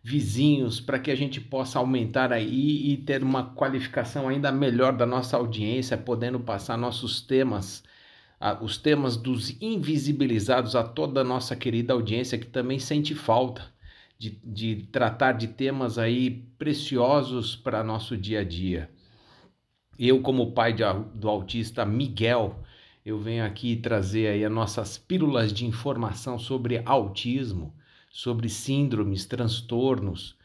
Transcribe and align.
vizinhos, 0.04 0.80
para 0.80 1.00
que 1.00 1.12
a 1.12 1.16
gente 1.16 1.40
possa 1.40 1.80
aumentar 1.80 2.34
aí 2.34 2.92
e 2.92 2.98
ter 2.98 3.24
uma 3.24 3.54
qualificação 3.54 4.28
ainda 4.28 4.52
melhor 4.52 4.94
da 4.94 5.06
nossa 5.06 5.38
audiência, 5.38 5.98
podendo 5.98 6.40
passar 6.40 6.78
nossos 6.78 7.22
temas, 7.22 7.84
os 8.62 8.78
temas 8.78 9.18
dos 9.18 9.56
invisibilizados 9.62 10.76
a 10.76 10.84
toda 10.84 11.22
a 11.22 11.24
nonossa 11.24 11.56
querida 11.56 11.94
audiência 11.94 12.38
que 12.38 12.48
também 12.48 12.80
sente 12.80 13.14
falta 13.14 13.62
de, 14.18 14.40
de 14.44 14.88
tratar 14.92 15.34
de 15.34 15.48
temas 15.50 15.98
aí 15.98 16.46
preciosos 16.58 17.56
para 17.56 17.84
nosso 17.84 18.18
dia 18.18 18.42
a 18.42 18.44
dia. 18.44 18.90
Eu, 20.02 20.22
como 20.22 20.54
pai 20.54 20.72
de, 20.72 20.84
do 21.14 21.28
autista 21.28 21.86
Miguel, 21.86 22.58
eu 23.06 23.20
venho 23.20 23.44
aqui 23.44 23.76
trazer 23.76 24.28
aí 24.28 24.46
as 24.46 24.52
nossas 24.52 24.98
pílulas 24.98 25.52
de 25.52 25.66
informação 25.66 26.40
sobre 26.40 26.82
autismo, 26.86 27.74
sobre 28.10 28.48
síndromes, 28.48 29.26
transtornos. 29.26 30.38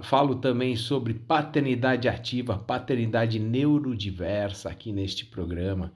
Falo 0.00 0.36
também 0.36 0.74
sobre 0.74 1.12
paternidade 1.12 2.08
ativa, 2.08 2.56
paternidade 2.56 3.38
neurodiversa 3.38 4.70
aqui 4.70 4.90
neste 4.90 5.26
programa. 5.26 5.92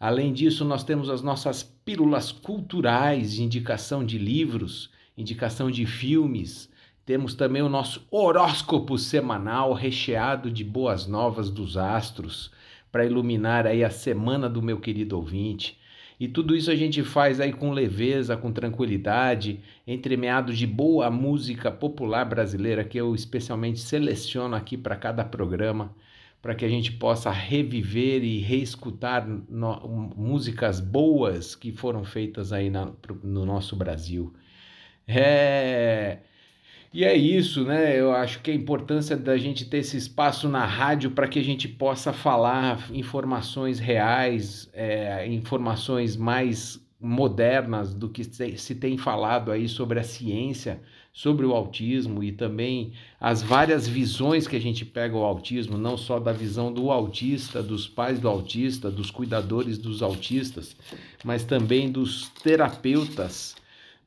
Além 0.00 0.32
disso, 0.32 0.64
nós 0.64 0.82
temos 0.82 1.08
as 1.08 1.22
nossas 1.22 1.62
pílulas 1.62 2.32
culturais, 2.32 3.38
indicação 3.38 4.04
de 4.04 4.18
livros, 4.18 4.90
indicação 5.16 5.70
de 5.70 5.86
filmes, 5.86 6.68
temos 7.04 7.34
também 7.34 7.62
o 7.62 7.68
nosso 7.68 8.06
horóscopo 8.10 8.96
semanal 8.96 9.72
recheado 9.72 10.50
de 10.50 10.62
boas 10.62 11.06
novas 11.06 11.50
dos 11.50 11.76
astros 11.76 12.52
para 12.92 13.04
iluminar 13.04 13.66
aí 13.66 13.82
a 13.82 13.90
semana 13.90 14.48
do 14.48 14.62
meu 14.62 14.78
querido 14.78 15.16
ouvinte. 15.16 15.80
E 16.20 16.28
tudo 16.28 16.54
isso 16.54 16.70
a 16.70 16.76
gente 16.76 17.02
faz 17.02 17.40
aí 17.40 17.52
com 17.52 17.72
leveza, 17.72 18.36
com 18.36 18.52
tranquilidade, 18.52 19.58
entremeado 19.84 20.54
de 20.54 20.64
boa 20.64 21.10
música 21.10 21.72
popular 21.72 22.24
brasileira 22.24 22.84
que 22.84 22.98
eu 22.98 23.12
especialmente 23.16 23.80
seleciono 23.80 24.54
aqui 24.54 24.76
para 24.76 24.94
cada 24.94 25.24
programa, 25.24 25.92
para 26.40 26.54
que 26.54 26.64
a 26.64 26.68
gente 26.68 26.92
possa 26.92 27.30
reviver 27.32 28.22
e 28.22 28.38
reescutar 28.38 29.26
no, 29.26 30.14
músicas 30.16 30.78
boas 30.78 31.56
que 31.56 31.72
foram 31.72 32.04
feitas 32.04 32.52
aí 32.52 32.70
na, 32.70 32.92
no 33.24 33.44
nosso 33.44 33.74
Brasil. 33.74 34.32
É 35.08 36.18
e 36.92 37.04
é 37.04 37.16
isso, 37.16 37.64
né? 37.64 37.98
Eu 37.98 38.12
acho 38.12 38.40
que 38.40 38.50
a 38.50 38.54
importância 38.54 39.16
da 39.16 39.36
gente 39.38 39.64
ter 39.64 39.78
esse 39.78 39.96
espaço 39.96 40.48
na 40.48 40.64
rádio 40.64 41.10
para 41.12 41.26
que 41.26 41.38
a 41.38 41.44
gente 41.44 41.66
possa 41.66 42.12
falar 42.12 42.90
informações 42.92 43.78
reais, 43.78 44.68
é, 44.74 45.26
informações 45.26 46.16
mais 46.16 46.80
modernas 47.00 47.92
do 47.92 48.08
que 48.08 48.22
se 48.24 48.74
tem 48.76 48.96
falado 48.96 49.50
aí 49.50 49.68
sobre 49.68 49.98
a 49.98 50.04
ciência, 50.04 50.80
sobre 51.12 51.44
o 51.44 51.52
autismo 51.52 52.22
e 52.22 52.30
também 52.30 52.92
as 53.20 53.42
várias 53.42 53.88
visões 53.88 54.46
que 54.46 54.56
a 54.56 54.60
gente 54.60 54.84
pega 54.84 55.16
o 55.16 55.24
autismo, 55.24 55.76
não 55.76 55.96
só 55.96 56.20
da 56.20 56.32
visão 56.32 56.72
do 56.72 56.90
autista, 56.90 57.62
dos 57.62 57.88
pais 57.88 58.20
do 58.20 58.28
autista, 58.28 58.90
dos 58.90 59.10
cuidadores 59.10 59.78
dos 59.78 60.02
autistas, 60.02 60.76
mas 61.24 61.42
também 61.42 61.90
dos 61.90 62.30
terapeutas 62.42 63.56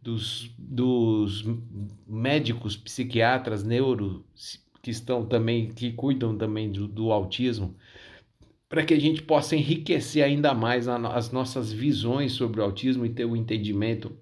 dos, 0.05 0.51
dos 0.55 1.43
médicos, 2.07 2.77
psiquiatras, 2.77 3.63
neuro, 3.63 4.23
que 4.83 4.91
estão 4.91 5.25
também, 5.25 5.69
que 5.69 5.91
cuidam 5.93 6.38
também 6.38 6.71
do, 6.71 6.88
do 6.88 7.11
autismo, 7.11 7.75
para 8.69 8.85
que 8.85 8.93
a 8.93 8.99
gente 9.01 9.23
possa 9.23 9.55
enriquecer 9.55 10.23
ainda 10.23 10.53
mais 10.53 10.88
a, 10.88 10.95
as 11.07 11.31
nossas 11.31 11.73
visões 11.73 12.33
sobre 12.33 12.61
o 12.61 12.63
autismo 12.63 13.03
e 13.03 13.09
ter 13.09 13.25
o 13.25 13.31
um 13.31 13.35
entendimento 13.35 14.16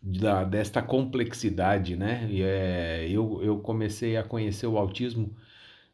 da, 0.00 0.44
desta 0.44 0.80
complexidade, 0.80 1.96
né? 1.96 2.28
E, 2.30 2.40
é, 2.42 3.08
eu, 3.10 3.40
eu 3.42 3.58
comecei 3.58 4.16
a 4.16 4.22
conhecer 4.22 4.68
o 4.68 4.78
autismo 4.78 5.34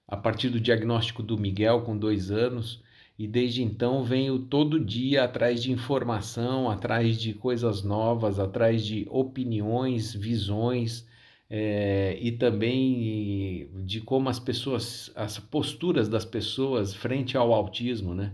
a 0.07 0.19
partir 0.19 0.51
do 0.51 0.61
diagnóstico 0.61 1.23
do 1.23 1.39
Miguel 1.39 1.81
com 1.81 1.97
dois 1.97 2.31
anos 2.31 2.83
e 3.19 3.27
desde 3.27 3.63
então 3.63 4.05
venho 4.05 4.39
todo 4.39 4.79
dia 4.79 5.25
atrás 5.25 5.63
de 5.63 5.73
informação, 5.73 6.71
atrás 6.71 7.19
de 7.21 7.35
coisas 7.35 7.83
novas, 7.83 8.39
atrás 8.39 8.87
de 8.87 9.07
opiniões, 9.11 10.15
visões 10.15 11.07
é, 11.51 12.17
e 12.21 12.33
também 12.33 13.71
de 13.85 14.01
como 14.01 14.29
as 14.29 14.39
pessoas, 14.39 15.11
as 15.17 15.39
posturas 15.39 16.09
das 16.09 16.25
pessoas 16.25 16.95
frente 16.95 17.37
ao 17.37 17.53
autismo, 17.53 18.15
né? 18.15 18.33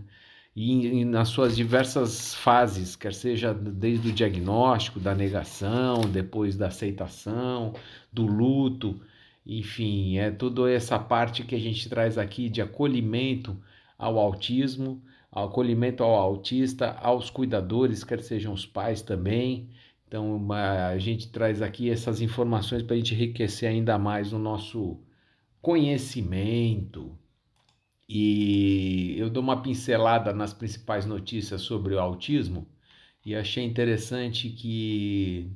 E, 0.55 0.87
e 1.01 1.05
nas 1.05 1.29
suas 1.29 1.55
diversas 1.55 2.33
fases, 2.35 2.95
quer 2.95 3.13
seja 3.13 3.53
desde 3.53 4.09
o 4.09 4.13
diagnóstico, 4.13 4.99
da 4.99 5.13
negação, 5.13 6.01
depois 6.01 6.55
da 6.55 6.67
aceitação, 6.67 7.73
do 8.11 8.25
luto, 8.25 9.01
enfim, 9.45 10.17
é 10.17 10.31
toda 10.31 10.71
essa 10.71 10.97
parte 10.99 11.43
que 11.43 11.55
a 11.55 11.59
gente 11.59 11.89
traz 11.89 12.17
aqui 12.17 12.49
de 12.49 12.61
acolhimento 12.61 13.57
ao 13.97 14.19
autismo, 14.19 15.01
ao 15.31 15.47
acolhimento 15.47 16.03
ao 16.03 16.13
autista, 16.15 16.91
aos 17.01 17.29
cuidadores, 17.29 18.03
quer 18.03 18.21
sejam 18.21 18.53
os 18.53 18.65
pais 18.65 19.01
também. 19.01 19.69
Então, 20.07 20.47
a 20.51 20.97
gente 20.97 21.29
traz 21.29 21.61
aqui 21.61 21.89
essas 21.89 22.21
informações 22.21 22.83
para 22.83 22.95
a 22.95 22.97
gente 22.97 23.13
enriquecer 23.13 23.69
ainda 23.69 23.97
mais 23.97 24.31
o 24.31 24.39
nosso 24.39 24.99
conhecimento. 25.61 27.17
E 28.07 29.15
eu 29.17 29.29
dou 29.29 29.41
uma 29.41 29.61
pincelada 29.61 30.31
nas 30.31 30.53
principais 30.53 31.05
notícias 31.05 31.61
sobre 31.61 31.95
o 31.95 31.99
autismo 31.99 32.67
e 33.25 33.35
achei 33.35 33.63
interessante 33.63 34.49
que 34.49 35.51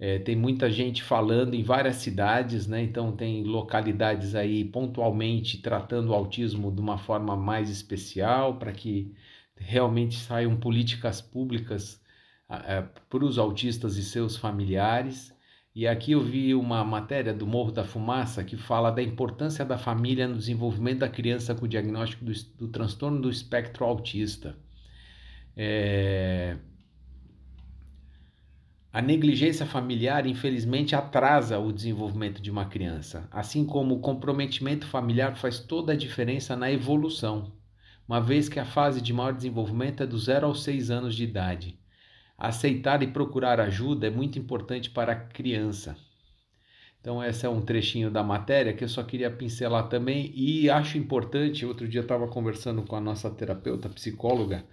é, 0.00 0.18
tem 0.18 0.34
muita 0.34 0.70
gente 0.70 1.02
falando 1.02 1.54
em 1.54 1.62
várias 1.62 1.96
cidades, 1.96 2.66
né? 2.66 2.82
Então 2.82 3.12
tem 3.12 3.44
localidades 3.44 4.34
aí 4.34 4.64
pontualmente 4.64 5.58
tratando 5.58 6.08
o 6.08 6.14
autismo 6.14 6.72
de 6.72 6.80
uma 6.80 6.96
forma 6.96 7.36
mais 7.36 7.68
especial 7.68 8.58
para 8.58 8.72
que 8.72 9.14
realmente 9.56 10.16
saiam 10.16 10.56
políticas 10.56 11.20
públicas 11.20 12.02
é, 12.48 12.82
para 13.10 13.24
os 13.24 13.38
autistas 13.38 13.98
e 13.98 14.02
seus 14.02 14.36
familiares. 14.38 15.36
E 15.74 15.86
aqui 15.86 16.12
eu 16.12 16.22
vi 16.22 16.54
uma 16.54 16.82
matéria 16.82 17.34
do 17.34 17.46
Morro 17.46 17.70
da 17.70 17.84
Fumaça 17.84 18.42
que 18.42 18.56
fala 18.56 18.90
da 18.90 19.02
importância 19.02 19.66
da 19.66 19.76
família 19.78 20.26
no 20.26 20.36
desenvolvimento 20.36 21.00
da 21.00 21.08
criança 21.10 21.54
com 21.54 21.66
o 21.66 21.68
diagnóstico 21.68 22.24
do, 22.24 22.32
do 22.56 22.68
transtorno 22.68 23.20
do 23.20 23.30
espectro 23.30 23.84
autista. 23.84 24.56
É, 25.54 26.56
a 28.92 29.00
negligência 29.00 29.64
familiar, 29.64 30.26
infelizmente, 30.26 30.96
atrasa 30.96 31.60
o 31.60 31.72
desenvolvimento 31.72 32.42
de 32.42 32.50
uma 32.50 32.64
criança, 32.64 33.28
assim 33.30 33.64
como 33.64 33.94
o 33.94 34.00
comprometimento 34.00 34.84
familiar 34.84 35.36
faz 35.36 35.60
toda 35.60 35.92
a 35.92 35.96
diferença 35.96 36.56
na 36.56 36.72
evolução, 36.72 37.52
uma 38.08 38.20
vez 38.20 38.48
que 38.48 38.58
a 38.58 38.64
fase 38.64 39.00
de 39.00 39.12
maior 39.12 39.32
desenvolvimento 39.32 40.02
é 40.02 40.06
do 40.06 40.18
0 40.18 40.48
aos 40.48 40.64
6 40.64 40.90
anos 40.90 41.14
de 41.14 41.22
idade. 41.22 41.78
Aceitar 42.36 43.00
e 43.00 43.06
procurar 43.06 43.60
ajuda 43.60 44.08
é 44.08 44.10
muito 44.10 44.40
importante 44.40 44.90
para 44.90 45.12
a 45.12 45.16
criança. 45.16 45.96
Então, 47.00 47.22
esse 47.22 47.46
é 47.46 47.48
um 47.48 47.62
trechinho 47.62 48.10
da 48.10 48.24
matéria 48.24 48.72
que 48.72 48.82
eu 48.82 48.88
só 48.88 49.04
queria 49.04 49.30
pincelar 49.30 49.88
também 49.88 50.32
e 50.34 50.68
acho 50.68 50.98
importante. 50.98 51.64
Outro 51.64 51.86
dia 51.86 52.00
eu 52.00 52.02
estava 52.02 52.26
conversando 52.26 52.82
com 52.82 52.96
a 52.96 53.00
nossa 53.00 53.30
terapeuta, 53.30 53.88
psicóloga, 53.88 54.64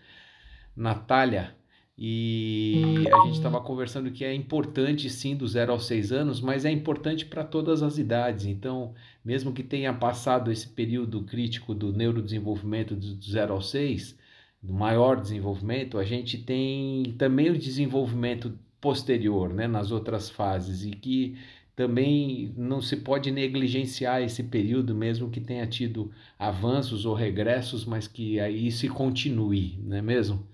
Natália 0.75 1.56
e 1.97 3.05
a 3.11 3.25
gente 3.25 3.37
estava 3.37 3.59
conversando 3.59 4.11
que 4.11 4.23
é 4.23 4.33
importante 4.33 5.09
sim 5.09 5.35
do 5.35 5.47
0 5.47 5.71
aos 5.71 5.87
6 5.87 6.11
anos, 6.11 6.39
mas 6.39 6.63
é 6.63 6.71
importante 6.71 7.25
para 7.25 7.43
todas 7.43 7.81
as 7.81 7.97
idades. 7.97 8.45
Então, 8.45 8.93
mesmo 9.25 9.51
que 9.51 9.63
tenha 9.63 9.91
passado 9.91 10.51
esse 10.51 10.67
período 10.67 11.23
crítico 11.23 11.73
do 11.73 11.91
neurodesenvolvimento 11.91 12.95
do 12.95 13.19
0 13.23 13.53
aos 13.53 13.71
6, 13.71 14.15
do 14.61 14.73
maior 14.73 15.19
desenvolvimento, 15.19 15.97
a 15.97 16.03
gente 16.03 16.37
tem 16.37 17.15
também 17.17 17.49
o 17.49 17.57
desenvolvimento 17.57 18.53
posterior, 18.79 19.51
né, 19.53 19.67
nas 19.67 19.91
outras 19.91 20.29
fases, 20.29 20.83
e 20.85 20.91
que 20.91 21.35
também 21.75 22.53
não 22.57 22.81
se 22.81 22.97
pode 22.97 23.31
negligenciar 23.31 24.21
esse 24.21 24.43
período, 24.43 24.95
mesmo 24.95 25.29
que 25.29 25.39
tenha 25.41 25.65
tido 25.67 26.11
avanços 26.37 27.05
ou 27.05 27.13
regressos, 27.15 27.85
mas 27.85 28.07
que 28.07 28.39
aí 28.39 28.71
se 28.71 28.87
continue, 28.87 29.79
não 29.83 29.97
é 29.97 30.01
mesmo? 30.01 30.45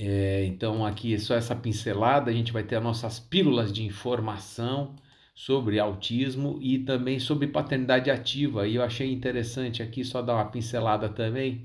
É, 0.00 0.44
então 0.44 0.86
aqui 0.86 1.14
é 1.14 1.18
só 1.18 1.34
essa 1.34 1.56
pincelada, 1.56 2.30
a 2.30 2.34
gente 2.34 2.52
vai 2.52 2.62
ter 2.62 2.76
as 2.76 2.82
nossas 2.82 3.18
pílulas 3.18 3.72
de 3.72 3.84
informação 3.84 4.94
sobre 5.34 5.78
autismo 5.78 6.58
e 6.60 6.78
também 6.78 7.18
sobre 7.18 7.48
paternidade 7.48 8.10
ativa. 8.10 8.66
E 8.66 8.76
eu 8.76 8.82
achei 8.82 9.12
interessante 9.12 9.82
aqui 9.82 10.04
só 10.04 10.22
dar 10.22 10.34
uma 10.34 10.50
pincelada 10.50 11.08
também 11.08 11.64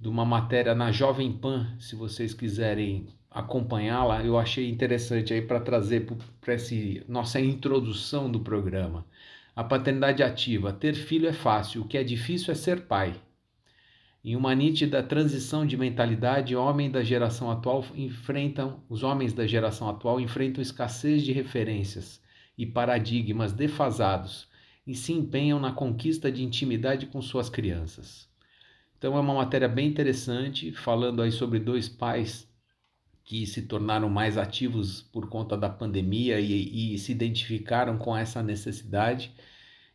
de 0.00 0.08
uma 0.08 0.24
matéria 0.24 0.74
na 0.74 0.92
Jovem 0.92 1.32
Pan, 1.32 1.76
se 1.78 1.96
vocês 1.96 2.34
quiserem 2.34 3.06
acompanhá-la, 3.30 4.22
eu 4.24 4.38
achei 4.38 4.68
interessante 4.68 5.32
aí 5.32 5.42
para 5.42 5.60
trazer 5.60 6.06
para 6.40 6.54
essa 6.54 6.74
nossa 7.08 7.40
introdução 7.40 8.30
do 8.30 8.40
programa. 8.40 9.04
A 9.56 9.64
paternidade 9.64 10.22
ativa. 10.22 10.72
Ter 10.72 10.94
filho 10.94 11.28
é 11.28 11.32
fácil, 11.32 11.82
o 11.82 11.88
que 11.88 11.98
é 11.98 12.04
difícil 12.04 12.52
é 12.52 12.54
ser 12.54 12.82
pai. 12.82 13.14
Em 14.24 14.34
uma 14.36 14.54
nítida 14.54 15.02
transição 15.02 15.66
de 15.66 15.76
mentalidade, 15.76 16.56
homens 16.56 16.90
da 16.90 17.02
geração 17.02 17.50
atual 17.50 17.84
enfrentam, 17.94 18.82
os 18.88 19.02
homens 19.02 19.34
da 19.34 19.46
geração 19.46 19.86
atual 19.86 20.18
enfrentam 20.18 20.62
escassez 20.62 21.22
de 21.22 21.30
referências 21.30 22.22
e 22.56 22.64
paradigmas 22.64 23.52
defasados 23.52 24.48
e 24.86 24.94
se 24.94 25.12
empenham 25.12 25.60
na 25.60 25.72
conquista 25.72 26.32
de 26.32 26.42
intimidade 26.42 27.04
com 27.04 27.20
suas 27.20 27.50
crianças. 27.50 28.26
Então 28.96 29.14
é 29.14 29.20
uma 29.20 29.34
matéria 29.34 29.68
bem 29.68 29.88
interessante, 29.88 30.72
falando 30.72 31.20
aí 31.20 31.30
sobre 31.30 31.58
dois 31.58 31.86
pais 31.86 32.48
que 33.24 33.46
se 33.46 33.60
tornaram 33.62 34.08
mais 34.08 34.38
ativos 34.38 35.02
por 35.02 35.28
conta 35.28 35.54
da 35.54 35.68
pandemia 35.68 36.40
e, 36.40 36.94
e 36.94 36.98
se 36.98 37.12
identificaram 37.12 37.98
com 37.98 38.16
essa 38.16 38.42
necessidade 38.42 39.34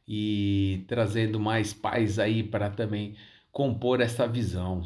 e 0.07 0.83
trazendo 0.87 1.39
mais 1.39 1.73
pais 1.73 2.19
aí 2.19 2.43
para 2.43 2.69
também 2.69 3.15
compor 3.51 4.01
essa 4.01 4.27
visão, 4.27 4.83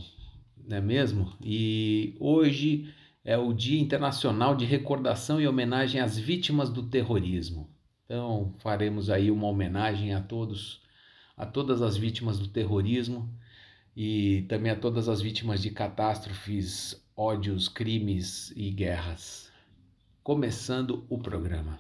não 0.68 0.78
é 0.78 0.82
mesmo? 0.82 1.34
E 1.42 2.16
hoje 2.20 2.94
é 3.24 3.38
o 3.38 3.54
Dia 3.54 3.80
Internacional 3.80 4.56
de 4.56 4.66
Recordação 4.66 5.40
e 5.40 5.48
Homenagem 5.48 6.02
às 6.02 6.18
Vítimas 6.18 6.70
do 6.70 6.84
Terrorismo. 6.84 7.70
Então, 8.06 8.54
faremos 8.60 9.10
aí 9.10 9.32
uma 9.32 9.48
homenagem 9.48 10.14
a 10.14 10.22
todos, 10.22 10.82
a 11.38 11.46
todas 11.46 11.82
as 11.82 11.96
vítimas 11.96 12.38
do 12.38 12.48
terrorismo 12.48 13.34
e 13.96 14.46
também 14.50 14.72
a 14.72 14.76
todas 14.76 15.08
as 15.08 15.22
vítimas 15.22 15.62
de 15.62 15.70
catástrofes, 15.72 17.02
ódios, 17.16 17.70
crimes 17.70 18.52
e 18.56 18.70
guerras. 18.70 19.52
Começando 20.22 21.06
o 21.10 21.18
programa. 21.18 21.80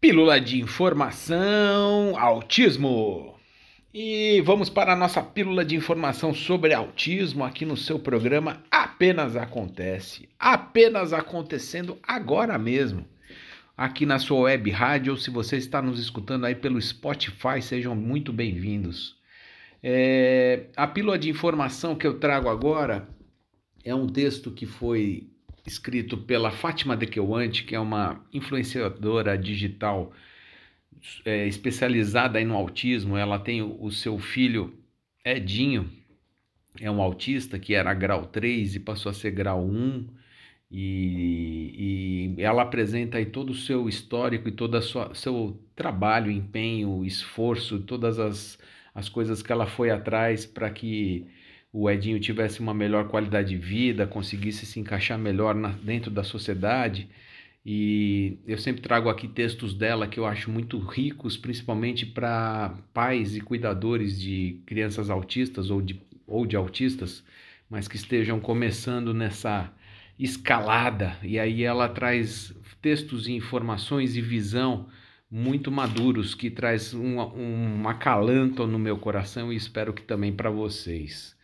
Pílula 0.00 0.40
de 0.40 0.60
informação, 0.60 2.18
autismo. 2.18 3.37
E 4.00 4.40
vamos 4.42 4.70
para 4.70 4.92
a 4.92 4.96
nossa 4.96 5.20
pílula 5.20 5.64
de 5.64 5.74
informação 5.74 6.32
sobre 6.32 6.72
autismo 6.72 7.42
aqui 7.42 7.64
no 7.64 7.76
seu 7.76 7.98
programa 7.98 8.62
Apenas 8.70 9.34
Acontece. 9.34 10.28
Apenas 10.38 11.12
acontecendo 11.12 11.98
agora 12.00 12.56
mesmo. 12.56 13.04
Aqui 13.76 14.06
na 14.06 14.20
sua 14.20 14.42
web 14.42 14.70
rádio, 14.70 15.14
ou 15.14 15.18
se 15.18 15.30
você 15.30 15.56
está 15.56 15.82
nos 15.82 15.98
escutando 15.98 16.46
aí 16.46 16.54
pelo 16.54 16.80
Spotify, 16.80 17.60
sejam 17.60 17.96
muito 17.96 18.32
bem-vindos. 18.32 19.16
É, 19.82 20.66
a 20.76 20.86
pílula 20.86 21.18
de 21.18 21.28
informação 21.28 21.96
que 21.96 22.06
eu 22.06 22.20
trago 22.20 22.48
agora 22.48 23.08
é 23.84 23.92
um 23.92 24.06
texto 24.06 24.52
que 24.52 24.64
foi 24.64 25.26
escrito 25.66 26.16
pela 26.16 26.52
Fátima 26.52 26.96
Dequeuante, 26.96 27.64
que 27.64 27.74
é 27.74 27.80
uma 27.80 28.24
influenciadora 28.32 29.36
digital 29.36 30.12
é, 31.24 31.46
especializada 31.46 32.42
no 32.44 32.54
autismo, 32.54 33.16
ela 33.16 33.38
tem 33.38 33.62
o, 33.62 33.76
o, 33.82 33.90
seu 33.90 34.18
filho 34.18 34.74
Edinho, 35.24 35.90
é 36.80 36.90
um 36.90 37.02
autista 37.02 37.58
que 37.58 37.74
era 37.74 37.92
grau 37.94 38.26
3 38.26 38.76
e 38.76 38.80
passou 38.80 39.10
a 39.10 39.12
ser 39.12 39.30
grau 39.32 39.64
1, 39.64 40.06
e, 40.70 42.34
e 42.36 42.42
ela 42.42 42.62
apresenta 42.62 43.18
aí 43.18 43.26
todo 43.26 43.50
o 43.50 43.54
seu 43.54 43.88
histórico 43.88 44.48
e 44.48 44.52
todo 44.52 44.76
o 44.76 45.14
seu 45.14 45.60
trabalho, 45.74 46.30
empenho, 46.30 47.04
esforço, 47.04 47.80
todas 47.80 48.18
as, 48.18 48.58
as 48.94 49.08
coisas 49.08 49.42
que 49.42 49.50
ela 49.50 49.66
foi 49.66 49.90
atrás 49.90 50.44
para 50.44 50.70
que 50.70 51.26
o 51.72 51.88
Edinho 51.90 52.18
tivesse 52.20 52.60
uma 52.60 52.74
melhor 52.74 53.08
qualidade 53.08 53.50
de 53.50 53.56
vida, 53.56 54.06
conseguisse 54.06 54.66
se 54.66 54.80
encaixar 54.80 55.18
melhor 55.18 55.54
na, 55.54 55.68
dentro 55.68 56.10
da 56.10 56.22
sociedade. 56.24 57.08
E 57.70 58.38
eu 58.46 58.56
sempre 58.56 58.80
trago 58.80 59.10
aqui 59.10 59.28
textos 59.28 59.74
dela 59.74 60.08
que 60.08 60.18
eu 60.18 60.24
acho 60.24 60.50
muito 60.50 60.78
ricos, 60.78 61.36
principalmente 61.36 62.06
para 62.06 62.74
pais 62.94 63.36
e 63.36 63.42
cuidadores 63.42 64.18
de 64.18 64.62
crianças 64.64 65.10
autistas 65.10 65.68
ou 65.68 65.82
de, 65.82 66.00
ou 66.26 66.46
de 66.46 66.56
autistas, 66.56 67.22
mas 67.68 67.86
que 67.86 67.96
estejam 67.96 68.40
começando 68.40 69.12
nessa 69.12 69.70
escalada. 70.18 71.14
E 71.22 71.38
aí 71.38 71.62
ela 71.62 71.90
traz 71.90 72.56
textos 72.80 73.28
e 73.28 73.32
informações 73.32 74.16
e 74.16 74.22
visão 74.22 74.88
muito 75.30 75.70
maduros 75.70 76.34
que 76.34 76.50
traz 76.50 76.94
um, 76.94 77.20
um 77.20 77.86
acalanto 77.86 78.66
no 78.66 78.78
meu 78.78 78.96
coração 78.96 79.52
e 79.52 79.56
espero 79.56 79.92
que 79.92 80.00
também 80.00 80.32
para 80.32 80.48
vocês. 80.48 81.37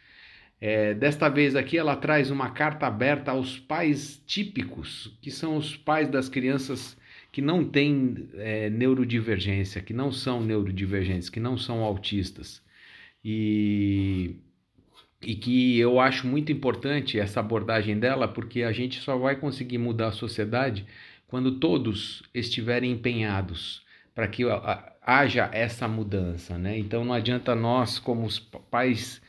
É, 0.66 0.94
desta 0.94 1.28
vez 1.28 1.54
aqui 1.54 1.76
ela 1.76 1.94
traz 1.94 2.30
uma 2.30 2.48
carta 2.48 2.86
aberta 2.86 3.32
aos 3.32 3.58
pais 3.58 4.22
típicos, 4.26 5.14
que 5.20 5.30
são 5.30 5.58
os 5.58 5.76
pais 5.76 6.08
das 6.08 6.26
crianças 6.26 6.96
que 7.30 7.42
não 7.42 7.62
têm 7.62 8.30
é, 8.32 8.70
neurodivergência, 8.70 9.82
que 9.82 9.92
não 9.92 10.10
são 10.10 10.40
neurodivergentes, 10.42 11.28
que 11.28 11.38
não 11.38 11.58
são 11.58 11.82
autistas. 11.84 12.62
E, 13.22 14.36
e 15.20 15.34
que 15.34 15.78
eu 15.78 16.00
acho 16.00 16.26
muito 16.26 16.50
importante 16.50 17.20
essa 17.20 17.40
abordagem 17.40 17.98
dela, 17.98 18.26
porque 18.26 18.62
a 18.62 18.72
gente 18.72 19.00
só 19.00 19.18
vai 19.18 19.36
conseguir 19.36 19.76
mudar 19.76 20.08
a 20.08 20.12
sociedade 20.12 20.86
quando 21.26 21.58
todos 21.58 22.22
estiverem 22.32 22.92
empenhados 22.92 23.82
para 24.14 24.26
que 24.26 24.44
haja 25.02 25.50
essa 25.52 25.86
mudança, 25.86 26.56
né? 26.56 26.78
Então 26.78 27.04
não 27.04 27.12
adianta 27.12 27.54
nós, 27.54 27.98
como 27.98 28.24
os 28.24 28.38
pais 28.38 29.20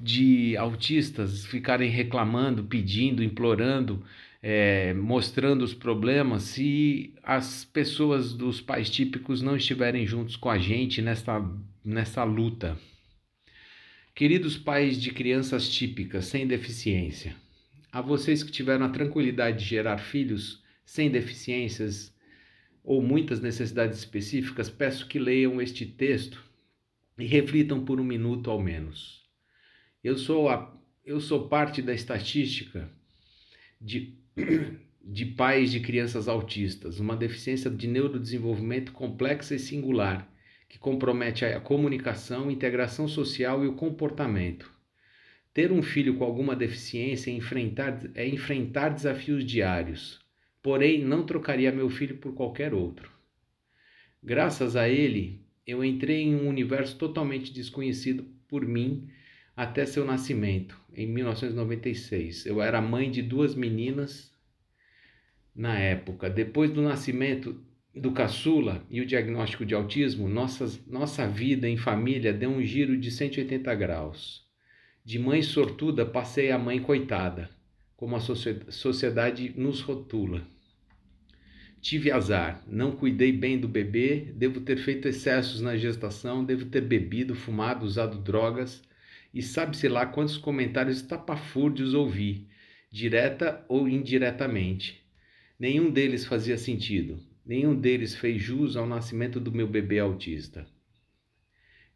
de 0.00 0.56
autistas 0.56 1.44
ficarem 1.46 1.90
reclamando, 1.90 2.64
pedindo, 2.64 3.22
implorando, 3.22 4.04
é, 4.42 4.92
mostrando 4.92 5.62
os 5.62 5.72
problemas, 5.72 6.42
se 6.42 7.14
as 7.22 7.64
pessoas 7.64 8.34
dos 8.34 8.60
pais 8.60 8.90
típicos 8.90 9.40
não 9.40 9.56
estiverem 9.56 10.06
juntos 10.06 10.36
com 10.36 10.50
a 10.50 10.58
gente 10.58 11.00
nessa, 11.00 11.42
nessa 11.84 12.24
luta. 12.24 12.78
Queridos 14.14 14.56
pais 14.56 15.00
de 15.00 15.10
crianças 15.10 15.68
típicas 15.68 16.26
sem 16.26 16.46
deficiência, 16.46 17.34
a 17.90 18.00
vocês 18.00 18.42
que 18.42 18.52
tiveram 18.52 18.84
a 18.84 18.90
tranquilidade 18.90 19.60
de 19.60 19.64
gerar 19.64 19.98
filhos 19.98 20.62
sem 20.84 21.10
deficiências 21.10 22.14
ou 22.84 23.00
muitas 23.00 23.40
necessidades 23.40 23.98
específicas, 23.98 24.68
peço 24.68 25.08
que 25.08 25.18
leiam 25.18 25.60
este 25.60 25.86
texto 25.86 26.44
e 27.18 27.24
reflitam 27.24 27.82
por 27.82 27.98
um 27.98 28.04
minuto 28.04 28.50
ao 28.50 28.60
menos. 28.60 29.23
Eu 30.04 30.18
sou, 30.18 30.50
a, 30.50 30.70
eu 31.02 31.18
sou 31.18 31.48
parte 31.48 31.80
da 31.80 31.94
estatística 31.94 32.90
de, 33.80 34.12
de 35.02 35.24
pais 35.24 35.72
de 35.72 35.80
crianças 35.80 36.28
autistas, 36.28 37.00
uma 37.00 37.16
deficiência 37.16 37.70
de 37.70 37.88
neurodesenvolvimento 37.88 38.92
complexa 38.92 39.54
e 39.54 39.58
singular, 39.58 40.30
que 40.68 40.78
compromete 40.78 41.46
a 41.46 41.58
comunicação, 41.58 42.50
integração 42.50 43.08
social 43.08 43.64
e 43.64 43.66
o 43.66 43.76
comportamento. 43.76 44.70
Ter 45.54 45.72
um 45.72 45.82
filho 45.82 46.18
com 46.18 46.24
alguma 46.24 46.54
deficiência 46.54 47.30
é 47.30 47.34
enfrentar, 47.34 48.02
é 48.14 48.28
enfrentar 48.28 48.90
desafios 48.90 49.42
diários, 49.42 50.20
porém 50.62 51.02
não 51.02 51.24
trocaria 51.24 51.72
meu 51.72 51.88
filho 51.88 52.18
por 52.18 52.34
qualquer 52.34 52.74
outro. 52.74 53.10
Graças 54.22 54.76
a 54.76 54.86
ele, 54.86 55.40
eu 55.66 55.82
entrei 55.82 56.24
em 56.24 56.34
um 56.34 56.46
universo 56.46 56.98
totalmente 56.98 57.50
desconhecido 57.50 58.26
por 58.46 58.66
mim 58.66 59.08
até 59.56 59.86
seu 59.86 60.04
nascimento, 60.04 60.78
em 60.94 61.06
1996. 61.06 62.46
Eu 62.46 62.60
era 62.60 62.80
mãe 62.80 63.10
de 63.10 63.22
duas 63.22 63.54
meninas 63.54 64.32
na 65.54 65.78
época. 65.78 66.28
Depois 66.28 66.70
do 66.70 66.82
nascimento 66.82 67.60
do 67.94 68.10
caçula 68.10 68.84
e 68.90 69.00
o 69.00 69.06
diagnóstico 69.06 69.64
de 69.64 69.74
autismo, 69.74 70.28
nossas, 70.28 70.84
nossa 70.86 71.28
vida 71.28 71.68
em 71.68 71.76
família 71.76 72.32
deu 72.32 72.50
um 72.50 72.62
giro 72.62 72.96
de 72.96 73.10
180 73.10 73.72
graus. 73.76 74.44
De 75.04 75.18
mãe 75.18 75.42
sortuda 75.42 76.04
passei 76.04 76.50
a 76.50 76.58
mãe 76.58 76.80
coitada, 76.80 77.48
como 77.96 78.16
a 78.16 78.20
sociedade 78.20 79.54
nos 79.56 79.80
rotula. 79.80 80.42
Tive 81.80 82.10
azar, 82.10 82.64
não 82.66 82.92
cuidei 82.92 83.30
bem 83.30 83.60
do 83.60 83.68
bebê, 83.68 84.32
devo 84.34 84.62
ter 84.62 84.78
feito 84.78 85.06
excessos 85.06 85.60
na 85.60 85.76
gestação, 85.76 86.42
devo 86.42 86.64
ter 86.64 86.80
bebido, 86.80 87.34
fumado, 87.34 87.84
usado 87.84 88.18
drogas 88.18 88.82
e 89.34 89.42
sabe-se 89.42 89.88
lá 89.88 90.06
quantos 90.06 90.38
comentários 90.38 90.98
estapafúrdios 90.98 91.92
ouvi, 91.92 92.46
direta 92.90 93.64
ou 93.68 93.88
indiretamente. 93.88 95.04
Nenhum 95.58 95.90
deles 95.90 96.24
fazia 96.24 96.56
sentido, 96.56 97.20
nenhum 97.44 97.74
deles 97.74 98.14
fez 98.14 98.40
jus 98.40 98.76
ao 98.76 98.86
nascimento 98.86 99.40
do 99.40 99.50
meu 99.50 99.66
bebê 99.66 99.98
autista. 99.98 100.64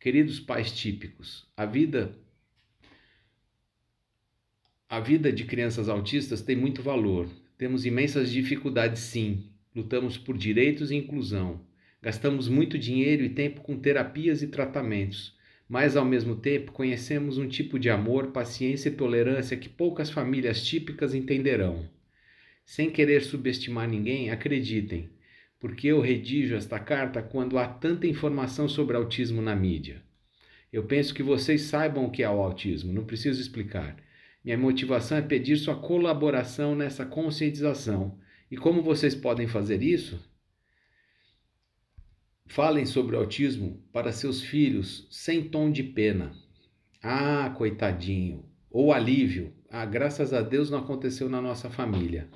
Queridos 0.01 0.41
pais 0.41 0.73
típicos, 0.73 1.47
a 1.57 1.65
vida 1.65 2.15
A 4.91 5.01
vida 5.01 5.31
de 5.31 5.45
crianças 5.45 5.89
autistas 5.89 6.41
tem 6.41 6.57
muito 6.57 6.83
valor. 6.83 7.29
Temos 7.59 7.85
imensas 7.85 8.31
dificuldades, 8.33 9.03
sim. 9.03 9.45
Lutamos 9.77 10.17
por 10.17 10.37
direitos 10.37 10.91
e 10.91 10.97
inclusão. 10.97 11.61
Gastamos 12.01 12.49
muito 12.49 12.79
dinheiro 12.79 13.23
e 13.23 13.29
tempo 13.29 13.61
com 13.61 13.79
terapias 13.79 14.41
e 14.41 14.47
tratamentos, 14.47 15.37
mas 15.69 15.97
ao 15.97 16.05
mesmo 16.05 16.35
tempo 16.37 16.73
conhecemos 16.73 17.37
um 17.37 17.47
tipo 17.47 17.79
de 17.79 17.91
amor, 17.91 18.29
paciência 18.29 18.89
e 18.89 18.95
tolerância 18.95 19.57
que 19.57 19.69
poucas 19.69 20.11
famílias 20.11 20.65
típicas 20.65 21.15
entenderão. 21.15 21.89
Sem 22.65 22.91
querer 22.91 23.23
subestimar 23.23 23.89
ninguém, 23.89 24.31
acreditem, 24.31 25.11
porque 25.61 25.89
eu 25.89 26.01
redijo 26.01 26.55
esta 26.55 26.79
carta 26.79 27.23
quando 27.23 27.59
há 27.59 27.67
tanta 27.67 28.07
informação 28.07 28.69
sobre 28.69 28.97
autismo 28.97 29.43
na 29.43 29.55
mídia. 29.55 30.03
Eu 30.73 30.85
penso 30.85 31.15
que 31.15 31.23
vocês 31.23 31.63
saibam 31.63 32.05
o 32.05 32.11
que 32.11 32.23
é 32.23 32.29
o 32.29 32.43
autismo, 32.43 32.93
não 32.93 33.05
preciso 33.05 33.41
explicar. 33.41 33.97
Minha 34.45 34.57
motivação 34.57 35.19
é 35.19 35.23
pedir 35.23 35.57
sua 35.57 35.77
colaboração 35.77 36.75
nessa 36.75 37.05
conscientização. 37.05 38.19
E 38.51 38.57
como 38.57 38.83
vocês 38.83 39.15
podem 39.15 39.47
fazer 39.47 39.83
isso? 39.83 40.19
Falem 42.51 42.87
sobre 42.87 43.15
o 43.15 43.19
autismo 43.19 43.79
para 43.93 44.11
seus 44.11 44.41
filhos 44.43 45.07
sem 45.11 45.45
tom 45.45 45.71
de 45.71 45.83
pena. 45.83 46.33
Ah, 47.03 47.55
coitadinho. 47.55 48.43
Ou 48.71 48.91
alívio. 48.91 49.53
Ah, 49.71 49.85
graças 49.85 50.33
a 50.33 50.41
Deus 50.41 50.71
não 50.71 50.79
aconteceu 50.79 51.29
na 51.29 51.43
nossa 51.43 51.69
família. 51.69 52.27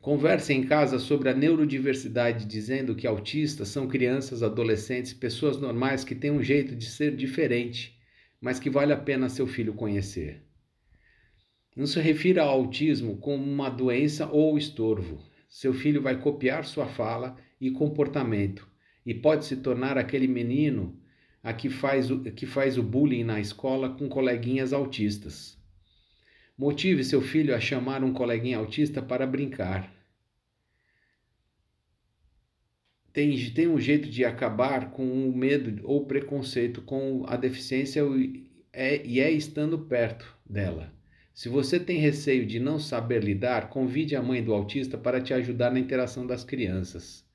Conversem 0.00 0.60
em 0.60 0.66
casa 0.66 0.98
sobre 0.98 1.28
a 1.28 1.34
neurodiversidade, 1.34 2.46
dizendo 2.46 2.94
que 2.94 3.06
autistas 3.06 3.68
são 3.68 3.86
crianças, 3.86 4.42
adolescentes, 4.42 5.12
pessoas 5.12 5.58
normais 5.58 6.02
que 6.02 6.14
têm 6.14 6.30
um 6.30 6.42
jeito 6.42 6.74
de 6.74 6.86
ser 6.86 7.14
diferente, 7.14 8.00
mas 8.40 8.58
que 8.58 8.70
vale 8.70 8.94
a 8.94 8.96
pena 8.96 9.28
seu 9.28 9.46
filho 9.46 9.74
conhecer. 9.74 10.42
Não 11.76 11.86
se 11.86 12.00
refira 12.00 12.42
ao 12.42 12.48
autismo 12.48 13.18
como 13.18 13.44
uma 13.44 13.68
doença 13.68 14.26
ou 14.26 14.56
estorvo. 14.56 15.22
Seu 15.46 15.74
filho 15.74 16.00
vai 16.00 16.18
copiar 16.18 16.64
sua 16.64 16.86
fala 16.86 17.36
e 17.60 17.70
comportamento 17.70 18.69
e 19.04 19.14
pode 19.14 19.44
se 19.44 19.56
tornar 19.56 19.96
aquele 19.96 20.26
menino 20.26 20.98
a 21.42 21.52
que 21.52 21.70
faz 21.70 22.10
o, 22.10 22.20
que 22.20 22.46
faz 22.46 22.76
o 22.76 22.82
bullying 22.82 23.24
na 23.24 23.40
escola 23.40 23.88
com 23.90 24.08
coleguinhas 24.08 24.72
autistas. 24.72 25.58
Motive 26.56 27.02
seu 27.02 27.22
filho 27.22 27.54
a 27.54 27.60
chamar 27.60 28.04
um 28.04 28.12
coleguinha 28.12 28.58
autista 28.58 29.00
para 29.00 29.26
brincar. 29.26 29.90
Tem, 33.12 33.50
tem 33.50 33.66
um 33.66 33.80
jeito 33.80 34.08
de 34.08 34.24
acabar 34.24 34.90
com 34.90 35.28
o 35.28 35.34
medo 35.34 35.80
ou 35.84 36.06
preconceito 36.06 36.82
com 36.82 37.24
a 37.26 37.36
deficiência 37.36 38.02
é, 38.72 39.04
e 39.04 39.18
é 39.18 39.30
estando 39.30 39.78
perto 39.78 40.36
dela. 40.48 40.92
Se 41.32 41.48
você 41.48 41.80
tem 41.80 41.98
receio 41.98 42.44
de 42.46 42.60
não 42.60 42.78
saber 42.78 43.24
lidar, 43.24 43.70
convide 43.70 44.14
a 44.14 44.22
mãe 44.22 44.44
do 44.44 44.52
autista 44.52 44.98
para 44.98 45.20
te 45.20 45.32
ajudar 45.32 45.72
na 45.72 45.80
interação 45.80 46.26
das 46.26 46.44
crianças 46.44 47.28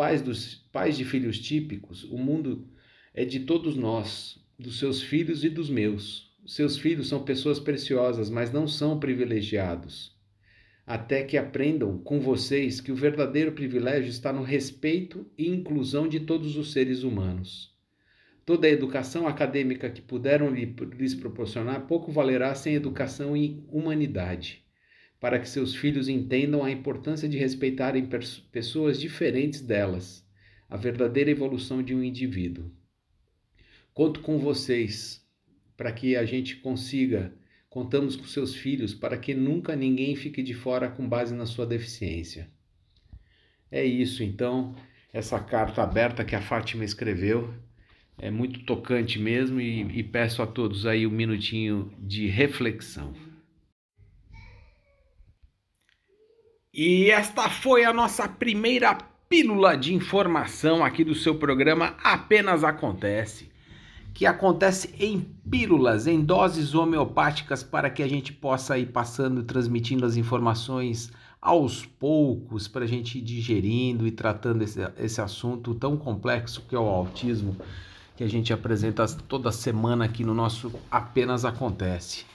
pais, 0.00 0.22
dos, 0.22 0.54
pais 0.72 0.96
de 0.96 1.04
filhos 1.04 1.38
típicos, 1.38 2.04
o 2.04 2.16
mundo 2.16 2.66
é 3.12 3.22
de 3.22 3.40
todos 3.40 3.76
nós, 3.76 4.42
dos 4.58 4.78
seus 4.78 5.02
filhos 5.02 5.44
e 5.44 5.50
dos 5.50 5.68
meus. 5.68 6.34
Seus 6.46 6.78
filhos 6.78 7.06
são 7.06 7.22
pessoas 7.22 7.60
preciosas, 7.60 8.30
mas 8.30 8.50
não 8.50 8.66
são 8.66 8.98
privilegiados. 8.98 10.16
Até 10.86 11.22
que 11.22 11.36
aprendam 11.36 11.98
com 11.98 12.18
vocês 12.18 12.80
que 12.80 12.90
o 12.90 12.96
verdadeiro 12.96 13.52
privilégio 13.52 14.08
está 14.08 14.32
no 14.32 14.42
respeito 14.42 15.30
e 15.36 15.50
inclusão 15.50 16.08
de 16.08 16.20
todos 16.20 16.56
os 16.56 16.72
seres 16.72 17.02
humanos. 17.02 17.70
Toda 18.46 18.66
a 18.66 18.70
educação 18.70 19.28
acadêmica 19.28 19.90
que 19.90 20.00
puderam 20.00 20.48
lhes 20.48 21.14
proporcionar 21.14 21.86
pouco 21.86 22.10
valerá 22.10 22.54
sem 22.54 22.74
educação 22.74 23.36
e 23.36 23.62
humanidade 23.68 24.59
para 25.20 25.38
que 25.38 25.48
seus 25.48 25.74
filhos 25.74 26.08
entendam 26.08 26.64
a 26.64 26.70
importância 26.70 27.28
de 27.28 27.36
respeitarem 27.36 28.08
pessoas 28.50 28.98
diferentes 28.98 29.60
delas, 29.60 30.26
a 30.68 30.78
verdadeira 30.78 31.30
evolução 31.30 31.82
de 31.82 31.94
um 31.94 32.02
indivíduo. 32.02 32.72
Conto 33.92 34.20
com 34.20 34.38
vocês 34.38 35.22
para 35.76 35.92
que 35.92 36.16
a 36.16 36.24
gente 36.24 36.56
consiga, 36.56 37.34
contamos 37.68 38.16
com 38.16 38.24
seus 38.24 38.54
filhos 38.54 38.94
para 38.94 39.18
que 39.18 39.34
nunca 39.34 39.76
ninguém 39.76 40.16
fique 40.16 40.42
de 40.42 40.54
fora 40.54 40.88
com 40.88 41.06
base 41.06 41.34
na 41.34 41.44
sua 41.44 41.66
deficiência. 41.66 42.50
É 43.70 43.84
isso, 43.84 44.22
então, 44.22 44.74
essa 45.12 45.38
carta 45.38 45.82
aberta 45.82 46.24
que 46.24 46.34
a 46.34 46.40
Fátima 46.40 46.84
escreveu 46.84 47.52
é 48.16 48.30
muito 48.30 48.60
tocante 48.64 49.18
mesmo 49.18 49.60
e, 49.60 49.82
e 49.98 50.02
peço 50.02 50.42
a 50.42 50.46
todos 50.46 50.86
aí 50.86 51.06
um 51.06 51.10
minutinho 51.10 51.92
de 51.98 52.26
reflexão. 52.26 53.29
E 56.72 57.10
esta 57.10 57.50
foi 57.50 57.84
a 57.84 57.92
nossa 57.92 58.28
primeira 58.28 58.96
pílula 59.28 59.76
de 59.76 59.92
informação 59.92 60.84
aqui 60.84 61.02
do 61.02 61.16
seu 61.16 61.34
programa 61.34 61.96
Apenas 62.00 62.62
Acontece, 62.62 63.50
que 64.14 64.24
acontece 64.24 64.94
em 65.00 65.20
pílulas, 65.50 66.06
em 66.06 66.24
doses 66.24 66.72
homeopáticas, 66.72 67.64
para 67.64 67.90
que 67.90 68.04
a 68.04 68.08
gente 68.08 68.32
possa 68.32 68.78
ir 68.78 68.86
passando 68.86 69.42
transmitindo 69.42 70.06
as 70.06 70.16
informações 70.16 71.10
aos 71.42 71.84
poucos, 71.84 72.68
para 72.68 72.84
a 72.84 72.88
gente 72.88 73.18
ir 73.18 73.22
digerindo 73.22 74.06
e 74.06 74.12
tratando 74.12 74.62
esse, 74.62 74.78
esse 74.96 75.20
assunto 75.20 75.74
tão 75.74 75.96
complexo 75.96 76.62
que 76.68 76.76
é 76.76 76.78
o 76.78 76.86
autismo, 76.86 77.56
que 78.16 78.22
a 78.22 78.28
gente 78.28 78.52
apresenta 78.52 79.04
toda 79.26 79.50
semana 79.50 80.04
aqui 80.04 80.22
no 80.22 80.34
nosso 80.34 80.72
Apenas 80.88 81.44
Acontece. 81.44 82.29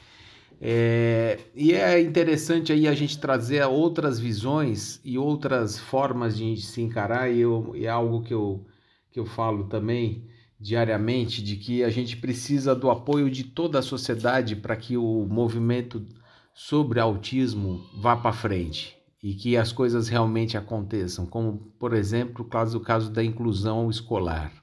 É, 0.60 1.40
e 1.54 1.74
é 1.74 2.02
interessante 2.02 2.72
aí 2.72 2.88
a 2.88 2.94
gente 2.94 3.20
trazer 3.20 3.64
outras 3.66 4.20
visões 4.20 5.00
e 5.04 5.18
outras 5.18 5.78
formas 5.78 6.38
de 6.38 6.58
se 6.58 6.82
encarar, 6.82 7.30
e, 7.30 7.42
eu, 7.42 7.74
e 7.76 7.86
é 7.86 7.90
algo 7.90 8.22
que 8.22 8.34
eu, 8.34 8.66
que 9.12 9.20
eu 9.20 9.26
falo 9.26 9.66
também 9.66 10.28
diariamente, 10.60 11.44
de 11.44 11.58
que 11.58 11.84
a 11.84 11.90
gente 11.90 12.18
precisa 12.18 12.74
do 12.74 12.90
apoio 12.90 13.30
de 13.30 13.44
toda 13.44 13.80
a 13.80 13.84
sociedade 13.84 14.56
para 14.56 14.76
que 14.76 14.96
o 14.98 15.28
movimento 15.30 16.06
sobre 16.54 17.00
autismo 17.00 17.86
vá 18.02 18.16
para 18.16 18.32
frente 18.32 18.96
e 19.22 19.34
que 19.34 19.58
as 19.58 19.72
coisas 19.72 20.08
realmente 20.08 20.58
aconteçam, 20.58 21.26
como 21.26 21.58
por 21.78 21.94
exemplo 21.94 22.46
o 22.46 22.48
caso, 22.48 22.78
o 22.78 22.82
caso 22.82 23.12
da 23.12 23.24
inclusão 23.24 23.90
escolar, 23.90 24.54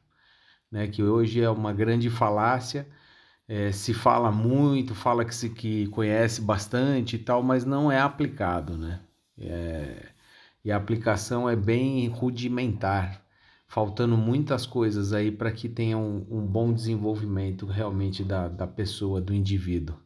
né, 0.70 0.86
que 0.86 1.02
hoje 1.02 1.42
é 1.42 1.50
uma 1.50 1.72
grande 1.72 2.08
falácia 2.08 2.86
é, 3.48 3.72
se 3.72 3.92
fala 3.92 4.30
muito, 4.30 4.94
fala 4.94 5.24
que 5.24 5.34
se 5.34 5.50
que 5.50 5.86
conhece 5.88 6.40
bastante 6.40 7.16
e 7.16 7.18
tal, 7.18 7.42
mas 7.42 7.64
não 7.64 7.90
é 7.90 8.00
aplicado, 8.00 8.76
né? 8.78 9.00
É, 9.38 10.08
e 10.64 10.70
a 10.70 10.76
aplicação 10.76 11.48
é 11.48 11.56
bem 11.56 12.06
rudimentar, 12.08 13.24
faltando 13.66 14.16
muitas 14.16 14.66
coisas 14.66 15.12
aí 15.12 15.30
para 15.30 15.50
que 15.50 15.68
tenha 15.68 15.98
um, 15.98 16.26
um, 16.30 16.46
bom 16.46 16.72
desenvolvimento 16.72 17.66
realmente 17.66 18.22
da, 18.22 18.48
da 18.48 18.66
pessoa, 18.66 19.20
do 19.20 19.34
indivíduo. 19.34 19.96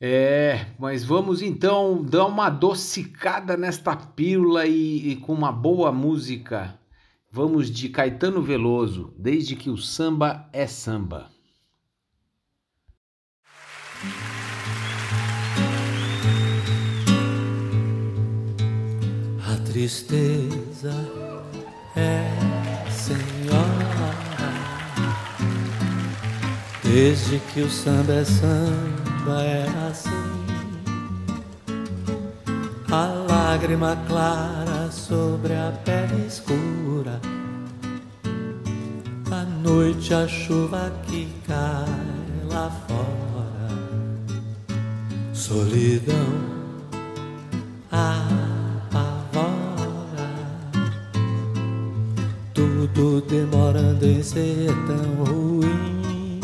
É, 0.00 0.66
mas 0.78 1.04
vamos 1.04 1.42
então 1.42 2.02
dar 2.02 2.26
uma 2.26 2.46
adocicada 2.46 3.56
nesta 3.56 3.96
pílula 3.96 4.66
e, 4.66 5.12
e 5.12 5.16
com 5.16 5.32
uma 5.32 5.52
boa 5.52 5.90
música. 5.92 6.78
Vamos 7.30 7.70
de 7.70 7.88
Caetano 7.88 8.42
Veloso, 8.42 9.14
desde 9.18 9.56
que 9.56 9.68
o 9.68 9.76
samba 9.76 10.48
é 10.52 10.66
samba. 10.66 11.35
A 19.48 19.56
tristeza 19.64 20.94
é 21.94 22.28
senhora, 22.90 24.12
desde 26.82 27.38
que 27.52 27.60
o 27.60 27.70
samba 27.70 28.12
é 28.14 28.24
samba 28.24 29.42
é 29.42 29.66
assim. 29.88 30.36
A 32.90 33.06
lágrima 33.28 33.96
clara 34.06 34.90
sobre 34.90 35.52
a 35.54 35.72
pele 35.84 36.26
escura, 36.26 37.20
a 39.30 39.42
noite 39.62 40.14
a 40.14 40.26
chuva 40.26 40.92
que 41.06 41.28
cai 41.46 41.86
lá 42.50 42.70
fora 42.86 43.25
solidão 45.46 46.26
apavora, 47.92 49.46
tudo 52.52 53.20
demorando 53.20 54.04
em 54.04 54.24
ser 54.24 54.74
tão 54.88 55.24
ruim. 55.24 56.40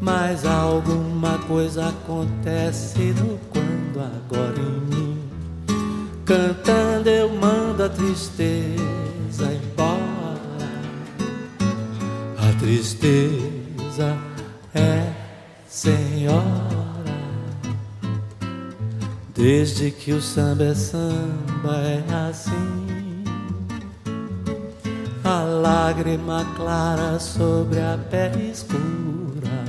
Mas 0.00 0.44
alguma 0.44 1.38
coisa 1.46 1.88
acontece 1.88 3.14
no 3.20 3.38
quando 3.52 4.00
agora 4.00 4.58
em 4.58 4.80
mim. 4.92 5.22
Cantando 6.24 7.08
eu 7.08 7.28
mando 7.28 7.84
a 7.84 7.88
tristeza 7.88 9.52
embora. 9.52 10.68
A 12.36 12.58
tristeza 12.58 14.18
é 14.74 15.12
Senhor. 15.68 16.73
Desde 19.34 19.90
que 19.90 20.12
o 20.12 20.22
samba 20.22 20.62
é 20.62 20.74
samba 20.74 21.76
é 21.78 22.04
assim. 22.28 23.24
A 25.24 25.42
lágrima 25.42 26.46
clara 26.54 27.18
sobre 27.18 27.80
a 27.80 27.98
pele 28.10 28.52
escura. 28.52 29.64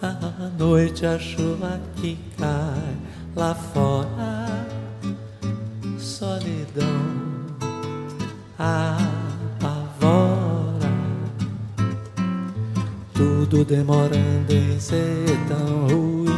À 0.00 0.48
noite 0.58 1.04
a 1.04 1.18
chuva 1.18 1.78
que 1.96 2.18
cai 2.38 2.96
lá 3.34 3.54
fora. 3.54 4.66
Solidão 5.98 6.86
apavora. 8.58 8.96
Tudo 13.12 13.62
demorando 13.62 14.54
em 14.54 14.80
ser 14.80 15.38
tão 15.48 15.86
ruim 15.86 16.35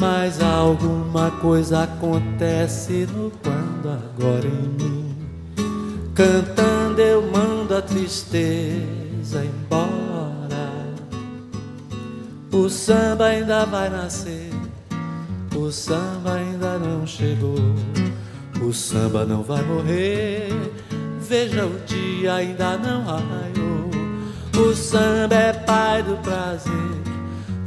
mas 0.00 0.40
alguma 0.40 1.30
coisa 1.30 1.82
acontece 1.82 3.06
no 3.14 3.30
quando 3.42 3.90
agora 3.90 4.46
em 4.46 4.82
mim. 4.82 5.14
Cantando 6.14 7.02
eu 7.02 7.30
mando 7.30 7.76
a 7.76 7.82
tristeza 7.82 9.44
embora. 9.44 9.90
O 12.50 12.68
samba 12.70 13.26
ainda 13.26 13.66
vai 13.66 13.90
nascer, 13.90 14.50
o 15.54 15.70
samba 15.70 16.32
ainda 16.32 16.78
não 16.78 17.06
chegou. 17.06 17.74
O 18.62 18.72
samba 18.72 19.24
não 19.24 19.42
vai 19.42 19.62
morrer, 19.62 20.48
veja 21.20 21.66
o 21.66 21.78
dia 21.86 22.34
ainda 22.34 22.76
não 22.78 23.04
raiou. 23.04 23.90
O 24.56 24.74
samba 24.74 25.34
é 25.34 25.52
pai 25.52 26.02
do 26.02 26.16
prazer, 26.16 26.72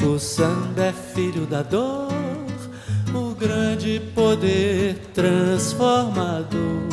o 0.05 0.19
samba 0.19 0.85
é 0.85 0.91
filho 0.91 1.45
da 1.45 1.63
dor 1.63 2.02
grande 3.43 3.99
poder 4.15 4.95
transformador. 5.13 6.87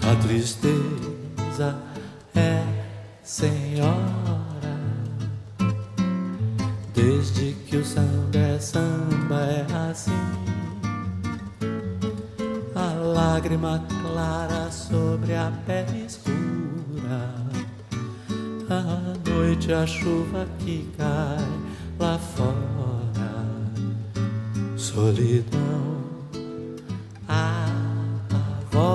A 0.00 0.16
tristeza 0.22 1.76
é 2.34 2.62
senhora, 3.22 4.78
desde 6.94 7.52
que 7.66 7.76
o 7.76 7.84
samba 7.84 8.38
é 8.38 8.58
samba 8.58 9.40
é 9.42 9.66
assim. 9.90 10.10
A 12.74 12.94
lágrima 12.94 13.84
clara 14.00 14.70
sobre 14.70 15.34
a 15.34 15.52
pele 15.66 16.06
escura, 16.06 17.34
a 18.70 19.30
noite 19.30 19.70
a 19.70 19.86
chuva 19.86 20.46
que 20.60 20.88
cai 20.96 21.46
lá 21.98 22.18
fora 22.18 22.89
solidão 24.92 26.02
apavora, 27.28 28.90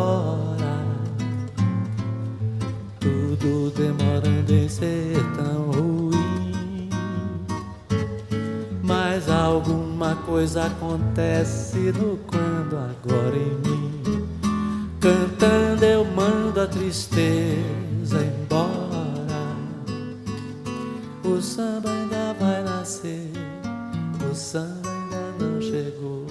tudo 3.00 3.72
demorando 3.72 4.54
em 4.54 4.68
ser 4.68 5.16
tão 5.38 5.72
ruim. 5.72 6.90
Mas 8.84 9.30
alguma 9.30 10.16
coisa 10.18 10.66
acontece 10.66 11.78
no 11.78 12.18
quando 12.28 12.76
agora 12.76 13.38
em 13.38 13.56
mim. 13.66 14.28
Cantando 15.00 15.86
eu 15.86 16.04
mando 16.04 16.60
a 16.60 16.68
tristeza 16.68 18.18
embora. 18.22 18.76
O 21.24 21.42
samba 21.42 21.90
ainda 21.90 22.34
vai 22.38 22.64
nascer, 22.64 23.32
o 24.30 24.36
samba 24.36 24.85
chegou. 25.62 26.26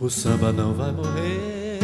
O 0.00 0.10
samba 0.10 0.52
não 0.52 0.74
vai 0.74 0.92
morrer. 0.92 1.80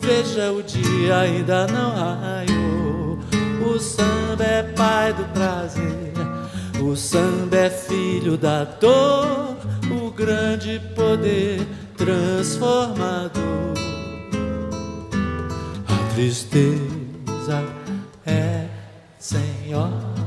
Veja 0.00 0.52
o 0.52 0.62
dia 0.62 1.18
ainda 1.18 1.66
não 1.66 1.90
raiou. 1.94 3.18
O 3.64 3.78
samba 3.78 4.44
é 4.44 4.62
pai 4.62 5.12
do 5.12 5.24
prazer. 5.32 6.12
O 6.82 6.96
samba 6.96 7.56
é 7.56 7.70
filho 7.70 8.36
da 8.36 8.64
dor. 8.64 9.56
O 9.90 10.10
grande 10.10 10.80
poder 10.94 11.66
transformador. 11.96 13.42
A 15.88 16.14
tristeza 16.14 17.62
é 18.26 18.66
senhor. 19.18 20.21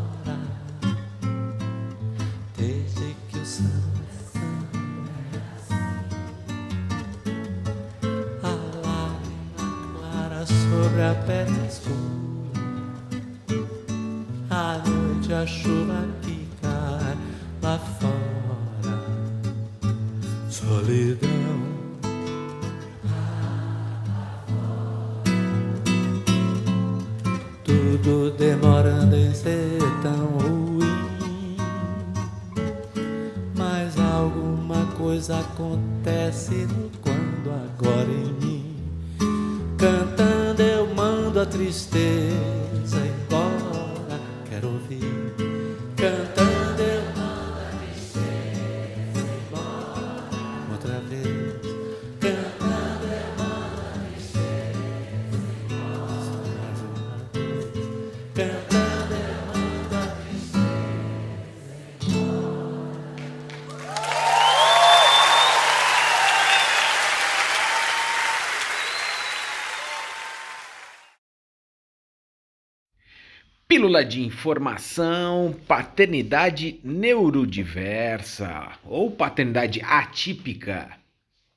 Pílula 73.96 74.10
de 74.10 74.22
informação, 74.26 75.56
paternidade 75.66 76.82
neurodiversa 76.84 78.74
ou 78.84 79.10
paternidade 79.10 79.82
atípica. 79.82 80.90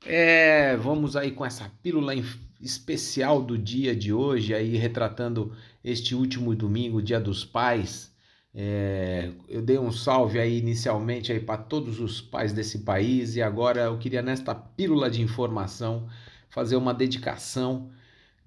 É, 0.07 0.77
vamos 0.77 1.17
aí 1.17 1.33
com 1.33 1.45
essa 1.45 1.69
pílula 1.83 2.15
especial 2.61 3.43
do 3.43 3.59
dia 3.59 3.93
de 3.93 4.13
hoje, 4.13 4.55
aí 4.55 4.77
retratando 4.77 5.53
este 5.83 6.15
último 6.15 6.55
domingo, 6.55 7.03
Dia 7.03 7.19
dos 7.19 7.45
Pais. 7.45 8.15
É, 8.55 9.33
eu 9.49 9.61
dei 9.61 9.77
um 9.77 9.91
salve 9.91 10.39
aí 10.39 10.59
inicialmente 10.59 11.33
aí 11.33 11.41
para 11.41 11.59
todos 11.59 11.99
os 11.99 12.21
pais 12.21 12.53
desse 12.53 12.79
país 12.85 13.35
e 13.35 13.43
agora 13.43 13.81
eu 13.81 13.99
queria 13.99 14.23
nesta 14.23 14.55
pílula 14.55 15.11
de 15.11 15.21
informação 15.21 16.09
fazer 16.49 16.77
uma 16.77 16.95
dedicação 16.95 17.91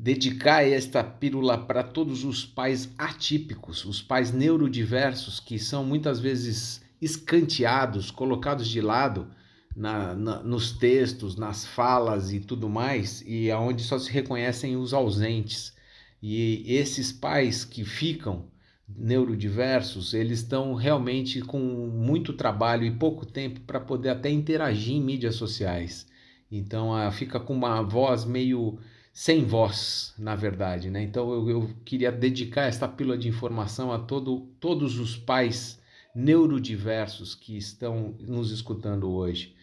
dedicar 0.02 0.64
esta 0.64 1.04
pílula 1.04 1.60
para 1.60 1.84
todos 1.84 2.24
os 2.24 2.44
pais 2.44 2.90
atípicos, 2.98 3.86
os 3.86 4.02
pais 4.02 4.32
neurodiversos 4.32 5.40
que 5.40 5.60
são 5.60 5.86
muitas 5.86 6.20
vezes 6.20 6.82
escanteados, 7.00 8.10
colocados 8.10 8.68
de 8.68 8.82
lado 8.82 9.28
na, 9.76 10.16
na, 10.16 10.42
nos 10.42 10.72
textos, 10.72 11.36
nas 11.36 11.68
falas 11.68 12.34
e 12.34 12.40
tudo 12.40 12.68
mais, 12.68 13.22
e 13.28 13.52
aonde 13.52 13.84
só 13.84 14.00
se 14.00 14.12
reconhecem 14.12 14.76
os 14.76 14.92
ausentes. 14.92 15.72
E 16.20 16.64
esses 16.66 17.12
pais 17.12 17.64
que 17.64 17.86
ficam 17.86 18.48
neurodiversos, 18.90 20.16
eles 20.16 20.40
estão 20.40 20.74
realmente 20.74 21.42
com 21.42 21.60
muito 21.60 22.34
trabalho 22.34 22.86
e 22.86 22.92
pouco 22.92 23.24
tempo 23.24 23.60
para 23.62 23.80
poder 23.80 24.10
até 24.10 24.32
interagir 24.32 24.96
em 24.96 25.02
mídias 25.02 25.36
sociais. 25.36 26.08
Então, 26.52 26.90
fica 27.12 27.40
com 27.40 27.54
uma 27.54 27.84
voz 27.84 28.26
meio 28.26 28.80
sem 29.14 29.44
voz, 29.44 30.14
na 30.18 30.36
verdade. 30.36 30.90
Né? 30.90 31.02
Então 31.04 31.32
eu, 31.32 31.50
eu 31.50 31.70
queria 31.84 32.12
dedicar 32.12 32.64
esta 32.64 32.88
pílula 32.88 33.18
de 33.18 33.28
informação 33.28 33.92
a 33.92 34.00
todo, 34.00 34.48
todos 34.60 35.00
os 35.00 35.18
pais 35.18 35.82
neurodiversos 36.14 37.36
que 37.36 37.58
estão 37.58 38.16
nos 38.20 38.52
escutando 38.52 39.10
hoje. 39.12 39.56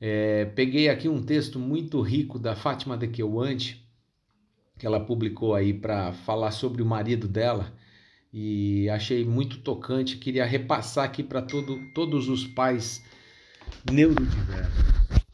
É, 0.00 0.44
peguei 0.44 0.88
aqui 0.88 1.08
um 1.08 1.22
texto 1.22 1.58
muito 1.58 2.00
rico 2.00 2.38
da 2.38 2.54
Fátima 2.54 2.96
de 2.96 3.08
Queuante, 3.08 3.84
que 4.78 4.86
ela 4.86 5.00
publicou 5.00 5.54
aí 5.54 5.74
para 5.74 6.12
falar 6.12 6.52
sobre 6.52 6.82
o 6.82 6.86
marido 6.86 7.26
dela. 7.26 7.72
e 8.32 8.88
achei 8.90 9.24
muito 9.24 9.58
tocante. 9.60 10.18
Queria 10.18 10.44
repassar 10.44 11.04
aqui 11.04 11.22
para 11.22 11.42
todo, 11.42 11.80
todos 11.94 12.28
os 12.28 12.46
pais 12.46 13.02
neurodiversos. 13.90 15.27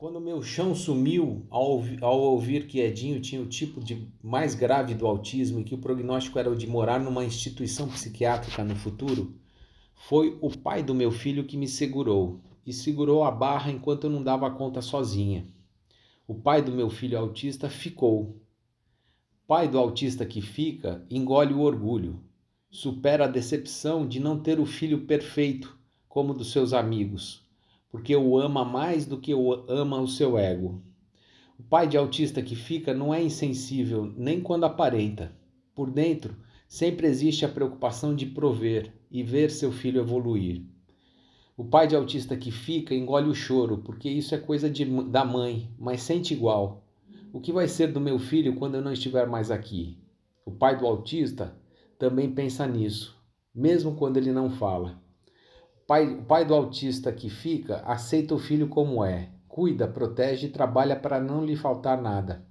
Quando 0.00 0.18
meu 0.18 0.42
chão 0.42 0.74
sumiu 0.74 1.44
ao, 1.50 1.82
ao 2.00 2.18
ouvir 2.18 2.66
que 2.66 2.80
Edinho 2.80 3.20
tinha 3.20 3.42
o 3.42 3.46
tipo 3.46 3.84
de 3.84 4.08
mais 4.22 4.54
grave 4.54 4.94
do 4.94 5.06
autismo 5.06 5.60
e 5.60 5.62
que 5.62 5.74
o 5.74 5.78
prognóstico 5.78 6.38
era 6.38 6.50
o 6.50 6.56
de 6.56 6.66
morar 6.66 6.98
numa 6.98 7.22
instituição 7.22 7.86
psiquiátrica 7.86 8.64
no 8.64 8.74
futuro, 8.74 9.34
foi 9.94 10.38
o 10.40 10.48
pai 10.48 10.82
do 10.82 10.94
meu 10.94 11.12
filho 11.12 11.44
que 11.44 11.54
me 11.54 11.68
segurou 11.68 12.40
e 12.64 12.72
segurou 12.72 13.24
a 13.24 13.30
barra 13.30 13.70
enquanto 13.70 14.04
eu 14.04 14.10
não 14.10 14.22
dava 14.22 14.50
conta 14.50 14.80
sozinha. 14.80 15.44
O 16.26 16.34
pai 16.34 16.62
do 16.62 16.72
meu 16.72 16.88
filho 16.88 17.18
autista 17.18 17.68
ficou. 17.68 18.40
Pai 19.46 19.68
do 19.68 19.78
autista 19.78 20.24
que 20.24 20.40
fica 20.40 21.04
engole 21.10 21.52
o 21.52 21.60
orgulho, 21.60 22.18
supera 22.70 23.26
a 23.26 23.28
decepção 23.28 24.08
de 24.08 24.18
não 24.18 24.40
ter 24.40 24.58
o 24.58 24.64
filho 24.64 25.00
perfeito 25.02 25.78
como 26.08 26.32
dos 26.32 26.52
seus 26.52 26.72
amigos, 26.72 27.44
porque 27.90 28.14
o 28.14 28.38
ama 28.38 28.64
mais 28.64 29.04
do 29.04 29.18
que 29.18 29.34
o 29.34 29.52
ama 29.68 30.00
o 30.00 30.06
seu 30.06 30.38
ego. 30.38 30.80
O 31.58 31.62
pai 31.62 31.86
de 31.86 31.96
autista 31.96 32.40
que 32.40 32.54
fica 32.54 32.94
não 32.94 33.12
é 33.12 33.22
insensível 33.22 34.10
nem 34.16 34.40
quando 34.40 34.64
aparenta. 34.64 35.32
Por 35.74 35.90
dentro, 35.90 36.36
sempre 36.68 37.06
existe 37.06 37.44
a 37.44 37.48
preocupação 37.48 38.14
de 38.14 38.26
prover 38.26 38.92
e 39.10 39.22
ver 39.22 39.50
seu 39.50 39.72
filho 39.72 40.00
evoluir. 40.00 40.62
O 41.56 41.64
pai 41.64 41.86
de 41.86 41.94
autista 41.94 42.36
que 42.36 42.50
fica 42.50 42.94
engole 42.94 43.28
o 43.28 43.34
choro, 43.34 43.78
porque 43.78 44.08
isso 44.08 44.34
é 44.34 44.38
coisa 44.38 44.70
de, 44.70 44.84
da 45.10 45.24
mãe, 45.24 45.68
mas 45.78 46.00
sente 46.00 46.32
igual. 46.32 46.84
O 47.32 47.40
que 47.40 47.52
vai 47.52 47.68
ser 47.68 47.92
do 47.92 48.00
meu 48.00 48.18
filho 48.18 48.56
quando 48.56 48.76
eu 48.76 48.82
não 48.82 48.92
estiver 48.92 49.26
mais 49.26 49.50
aqui? 49.50 49.98
O 50.46 50.50
pai 50.50 50.78
do 50.78 50.86
autista 50.86 51.54
também 51.98 52.32
pensa 52.32 52.66
nisso, 52.66 53.20
mesmo 53.54 53.94
quando 53.94 54.16
ele 54.16 54.32
não 54.32 54.48
fala. 54.48 54.99
Pai, 55.90 56.06
o 56.06 56.22
pai 56.22 56.44
do 56.44 56.54
autista 56.54 57.10
que 57.10 57.28
fica 57.28 57.78
aceita 57.78 58.32
o 58.32 58.38
filho 58.38 58.68
como 58.68 59.04
é, 59.04 59.32
cuida, 59.48 59.88
protege 59.88 60.46
e 60.46 60.50
trabalha 60.52 60.94
para 60.94 61.20
não 61.20 61.44
lhe 61.44 61.56
faltar 61.56 62.00
nada. 62.00 62.46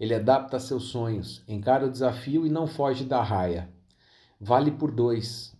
Ele 0.00 0.14
adapta 0.14 0.58
seus 0.58 0.84
sonhos, 0.84 1.44
encara 1.46 1.84
o 1.84 1.90
desafio 1.90 2.46
e 2.46 2.48
não 2.48 2.66
foge 2.66 3.04
da 3.04 3.22
raia. 3.22 3.68
Vale 4.40 4.70
por 4.70 4.90
dois. 4.90 5.54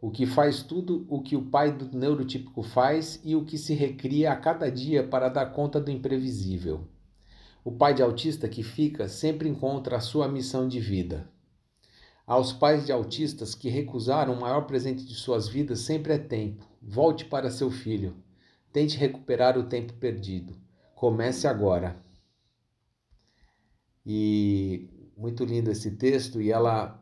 O 0.00 0.08
que 0.08 0.26
faz 0.26 0.62
tudo 0.62 1.04
o 1.08 1.20
que 1.20 1.34
o 1.34 1.46
pai 1.46 1.72
do 1.72 1.98
neurotípico 1.98 2.62
faz 2.62 3.20
e 3.24 3.34
o 3.34 3.44
que 3.44 3.58
se 3.58 3.74
recria 3.74 4.30
a 4.30 4.36
cada 4.36 4.70
dia 4.70 5.02
para 5.02 5.28
dar 5.28 5.46
conta 5.46 5.80
do 5.80 5.90
imprevisível. 5.90 6.86
O 7.64 7.72
pai 7.72 7.94
de 7.94 8.02
autista 8.04 8.48
que 8.48 8.62
fica 8.62 9.08
sempre 9.08 9.48
encontra 9.48 9.96
a 9.96 10.00
sua 10.00 10.28
missão 10.28 10.68
de 10.68 10.78
vida. 10.78 11.28
Aos 12.26 12.52
pais 12.52 12.84
de 12.84 12.90
autistas 12.90 13.54
que 13.54 13.68
recusaram 13.68 14.34
o 14.34 14.40
maior 14.40 14.62
presente 14.62 15.04
de 15.04 15.14
suas 15.14 15.46
vidas 15.46 15.78
sempre 15.80 16.12
é 16.12 16.18
tempo. 16.18 16.66
Volte 16.82 17.24
para 17.24 17.52
seu 17.52 17.70
filho. 17.70 18.16
Tente 18.72 18.96
recuperar 18.96 19.56
o 19.56 19.68
tempo 19.68 19.92
perdido. 19.92 20.56
Comece 20.92 21.46
agora. 21.46 21.96
E 24.04 24.88
muito 25.16 25.44
lindo 25.44 25.70
esse 25.70 25.92
texto 25.92 26.42
e 26.42 26.50
ela 26.50 27.00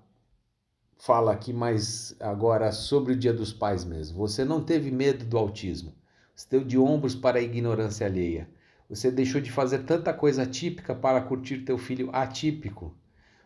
fala 0.98 1.32
aqui 1.32 1.54
mais 1.54 2.14
agora 2.20 2.70
sobre 2.70 3.14
o 3.14 3.16
Dia 3.16 3.32
dos 3.32 3.50
Pais 3.50 3.82
mesmo. 3.82 4.18
Você 4.18 4.44
não 4.44 4.62
teve 4.62 4.90
medo 4.90 5.24
do 5.24 5.38
autismo. 5.38 5.94
Você 6.34 6.48
deu 6.50 6.62
de 6.62 6.76
ombros 6.76 7.14
para 7.14 7.38
a 7.38 7.42
ignorância 7.42 8.06
alheia. 8.06 8.46
Você 8.90 9.10
deixou 9.10 9.40
de 9.40 9.50
fazer 9.50 9.84
tanta 9.84 10.12
coisa 10.12 10.44
típica 10.44 10.94
para 10.94 11.22
curtir 11.22 11.64
teu 11.64 11.78
filho 11.78 12.10
atípico. 12.12 12.94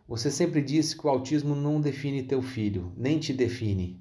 Você 0.08 0.30
sempre 0.30 0.62
disse 0.62 0.96
que 0.96 1.06
o 1.06 1.10
autismo 1.10 1.54
não 1.54 1.82
define 1.82 2.22
teu 2.22 2.40
filho, 2.40 2.90
nem 2.96 3.18
te 3.18 3.30
define. 3.30 4.00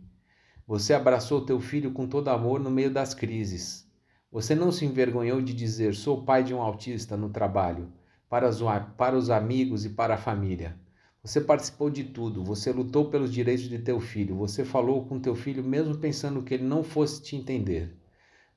Você 0.65 0.93
abraçou 0.93 1.41
teu 1.41 1.59
filho 1.59 1.91
com 1.91 2.07
todo 2.07 2.29
amor 2.29 2.61
no 2.61 2.71
meio 2.71 2.89
das 2.89 3.13
crises. 3.13 3.85
Você 4.31 4.55
não 4.55 4.71
se 4.71 4.85
envergonhou 4.85 5.41
de 5.41 5.53
dizer 5.53 5.93
sou 5.93 6.23
pai 6.23 6.45
de 6.45 6.53
um 6.53 6.61
autista 6.61 7.17
no 7.17 7.27
trabalho, 7.27 7.91
para 8.29 8.47
os, 8.47 9.29
amigos 9.29 9.83
e 9.83 9.89
para 9.89 10.13
a 10.13 10.17
família. 10.17 10.79
Você 11.21 11.41
participou 11.41 11.89
de 11.89 12.05
tudo, 12.05 12.41
você 12.41 12.71
lutou 12.71 13.09
pelos 13.09 13.29
direitos 13.29 13.67
de 13.67 13.77
teu 13.77 13.99
filho, 13.99 14.33
você 14.33 14.63
falou 14.63 15.05
com 15.07 15.19
teu 15.19 15.35
filho 15.35 15.61
mesmo 15.61 15.97
pensando 15.97 16.41
que 16.41 16.53
ele 16.53 16.63
não 16.63 16.83
fosse 16.83 17.21
te 17.21 17.35
entender. 17.35 17.97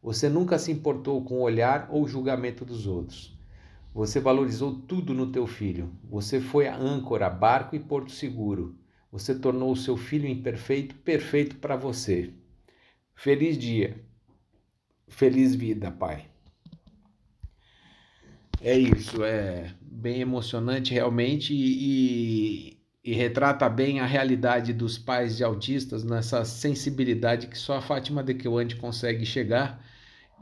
Você 0.01 0.29
nunca 0.29 0.57
se 0.57 0.71
importou 0.71 1.25
com 1.25 1.39
o 1.39 1.43
olhar 1.43 1.89
ou 1.91 2.07
julgamento 2.07 2.65
dos 2.65 2.87
outros. 2.87 3.40
Você 3.93 4.21
valorizou 4.21 4.73
tudo 4.73 5.13
no 5.13 5.33
teu 5.33 5.47
filho. 5.47 5.93
Você 6.05 6.41
foi 6.41 6.69
a 6.69 6.77
âncora, 6.77 7.29
barco 7.29 7.75
e 7.75 7.81
porto 7.81 8.13
seguro. 8.13 8.79
Você 9.11 9.35
tornou 9.35 9.73
o 9.73 9.77
seu 9.77 9.97
filho 9.97 10.29
imperfeito 10.29 10.95
perfeito 10.97 11.57
para 11.57 11.77
você. 11.77 12.33
Feliz 13.15 13.59
dia. 13.59 14.01
Feliz 15.09 15.55
vida, 15.55 15.91
pai. 15.91 16.31
É 18.63 18.79
isso, 18.79 19.25
é 19.25 19.75
bem 19.81 20.21
emocionante 20.21 20.93
realmente 20.93 21.55
e, 21.55 22.79
e, 23.03 23.13
retrata 23.15 23.69
bem 23.71 24.01
a 24.01 24.07
realidade 24.07 24.75
dos 24.75 24.99
pais 24.99 25.39
de 25.39 25.43
autistas 25.43 26.05
nessa 26.05 26.45
sensibilidade 26.45 27.47
que 27.47 27.57
só 27.57 27.79
a 27.79 27.81
Fátima 27.81 28.23
de 28.23 28.35
Kewante 28.35 28.77
consegue 28.77 29.25
chegar 29.25 29.83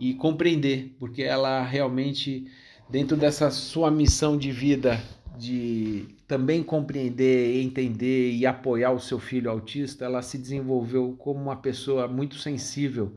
e 0.00 0.14
compreender, 0.14 0.96
porque 0.98 1.22
ela 1.22 1.62
realmente 1.62 2.50
dentro 2.88 3.16
dessa 3.16 3.51
sua 3.51 3.90
missão 3.90 4.37
de 4.37 4.51
vida 4.51 5.01
de 5.38 6.16
também 6.27 6.62
compreender, 6.62 7.62
entender 7.62 8.33
e 8.33 8.44
apoiar 8.44 8.90
o 8.90 8.98
seu 8.98 9.20
filho 9.20 9.51
autista, 9.51 10.05
ela 10.05 10.20
se 10.20 10.37
desenvolveu 10.37 11.14
como 11.16 11.40
uma 11.40 11.57
pessoa 11.57 12.09
muito 12.09 12.37
sensível 12.37 13.16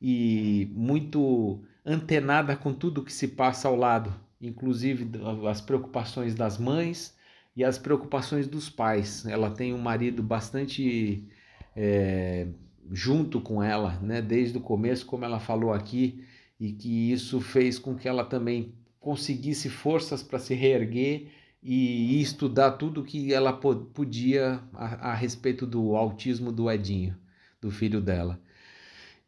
e 0.00 0.68
muito 0.72 1.60
antenada 1.86 2.54
com 2.54 2.72
tudo 2.72 3.02
que 3.02 3.12
se 3.12 3.28
passa 3.28 3.66
ao 3.66 3.76
lado, 3.76 4.14
inclusive 4.40 5.10
as 5.50 5.60
preocupações 5.60 6.34
das 6.34 6.58
mães 6.58 7.16
e 7.56 7.64
as 7.64 7.78
preocupações 7.78 8.46
dos 8.46 8.68
pais. 8.68 9.24
Ela 9.24 9.50
tem 9.50 9.72
um 9.72 9.78
marido 9.78 10.22
bastante 10.22 11.26
é, 11.74 12.46
junto 12.92 13.40
com 13.40 13.62
ela, 13.62 13.98
né, 14.02 14.20
desde 14.20 14.58
o 14.58 14.60
começo, 14.60 15.06
como 15.06 15.24
ela 15.24 15.40
falou 15.40 15.72
aqui, 15.72 16.22
e 16.60 16.72
que 16.72 17.10
isso 17.10 17.40
fez 17.40 17.78
com 17.78 17.94
que 17.94 18.06
ela 18.06 18.24
também 18.24 18.74
conseguisse 19.04 19.68
forças 19.68 20.22
para 20.22 20.38
se 20.38 20.54
reerguer 20.54 21.28
e, 21.62 22.20
estudar 22.22 22.72
tudo 22.72 23.04
que 23.04 23.34
ela 23.34 23.52
podia 23.52 24.60
a, 24.72 25.10
a 25.10 25.14
respeito 25.14 25.66
do 25.66 25.94
autismo 25.94 26.50
do 26.50 26.70
Edinho, 26.70 27.14
do 27.60 27.70
filho 27.70 28.00
dela. 28.00 28.40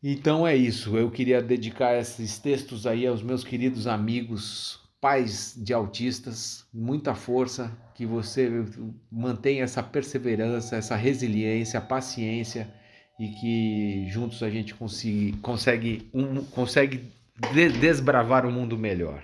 Então 0.03 0.47
é 0.47 0.57
isso, 0.57 0.97
eu 0.97 1.11
queria 1.11 1.43
dedicar 1.43 1.95
esses 1.99 2.39
textos 2.39 2.87
aí 2.87 3.07
aos 3.07 3.23
meus 3.23 3.45
queridos 3.45 3.87
amigos, 3.87 4.81
pais 4.99 5.55
de 5.57 5.75
autistas, 5.75 6.65
muita 6.73 7.15
força, 7.15 7.71
que 7.95 8.07
você 8.07 8.51
mantenha 9.11 9.65
essa 9.65 9.83
perseverança, 9.83 10.77
essa 10.77 10.97
resiliência, 10.97 11.81
paciência 11.83 12.73
e 13.19 13.29
que 13.29 14.07
juntos 14.09 14.43
a 14.43 14.49
gente 14.49 14.75
consiga, 14.75 15.37
consegue, 15.43 16.09
um, 16.15 16.45
consegue 16.45 17.11
desbravar 17.81 18.47
um 18.47 18.53
mundo 18.53 18.79
melhor. 18.79 19.23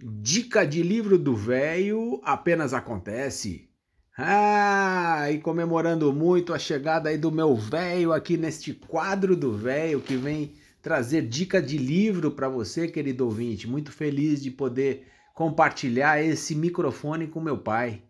Dica 0.00 0.64
de 0.64 0.80
livro 0.80 1.18
do 1.18 1.34
velho 1.34 2.20
apenas 2.22 2.72
acontece. 2.72 3.68
Ah, 4.16 5.26
e 5.28 5.38
comemorando 5.38 6.12
muito 6.12 6.54
a 6.54 6.58
chegada 6.58 7.08
aí 7.08 7.18
do 7.18 7.32
meu 7.32 7.56
velho 7.56 8.12
aqui 8.12 8.36
neste 8.36 8.72
quadro 8.72 9.34
do 9.34 9.52
velho 9.52 10.00
que 10.00 10.16
vem 10.16 10.52
trazer 10.80 11.22
dica 11.22 11.60
de 11.60 11.76
livro 11.76 12.30
para 12.30 12.48
você, 12.48 12.86
querido 12.86 13.24
ouvinte. 13.24 13.68
Muito 13.68 13.90
feliz 13.90 14.40
de 14.40 14.52
poder 14.52 15.08
compartilhar 15.34 16.22
esse 16.22 16.54
microfone 16.54 17.26
com 17.26 17.40
meu 17.40 17.58
pai, 17.58 18.00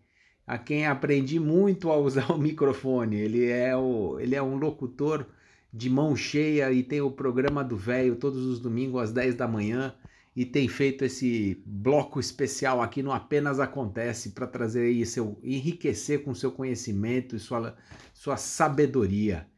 a 0.46 0.58
quem 0.58 0.86
aprendi 0.86 1.40
muito 1.40 1.90
a 1.90 1.96
usar 1.96 2.30
o 2.30 2.36
microfone. 2.36 3.16
Ele 3.16 3.46
é, 3.46 3.74
o, 3.74 4.20
ele 4.20 4.34
é 4.34 4.42
um 4.42 4.58
locutor 4.58 5.26
de 5.72 5.88
mão 5.88 6.14
cheia 6.14 6.70
e 6.70 6.82
tem 6.82 7.00
o 7.00 7.10
programa 7.10 7.64
do 7.64 7.78
velho 7.78 8.16
todos 8.16 8.44
os 8.44 8.60
domingos 8.60 9.04
às 9.04 9.10
10 9.10 9.36
da 9.36 9.48
manhã 9.48 9.94
e 10.38 10.46
tem 10.46 10.68
feito 10.68 11.04
esse 11.04 11.60
bloco 11.66 12.20
especial 12.20 12.80
aqui 12.80 13.02
no 13.02 13.10
Apenas 13.10 13.58
Acontece 13.58 14.30
para 14.30 14.46
trazer 14.46 14.82
aí 14.82 15.04
seu 15.04 15.36
enriquecer 15.42 16.22
com 16.22 16.32
seu 16.32 16.52
conhecimento 16.52 17.34
e 17.34 17.40
sua, 17.40 17.74
sua 18.14 18.36
sabedoria. 18.36 19.48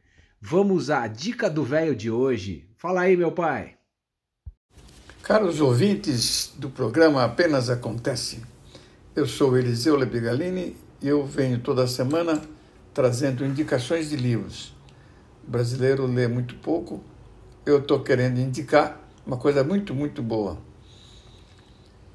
Vamos 0.41 0.89
à 0.89 1.05
dica 1.05 1.47
do 1.47 1.63
velho 1.63 1.95
de 1.95 2.09
hoje. 2.09 2.67
Fala 2.79 3.01
aí, 3.01 3.15
meu 3.15 3.31
pai. 3.31 3.75
Caros 5.21 5.61
ouvintes 5.61 6.51
do 6.57 6.67
programa 6.67 7.23
Apenas 7.23 7.69
Acontece, 7.69 8.41
eu 9.15 9.27
sou 9.27 9.55
Eliseu 9.55 9.95
Lebigalini 9.95 10.75
e 10.99 11.07
eu 11.07 11.23
venho 11.23 11.59
toda 11.59 11.85
semana 11.85 12.41
trazendo 12.91 13.45
indicações 13.45 14.09
de 14.09 14.15
livros. 14.15 14.73
O 15.47 15.51
brasileiro 15.51 16.07
lê 16.07 16.27
muito 16.27 16.55
pouco, 16.55 17.03
eu 17.67 17.77
estou 17.77 17.99
querendo 17.99 18.39
indicar 18.39 18.99
uma 19.23 19.37
coisa 19.37 19.63
muito, 19.63 19.93
muito 19.93 20.23
boa. 20.23 20.70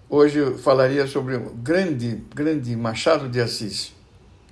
Hoje 0.09 0.39
eu 0.39 0.57
falaria 0.57 1.05
sobre 1.09 1.35
o 1.35 1.51
grande, 1.51 2.23
grande 2.33 2.77
Machado 2.77 3.29
de 3.29 3.41
Assis. 3.41 3.93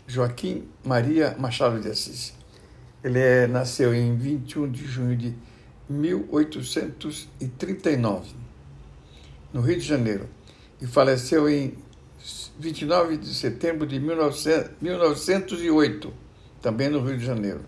Joaquim 0.05 0.65
Maria 0.85 1.37
Machado 1.39 1.81
de 1.81 1.89
Assis. 1.89 2.35
Ele 3.05 3.21
é, 3.21 3.47
nasceu 3.47 3.95
em 3.95 4.17
21 4.17 4.69
de 4.69 4.85
junho 4.85 5.17
de 5.17 5.33
1839, 5.89 8.35
no 9.53 9.61
Rio 9.61 9.79
de 9.79 9.85
Janeiro, 9.85 10.29
e 10.83 10.89
faleceu 10.89 11.49
em 11.49 11.75
29 12.59 13.17
de 13.17 13.33
setembro 13.33 13.87
de 13.87 14.01
1908, 14.01 16.13
também 16.61 16.89
no 16.89 16.99
Rio 16.99 17.17
de 17.17 17.25
Janeiro. 17.25 17.61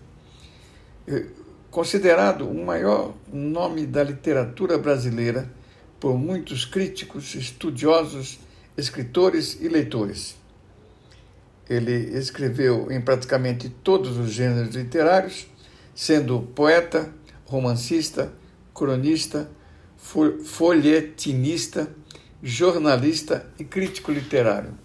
Considerado 1.71 2.49
o 2.49 2.65
maior 2.65 3.13
nome 3.31 3.87
da 3.87 4.03
literatura 4.03 4.77
brasileira 4.77 5.55
por 5.99 6.17
muitos 6.17 6.65
críticos, 6.65 7.33
estudiosos, 7.35 8.39
escritores 8.77 9.57
e 9.59 9.67
leitores. 9.67 10.35
Ele 11.69 12.17
escreveu 12.17 12.91
em 12.91 13.01
praticamente 13.01 13.69
todos 13.69 14.17
os 14.17 14.31
gêneros 14.31 14.75
literários, 14.75 15.47
sendo 15.93 16.41
poeta, 16.41 17.11
romancista, 17.45 18.31
cronista, 18.73 19.49
folhetinista, 20.45 21.89
jornalista 22.41 23.49
e 23.59 23.63
crítico 23.63 24.11
literário. 24.11 24.77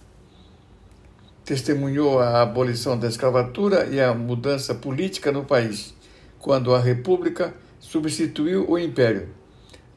Testemunhou 1.45 2.19
a 2.19 2.41
abolição 2.41 2.99
da 2.99 3.09
escravatura 3.09 3.87
e 3.87 4.01
a 4.01 4.15
mudança 4.15 4.75
política 4.75 5.31
no 5.31 5.45
país, 5.45 5.95
quando 6.39 6.75
a 6.75 6.81
República 6.81 7.55
substituiu 7.79 8.69
o 8.69 8.79
Império, 8.79 9.29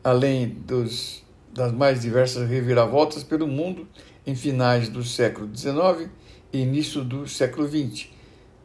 além 0.05 0.49
dos, 0.49 1.23
das 1.51 1.71
mais 1.71 2.01
diversas 2.01 2.47
reviravoltas 2.47 3.23
pelo 3.23 3.47
mundo 3.47 3.87
em 4.23 4.35
finais 4.35 4.87
do 4.87 5.03
século 5.03 5.49
XIX 5.51 6.11
e 6.53 6.59
início 6.59 7.03
do 7.03 7.27
século 7.27 7.67
XX, 7.67 8.09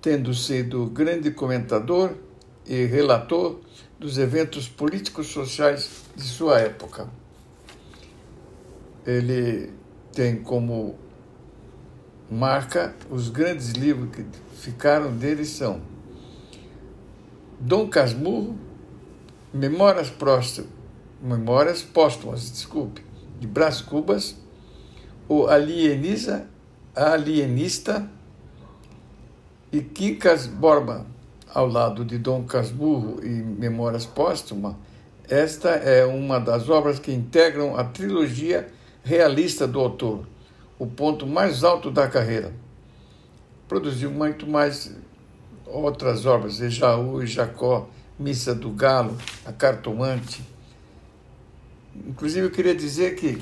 tendo 0.03 0.35
sido 0.35 0.85
grande 0.89 1.31
comentador 1.31 2.13
e 2.67 2.85
relator 2.85 3.59
dos 3.99 4.19
eventos 4.19 4.69
políticos 4.69 5.29
sociais 5.29 6.05
de 6.15 6.25
sua 6.25 6.61
época. 6.61 7.09
Ele 9.07 9.73
tem 10.13 10.43
como 10.43 10.95
marca 12.31 12.95
os 13.09 13.31
grandes 13.31 13.71
livros 13.71 14.11
que 14.15 14.27
ficaram 14.59 15.17
dele 15.17 15.47
são 15.47 15.81
Dom 17.59 17.89
Casmurro, 17.89 18.59
Memórias, 19.55 20.11
Próximo, 20.11 20.80
Memórias 21.23 21.83
Póstumas, 21.83 22.51
desculpe, 22.51 23.05
de 23.39 23.47
Brás 23.47 23.83
Cubas, 23.83 24.37
o 25.29 25.47
Alienista, 25.49 26.49
Alienista 26.97 28.11
e 29.71 29.83
Quincas 29.83 30.47
Borba, 30.47 31.05
ao 31.53 31.67
lado 31.67 32.07
de 32.07 32.17
Dom 32.17 32.45
Casmurro 32.45 33.23
e 33.23 33.29
Memórias 33.29 34.07
Póstuma, 34.07 34.79
esta 35.29 35.69
é 35.69 36.07
uma 36.07 36.41
das 36.41 36.71
obras 36.71 36.99
que 36.99 37.13
integram 37.13 37.77
a 37.77 37.85
trilogia 37.85 38.69
realista 39.05 39.69
do 39.69 39.79
autor, 39.79 40.27
o 40.79 40.87
ponto 40.87 41.27
mais 41.27 41.63
alto 41.63 41.91
da 41.91 42.09
carreira. 42.09 42.51
Produziu 43.69 44.11
muito 44.11 44.47
mais 44.47 44.97
outras 45.67 46.25
obras, 46.25 46.63
Ejaú 46.63 47.23
e 47.23 47.27
Jacó, 47.27 47.91
Missa 48.19 48.55
do 48.55 48.71
Galo, 48.71 49.19
A 49.45 49.53
Cartomante. 49.53 50.50
Inclusive, 52.07 52.47
eu 52.47 52.51
queria 52.51 52.75
dizer 52.75 53.17
que 53.17 53.41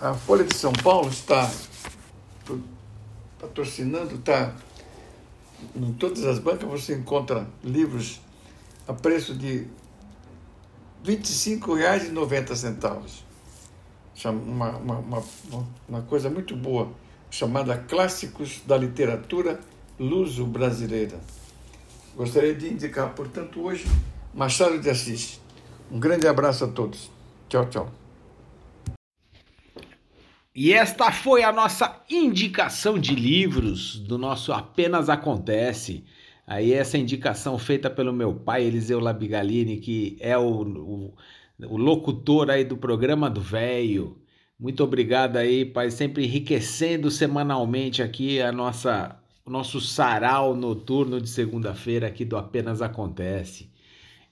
a 0.00 0.14
Folha 0.14 0.44
de 0.44 0.54
São 0.54 0.72
Paulo 0.72 1.08
está 1.08 1.50
patrocinando, 3.38 4.16
está 4.16 4.54
em 5.74 5.92
todas 5.94 6.24
as 6.24 6.38
bancas 6.38 6.68
você 6.68 6.94
encontra 6.94 7.46
livros 7.64 8.20
a 8.86 8.92
preço 8.92 9.34
de 9.34 9.66
R$ 11.04 11.16
25,90. 11.16 13.00
Uma, 14.24 14.70
uma, 14.70 14.98
uma, 14.98 15.22
uma 15.88 16.02
coisa 16.02 16.28
muito 16.28 16.56
boa, 16.56 16.92
chamada 17.30 17.76
Clássicos 17.76 18.60
da 18.66 18.76
Literatura 18.76 19.60
Luso-Brasileira. 19.98 21.20
Gostaria 22.16 22.54
de 22.54 22.68
indicar, 22.68 23.14
portanto, 23.14 23.60
hoje, 23.62 23.86
Machado 24.34 24.80
de 24.80 24.90
Assis. 24.90 25.40
Um 25.90 25.98
grande 25.98 26.26
abraço 26.26 26.64
a 26.64 26.68
todos. 26.68 27.10
Tchau, 27.48 27.66
tchau. 27.66 27.92
E 30.54 30.72
esta 30.72 31.10
foi 31.10 31.42
a 31.42 31.52
nossa 31.52 32.02
indicação 32.10 32.98
de 32.98 33.14
livros 33.14 33.98
do 33.98 34.18
nosso 34.18 34.52
Apenas 34.52 35.08
Acontece. 35.08 36.04
Aí 36.46 36.72
essa 36.72 36.98
indicação 36.98 37.58
feita 37.58 37.88
pelo 37.88 38.12
meu 38.12 38.34
pai, 38.34 38.64
Eliseu 38.64 39.00
Labigalini, 39.00 39.78
que 39.78 40.16
é 40.20 40.36
o, 40.36 40.62
o, 40.62 41.14
o 41.66 41.76
locutor 41.76 42.50
aí 42.50 42.64
do 42.64 42.76
programa 42.76 43.30
do 43.30 43.40
Velho. 43.40 44.18
Muito 44.58 44.82
obrigado 44.82 45.36
aí, 45.36 45.64
pai, 45.64 45.90
sempre 45.90 46.24
enriquecendo 46.24 47.10
semanalmente 47.10 48.02
aqui 48.02 48.40
a 48.42 48.52
nossa 48.52 49.16
o 49.44 49.50
nosso 49.50 49.80
sarau 49.80 50.54
noturno 50.54 51.18
de 51.18 51.28
segunda-feira 51.30 52.08
aqui 52.08 52.22
do 52.22 52.36
Apenas 52.36 52.82
Acontece 52.82 53.70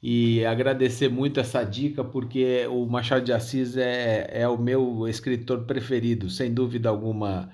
e 0.09 0.47
agradecer 0.47 1.09
muito 1.09 1.41
essa 1.41 1.65
dica, 1.65 2.05
porque 2.05 2.65
o 2.69 2.87
Machado 2.87 3.25
de 3.25 3.33
Assis 3.33 3.77
é, 3.77 4.29
é 4.31 4.47
o 4.47 4.57
meu 4.57 5.09
escritor 5.09 5.65
preferido, 5.65 6.31
sem 6.31 6.55
dúvida 6.55 6.89
alguma. 6.89 7.51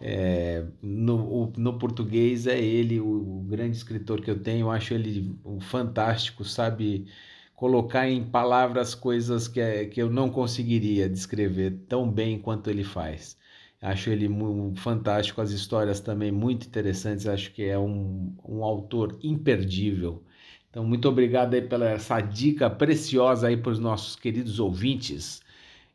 É, 0.00 0.64
no, 0.82 1.52
no 1.56 1.78
português 1.78 2.48
é 2.48 2.58
ele 2.60 2.98
o, 2.98 3.06
o, 3.06 3.46
grande 3.48 3.76
escritor 3.76 4.20
que 4.20 4.28
eu 4.28 4.40
tenho, 4.40 4.66
eu 4.66 4.70
acho 4.72 4.92
ele 4.94 5.38
um 5.44 5.60
fantástico, 5.60 6.44
sabe 6.44 7.06
colocar 7.54 8.08
em 8.08 8.24
palavras 8.24 8.96
coisas 8.96 9.46
que, 9.46 9.86
que 9.86 10.02
eu 10.02 10.10
não 10.10 10.28
conseguiria 10.28 11.08
descrever 11.08 11.84
tão 11.88 12.10
bem 12.10 12.36
quanto 12.36 12.68
ele 12.68 12.82
faz. 12.82 13.38
Acho 13.80 14.10
ele 14.10 14.28
um, 14.28 14.74
fantástico, 14.74 15.40
as 15.40 15.52
histórias 15.52 16.00
também 16.00 16.32
muito 16.32 16.66
interessantes, 16.66 17.26
acho 17.28 17.52
que 17.52 17.62
é 17.62 17.78
um, 17.78 18.34
um 18.44 18.64
autor 18.64 19.16
imperdível. 19.22 20.24
Então, 20.72 20.82
muito 20.84 21.06
obrigado 21.06 21.52
aí 21.52 21.60
pela 21.60 21.86
essa 21.86 22.18
dica 22.18 22.70
preciosa 22.70 23.48
aí 23.48 23.58
para 23.58 23.72
os 23.72 23.78
nossos 23.78 24.16
queridos 24.16 24.58
ouvintes. 24.58 25.42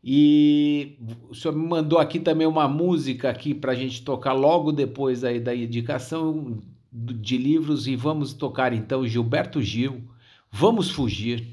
E 0.03 0.95
o 1.27 1.33
senhor 1.33 1.55
me 1.55 1.67
mandou 1.67 1.97
aqui 1.97 2.19
também 2.19 2.45
uma 2.45 2.67
música 2.67 3.27
aqui 3.27 3.55
para 3.55 3.71
a 3.71 3.75
gente 3.75 4.03
tocar 4.03 4.33
logo 4.33 4.71
depois 4.71 5.23
aí 5.23 5.39
da 5.39 5.55
indicação 5.55 6.59
de 6.93 7.37
livros 7.39 7.87
e 7.87 7.95
vamos 7.95 8.33
tocar 8.33 8.71
então 8.71 9.05
Gilberto 9.07 9.61
Gil, 9.63 10.03
Vamos 10.51 10.91
Fugir. 10.91 11.45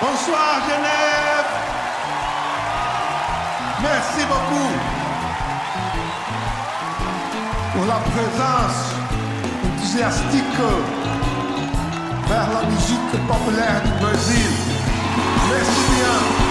Bonsoir 0.00 0.66
Genève. 0.66 1.17
La 7.88 7.94
présence 7.94 8.92
enthousiastique 9.64 10.60
vers 12.28 12.48
la 12.52 12.68
musique 12.68 13.26
populaire 13.26 13.82
du 13.82 14.04
Brésil. 14.04 14.50
Merci 15.48 15.80
bien. 15.96 16.47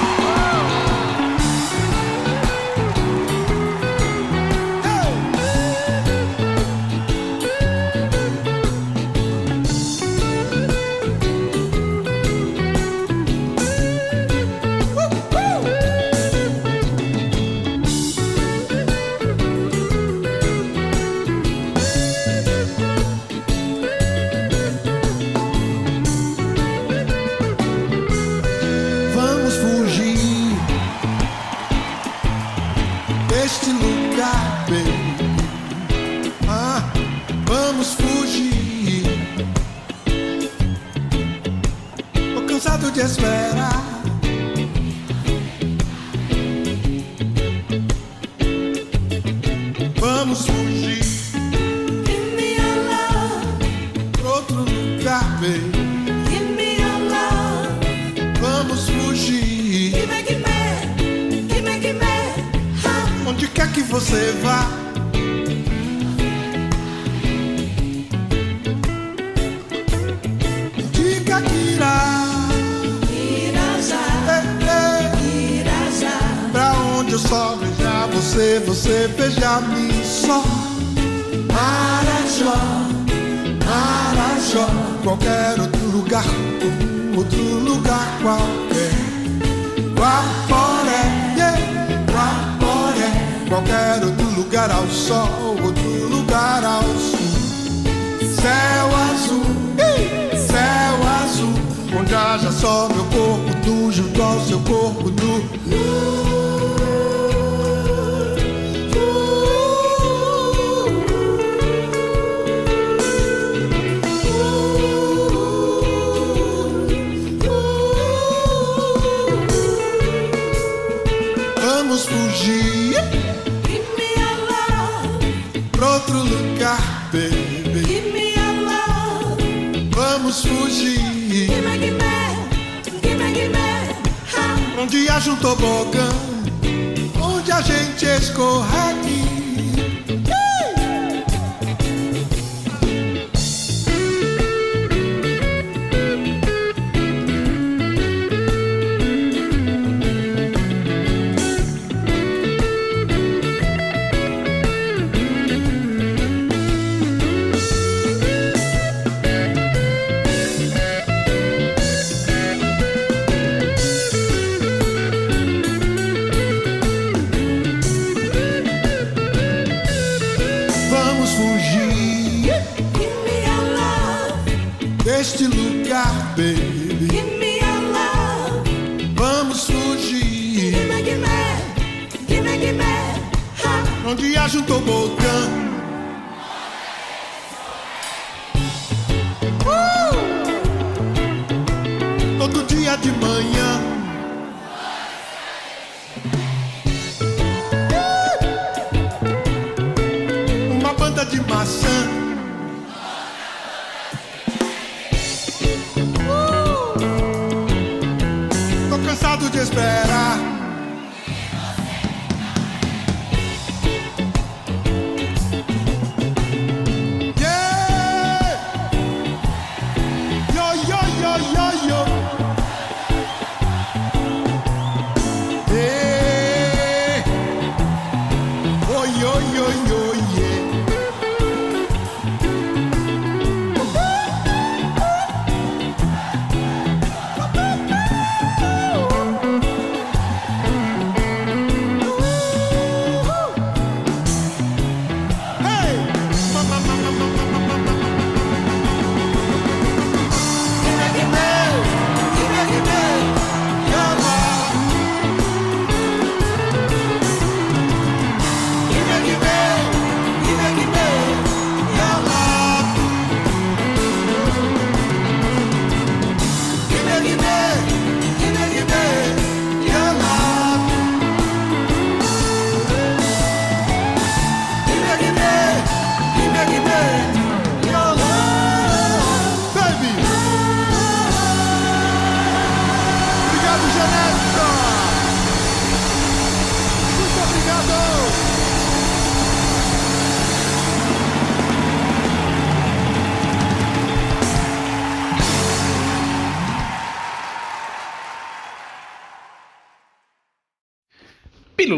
Yo, 229.40 229.70
yo, 229.90 230.07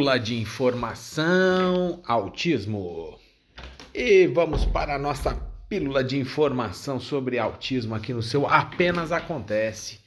Pílula 0.10 0.20
de 0.20 0.42
informação, 0.42 2.02
autismo. 2.04 3.16
E 3.94 4.26
vamos 4.26 4.66
para 4.66 4.96
a 4.96 4.98
nossa 4.98 5.36
pílula 5.70 6.04
de 6.04 6.18
informação 6.18 7.00
sobre 7.00 7.38
autismo 7.38 7.94
aqui 7.94 8.12
no 8.12 8.24
seu 8.24 8.48
Apenas 8.48 9.12
Acontece. 9.12 10.00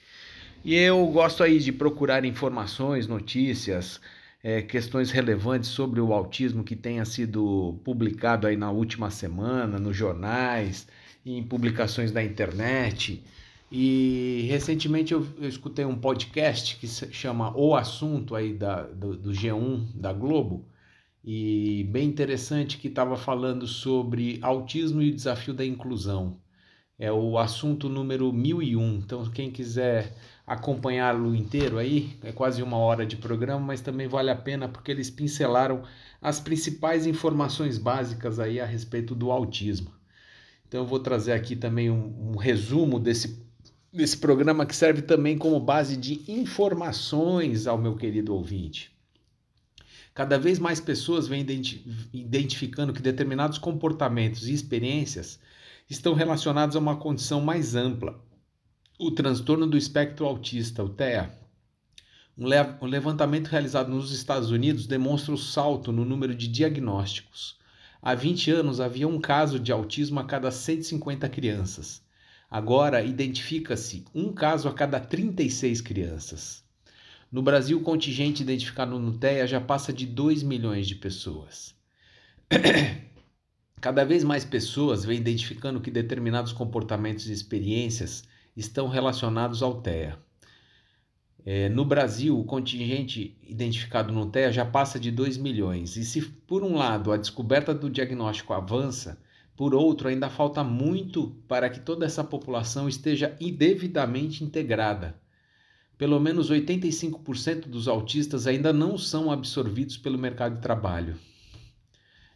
E 0.65 0.75
eu 0.75 1.07
gosto 1.07 1.45
aí 1.45 1.61
de 1.61 1.71
procurar 1.71 2.25
informações, 2.25 3.07
notícias, 3.07 4.01
eh, 4.43 4.63
questões 4.63 5.13
relevantes 5.13 5.71
sobre 5.71 6.01
o 6.01 6.13
autismo 6.13 6.65
que 6.65 6.75
tenha 6.75 7.05
sido 7.05 7.79
publicado 7.85 8.49
aí 8.49 8.57
na 8.57 8.73
última 8.73 9.09
semana, 9.09 9.79
nos 9.79 9.97
jornais, 9.97 10.89
em 11.25 11.41
publicações 11.45 12.11
da 12.11 12.25
internet. 12.25 13.23
E 13.75 14.47
recentemente 14.51 15.15
eu, 15.15 15.27
eu 15.39 15.49
escutei 15.49 15.83
um 15.87 15.99
podcast 15.99 16.77
que 16.77 16.87
se 16.87 17.11
chama 17.11 17.57
O 17.57 17.75
Assunto 17.75 18.35
aí 18.35 18.53
da, 18.53 18.83
do, 18.83 19.17
do 19.17 19.31
G1 19.31 19.87
da 19.95 20.13
Globo 20.13 20.69
e 21.25 21.89
bem 21.91 22.07
interessante 22.07 22.77
que 22.77 22.89
estava 22.89 23.17
falando 23.17 23.67
sobre 23.67 24.39
autismo 24.43 25.01
e 25.01 25.09
o 25.09 25.15
desafio 25.15 25.55
da 25.55 25.65
inclusão. 25.65 26.39
É 26.99 27.11
o 27.11 27.39
assunto 27.39 27.89
número 27.89 28.31
1001. 28.31 28.97
Então, 28.97 29.25
quem 29.31 29.51
quiser 29.51 30.15
acompanhá-lo 30.47 31.35
inteiro 31.35 31.79
aí, 31.79 32.19
é 32.23 32.31
quase 32.31 32.63
uma 32.63 32.77
hora 32.77 33.07
de 33.07 33.17
programa, 33.17 33.65
mas 33.65 33.81
também 33.81 34.07
vale 34.07 34.31
a 34.31 34.37
pena 34.37 34.69
porque 34.69 34.91
eles 34.91 35.09
pincelaram 35.11 35.83
as 36.21 36.39
principais 36.39 37.07
informações 37.07 37.79
básicas 37.79 38.39
aí 38.39 38.61
a 38.61 38.67
respeito 38.67 39.15
do 39.15 39.31
autismo. 39.31 39.91
Então, 40.69 40.83
eu 40.83 40.87
vou 40.87 41.01
trazer 41.01 41.33
aqui 41.33 41.57
também 41.57 41.91
um, 41.91 42.33
um 42.33 42.37
resumo 42.37 43.01
desse, 43.01 43.43
desse 43.93 44.17
programa 44.17 44.65
que 44.65 44.75
serve 44.75 45.03
também 45.03 45.37
como 45.37 45.61
base 45.61 45.97
de 45.97 46.23
informações 46.27 47.67
ao 47.67 47.77
meu 47.77 47.95
querido 47.95 48.35
ouvinte. 48.35 48.91
Cada 50.15 50.39
vez 50.39 50.59
mais 50.59 50.81
pessoas 50.81 51.29
vêm 51.29 51.45
identificando 52.13 52.93
que 52.93 53.03
determinados 53.03 53.59
comportamentos 53.59 54.49
e 54.49 54.55
experiências 54.55 55.39
estão 55.89 56.15
relacionados 56.15 56.75
a 56.75 56.79
uma 56.79 56.97
condição 56.97 57.41
mais 57.41 57.75
ampla, 57.75 58.19
o 58.99 59.11
transtorno 59.11 59.67
do 59.67 59.77
espectro 59.77 60.27
autista, 60.27 60.83
o 60.83 60.89
TEA. 60.89 61.31
Um 62.37 62.87
levantamento 62.87 63.49
realizado 63.49 63.91
nos 63.91 64.11
Estados 64.11 64.51
Unidos 64.51 64.87
demonstra 64.87 65.35
o 65.35 65.39
salto 65.39 65.93
no 65.93 66.05
número 66.05 66.35
de 66.35 66.49
diagnósticos. 66.49 67.59
Há 68.01 68.15
20 68.15 68.51
anos 68.51 68.81
havia 68.81 69.07
um 69.07 69.21
caso 69.21 69.61
de 69.61 69.71
autismo 69.71 70.19
a 70.19 70.25
cada 70.25 70.51
150 70.51 71.29
crianças. 71.29 72.03
Agora 72.53 73.03
identifica-se 73.03 74.05
um 74.15 74.31
caso 74.31 74.69
a 74.69 74.75
cada 74.75 75.01
36 75.01 75.81
crianças. 75.81 76.63
No 77.31 77.41
Brasil, 77.41 77.79
o 77.79 77.83
contingente 77.83 78.43
identificado 78.43 78.99
no 78.99 79.17
TEA 79.17 79.47
já 79.47 79.59
passa 79.59 79.91
de 79.91 80.05
2 80.05 80.43
milhões 80.43 80.87
de 80.87 80.95
pessoas. 80.95 81.75
Cada 83.81 84.05
vez 84.05 84.23
mais 84.23 84.45
pessoas 84.45 85.03
vêm 85.03 85.17
identificando 85.17 85.81
que 85.81 85.91
determinados 85.91 86.53
comportamentos 86.53 87.27
e 87.27 87.33
experiências 87.33 88.23
estão 88.55 88.87
relacionados 88.87 89.63
ao 89.63 89.81
TEA. 89.81 90.19
É, 91.47 91.71
no 91.71 91.87
Brasil, 91.87 92.39
o 92.39 92.45
contingente 92.45 93.35
identificado 93.43 94.13
no 94.13 94.31
TEA 94.31 94.53
já 94.53 94.67
passa 94.67 95.01
de 95.01 95.11
2 95.11 95.39
milhões, 95.39 95.97
e 95.97 96.05
se 96.05 96.21
por 96.21 96.63
um 96.63 96.77
lado 96.77 97.13
a 97.13 97.17
descoberta 97.17 97.75
do 97.75 97.89
diagnóstico 97.89 98.53
avança, 98.53 99.19
por 99.57 99.75
outro, 99.75 100.09
ainda 100.09 100.31
falta 100.31 100.65
muito 100.65 101.37
para 101.47 101.69
que 101.69 101.81
toda 101.81 102.07
essa 102.07 102.25
população 102.25 102.89
esteja 102.89 103.37
indevidamente 103.41 104.43
integrada. 104.43 105.21
Pelo 105.99 106.19
menos 106.19 106.51
85% 106.51 107.69
dos 107.69 107.87
autistas 107.87 108.47
ainda 108.47 108.73
não 108.73 108.97
são 108.97 109.31
absorvidos 109.31 109.97
pelo 109.97 110.19
mercado 110.19 110.57
de 110.57 110.63
trabalho. 110.63 111.17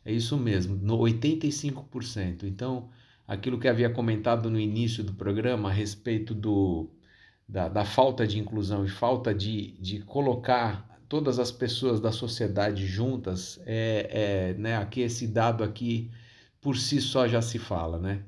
É 0.04 0.12
isso 0.12 0.36
mesmo, 0.36 0.76
no 0.76 0.98
85%. 0.98 2.44
Então, 2.44 2.90
aquilo 3.26 3.58
que 3.58 3.66
havia 3.66 3.90
comentado 3.90 4.48
no 4.48 4.60
início 4.60 5.02
do 5.02 5.14
programa 5.14 5.68
a 5.70 5.72
respeito 5.72 6.32
do, 6.32 6.88
da, 7.48 7.68
da 7.68 7.84
falta 7.84 8.26
de 8.26 8.38
inclusão 8.38 8.84
e 8.84 8.88
falta 8.88 9.34
de, 9.34 9.72
de 9.80 10.00
colocar 10.02 11.00
todas 11.08 11.38
as 11.38 11.50
pessoas 11.50 11.98
da 11.98 12.12
sociedade 12.12 12.86
juntas, 12.86 13.60
é, 13.64 14.52
é 14.52 14.54
né, 14.58 14.76
aqui 14.76 15.00
esse 15.00 15.26
dado 15.26 15.64
aqui 15.64 16.10
por 16.66 16.76
si 16.76 17.00
só 17.00 17.28
já 17.28 17.40
se 17.40 17.60
fala, 17.60 17.96
né? 17.96 18.24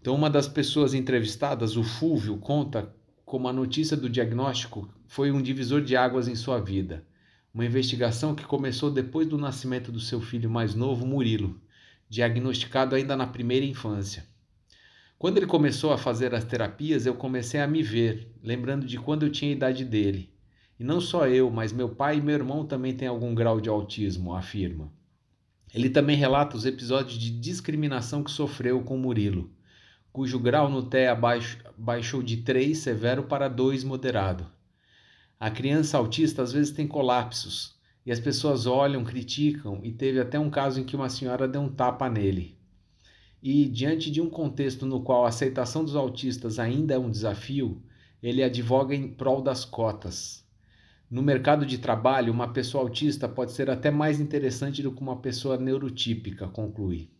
Então, 0.00 0.14
uma 0.14 0.30
das 0.30 0.48
pessoas 0.48 0.94
entrevistadas, 0.94 1.76
o 1.76 1.84
Fúvio, 1.84 2.38
conta 2.38 2.90
como 3.26 3.46
a 3.46 3.52
notícia 3.52 3.94
do 3.94 4.08
diagnóstico 4.08 4.88
foi 5.06 5.30
um 5.30 5.42
divisor 5.42 5.82
de 5.82 5.94
águas 5.94 6.28
em 6.28 6.34
sua 6.34 6.58
vida. 6.58 7.04
Uma 7.52 7.66
investigação 7.66 8.34
que 8.34 8.42
começou 8.42 8.90
depois 8.90 9.28
do 9.28 9.36
nascimento 9.36 9.92
do 9.92 10.00
seu 10.00 10.18
filho 10.18 10.48
mais 10.48 10.74
novo, 10.74 11.06
Murilo, 11.06 11.60
diagnosticado 12.08 12.94
ainda 12.94 13.14
na 13.14 13.26
primeira 13.26 13.66
infância. 13.66 14.24
Quando 15.18 15.36
ele 15.36 15.46
começou 15.46 15.92
a 15.92 15.98
fazer 15.98 16.34
as 16.34 16.44
terapias, 16.44 17.04
eu 17.04 17.16
comecei 17.16 17.60
a 17.60 17.66
me 17.66 17.82
ver, 17.82 18.32
lembrando 18.42 18.86
de 18.86 18.96
quando 18.96 19.26
eu 19.26 19.30
tinha 19.30 19.50
a 19.50 19.56
idade 19.56 19.84
dele. 19.84 20.32
E 20.80 20.84
não 20.84 21.02
só 21.02 21.26
eu, 21.28 21.50
mas 21.50 21.70
meu 21.70 21.90
pai 21.90 22.16
e 22.16 22.22
meu 22.22 22.34
irmão 22.34 22.64
também 22.64 22.96
têm 22.96 23.08
algum 23.08 23.34
grau 23.34 23.60
de 23.60 23.68
autismo, 23.68 24.34
afirma. 24.34 24.90
Ele 25.74 25.90
também 25.90 26.16
relata 26.16 26.56
os 26.56 26.66
episódios 26.66 27.18
de 27.18 27.30
discriminação 27.30 28.22
que 28.22 28.30
sofreu 28.30 28.82
com 28.82 28.96
Murilo 28.96 29.50
cujo 30.18 30.38
grau 30.40 30.68
no 30.68 30.82
TEA 30.82 31.16
baixou 31.76 32.22
de 32.24 32.38
3 32.38 32.76
severo 32.76 33.22
para 33.22 33.46
2 33.46 33.84
moderado. 33.84 34.46
A 35.38 35.48
criança 35.48 35.96
autista 35.96 36.42
às 36.42 36.52
vezes 36.52 36.72
tem 36.72 36.88
colapsos 36.88 37.76
e 38.04 38.10
as 38.10 38.18
pessoas 38.18 38.66
olham, 38.66 39.04
criticam 39.04 39.80
e 39.84 39.92
teve 39.92 40.18
até 40.18 40.36
um 40.36 40.50
caso 40.50 40.80
em 40.80 40.84
que 40.84 40.96
uma 40.96 41.08
senhora 41.08 41.46
deu 41.46 41.60
um 41.60 41.68
tapa 41.68 42.10
nele. 42.10 42.58
E 43.40 43.66
diante 43.66 44.10
de 44.10 44.20
um 44.20 44.28
contexto 44.28 44.84
no 44.84 45.02
qual 45.02 45.24
a 45.24 45.28
aceitação 45.28 45.84
dos 45.84 45.94
autistas 45.94 46.58
ainda 46.58 46.94
é 46.94 46.98
um 46.98 47.10
desafio, 47.10 47.80
ele 48.20 48.42
advoga 48.42 48.96
em 48.96 49.06
prol 49.06 49.40
das 49.40 49.64
cotas. 49.64 50.44
No 51.10 51.22
mercado 51.22 51.66
de 51.66 51.78
trabalho, 51.78 52.32
uma 52.32 52.52
pessoa 52.52 52.82
autista 52.82 53.28
pode 53.28 53.52
ser 53.52 53.70
até 53.70 53.90
mais 53.90 54.20
interessante 54.20 54.82
do 54.82 54.92
que 54.92 55.00
uma 55.00 55.20
pessoa 55.20 55.56
neurotípica, 55.56 56.48
conclui. 56.48 57.10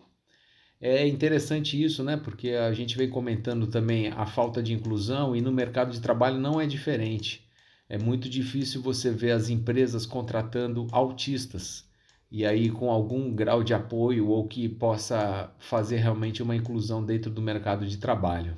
É 0.81 1.07
interessante 1.07 1.83
isso, 1.83 2.05
né? 2.05 2.17
Porque 2.17 2.51
a 2.51 2.73
gente 2.73 2.97
vem 2.97 3.09
comentando 3.11 3.67
também 3.67 4.09
a 4.09 4.27
falta 4.27 4.63
de 4.63 4.73
inclusão 4.73 5.35
e 5.35 5.41
no 5.41 5.51
mercado 5.51 5.91
de 5.93 6.01
trabalho 6.01 6.39
não 6.39 6.61
é 6.61 6.67
diferente. 6.67 7.49
É 7.89 7.99
muito 7.99 8.29
difícil 8.29 8.83
você 8.83 9.11
ver 9.11 9.33
as 9.33 9.49
empresas 9.49 10.05
contratando 10.07 10.87
autistas 10.93 11.89
e 12.31 12.45
aí 12.45 12.71
com 12.71 12.91
algum 12.91 13.35
grau 13.35 13.65
de 13.65 13.73
apoio 13.75 14.29
ou 14.29 14.47
que 14.47 14.69
possa 14.69 15.51
fazer 15.59 15.97
realmente 15.97 16.43
uma 16.43 16.55
inclusão 16.55 17.05
dentro 17.05 17.31
do 17.31 17.41
mercado 17.41 17.87
de 17.87 17.97
trabalho. 17.97 18.57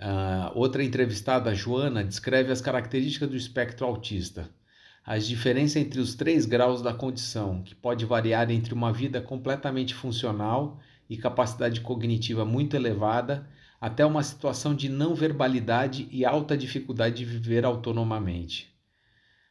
Uh, 0.00 0.50
outra 0.54 0.82
entrevistada, 0.82 1.54
Joana, 1.54 2.02
descreve 2.02 2.50
as 2.50 2.60
características 2.60 3.28
do 3.28 3.36
espectro 3.36 3.86
autista 3.86 4.48
as 5.04 5.26
diferenças 5.26 5.76
entre 5.76 6.00
os 6.00 6.14
três 6.14 6.46
graus 6.46 6.82
da 6.82 6.92
condição, 6.92 7.62
que 7.62 7.74
pode 7.74 8.04
variar 8.04 8.50
entre 8.50 8.74
uma 8.74 8.92
vida 8.92 9.20
completamente 9.20 9.94
funcional 9.94 10.78
e 11.08 11.16
capacidade 11.16 11.80
cognitiva 11.80 12.44
muito 12.44 12.76
elevada, 12.76 13.48
até 13.80 14.04
uma 14.04 14.22
situação 14.22 14.74
de 14.74 14.88
não 14.88 15.14
verbalidade 15.14 16.06
e 16.12 16.24
alta 16.24 16.56
dificuldade 16.56 17.16
de 17.16 17.24
viver 17.24 17.64
autonomamente. 17.64 18.72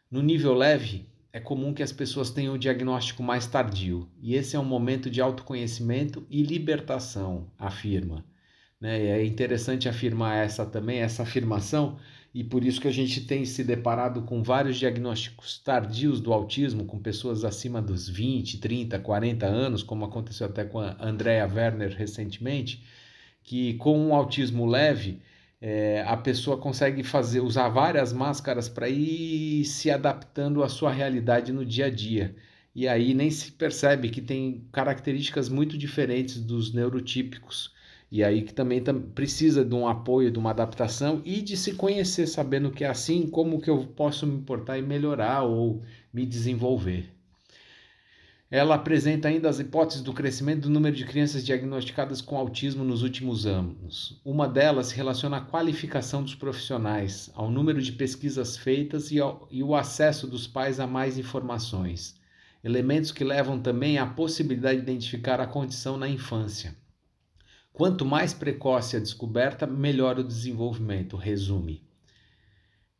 No 0.09 0.21
nível 0.21 0.53
leve, 0.53 1.09
é 1.33 1.39
comum 1.39 1.73
que 1.73 1.83
as 1.83 1.91
pessoas 1.91 2.29
tenham 2.29 2.53
o 2.53 2.59
diagnóstico 2.59 3.23
mais 3.23 3.47
tardio, 3.47 4.07
e 4.21 4.35
esse 4.35 4.55
é 4.55 4.59
um 4.59 4.65
momento 4.65 5.09
de 5.09 5.19
autoconhecimento 5.19 6.25
e 6.29 6.41
libertação, 6.41 7.47
afirma. 7.57 8.23
Né? 8.79 9.07
É 9.07 9.25
interessante 9.25 9.89
afirmar 9.89 10.37
essa 10.37 10.65
também, 10.65 10.99
essa 10.99 11.23
afirmação, 11.23 11.97
e 12.33 12.43
por 12.43 12.63
isso 12.63 12.79
que 12.79 12.87
a 12.87 12.91
gente 12.91 13.21
tem 13.25 13.43
se 13.43 13.63
deparado 13.63 14.21
com 14.21 14.43
vários 14.43 14.77
diagnósticos 14.77 15.57
tardios 15.59 16.21
do 16.21 16.31
autismo, 16.31 16.85
com 16.85 16.99
pessoas 16.99 17.43
acima 17.43 17.81
dos 17.81 18.07
20, 18.07 18.59
30, 18.59 18.99
40 18.99 19.45
anos, 19.45 19.83
como 19.83 20.05
aconteceu 20.05 20.47
até 20.47 20.63
com 20.63 20.79
a 20.79 20.95
Andrea 20.99 21.47
Werner 21.47 21.95
recentemente, 21.95 22.83
que 23.43 23.73
com 23.75 23.97
um 23.99 24.13
autismo 24.13 24.65
leve, 24.65 25.21
é, 25.61 26.03
a 26.07 26.15
pessoa 26.15 26.57
consegue 26.57 27.03
fazer 27.03 27.41
usar 27.41 27.69
várias 27.69 28.13
máscaras 28.13 28.69
para 28.69 28.87
ir 28.87 29.65
se 29.65 29.91
adaptando 29.91 30.63
à 30.63 30.69
sua 30.69 30.91
realidade 30.91 31.51
no 31.51 31.65
dia 31.65 31.87
a 31.87 31.89
dia. 31.89 32.35
E 32.75 32.87
aí 32.87 33.13
nem 33.13 33.29
se 33.31 33.51
percebe 33.51 34.09
que 34.09 34.21
tem 34.21 34.67
características 34.71 35.49
muito 35.49 35.77
diferentes 35.77 36.39
dos 36.39 36.71
neurotípicos 36.73 37.73
e 38.11 38.23
aí 38.23 38.41
que 38.41 38.53
também 38.53 38.83
precisa 39.13 39.63
de 39.63 39.75
um 39.75 39.87
apoio, 39.87 40.31
de 40.31 40.39
uma 40.39 40.49
adaptação 40.49 41.21
e 41.23 41.41
de 41.41 41.55
se 41.55 41.73
conhecer, 41.73 42.25
sabendo 42.27 42.71
que 42.71 42.83
é 42.83 42.87
assim, 42.87 43.27
como 43.27 43.61
que 43.61 43.69
eu 43.69 43.85
posso 43.95 44.25
me 44.25 44.35
importar 44.35 44.77
e 44.79 44.81
melhorar 44.81 45.43
ou 45.43 45.83
me 46.11 46.25
desenvolver. 46.25 47.13
Ela 48.51 48.73
apresenta 48.73 49.27
ainda 49.27 49.47
as 49.47 49.59
hipóteses 49.59 50.01
do 50.01 50.11
crescimento 50.11 50.61
do 50.61 50.71
número 50.71 50.95
de 50.95 51.05
crianças 51.05 51.45
diagnosticadas 51.45 52.19
com 52.19 52.35
autismo 52.35 52.83
nos 52.83 53.03
últimos 53.03 53.45
anos. 53.45 54.19
Uma 54.25 54.47
delas 54.47 54.87
se 54.87 54.95
relaciona 54.95 55.37
à 55.37 55.41
qualificação 55.41 56.23
dos 56.23 56.33
profissionais, 56.33 57.29
ao 57.35 57.51
número 57.51 57.79
de 57.79 57.91
pesquisas 57.91 58.57
feitas 58.57 59.11
e, 59.11 59.19
ao, 59.19 59.47
e 59.51 59.61
o 59.61 59.75
acesso 59.75 60.25
dos 60.25 60.47
pais 60.47 60.79
a 60.79 60.87
mais 60.87 61.15
informações. 61.19 62.15
Elementos 62.63 63.11
que 63.11 63.23
levam 63.23 63.59
também 63.59 63.99
à 63.99 64.07
possibilidade 64.07 64.77
de 64.77 64.83
identificar 64.83 65.39
a 65.39 65.45
condição 65.45 65.95
na 65.95 66.09
infância. 66.09 66.75
Quanto 67.79 68.03
mais 68.03 68.33
precoce 68.33 68.97
a 68.97 68.99
descoberta, 68.99 69.65
melhor 69.65 70.19
o 70.19 70.23
desenvolvimento, 70.23 71.15
resume. 71.15 71.81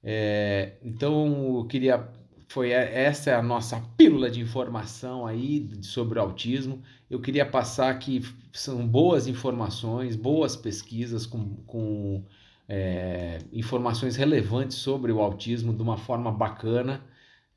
É, 0.02 0.78
então, 0.82 1.58
eu 1.58 1.66
queria. 1.66 2.08
Foi 2.48 2.70
essa 2.72 3.32
é 3.32 3.36
a 3.36 3.44
nossa 3.44 3.78
pílula 3.98 4.32
de 4.32 4.40
informação 4.40 5.28
aí 5.28 5.70
sobre 5.82 6.18
o 6.18 6.22
autismo. 6.22 6.82
Eu 7.10 7.20
queria 7.20 7.46
passar 7.46 7.94
que 8.00 8.22
são 8.54 8.88
boas 8.88 9.28
informações, 9.28 10.16
boas 10.16 10.56
pesquisas 10.56 11.26
com, 11.26 11.58
com 11.68 12.24
é, 12.66 13.40
informações 13.52 14.16
relevantes 14.16 14.78
sobre 14.78 15.12
o 15.12 15.20
autismo 15.20 15.74
de 15.74 15.82
uma 15.82 15.98
forma 15.98 16.32
bacana. 16.32 17.04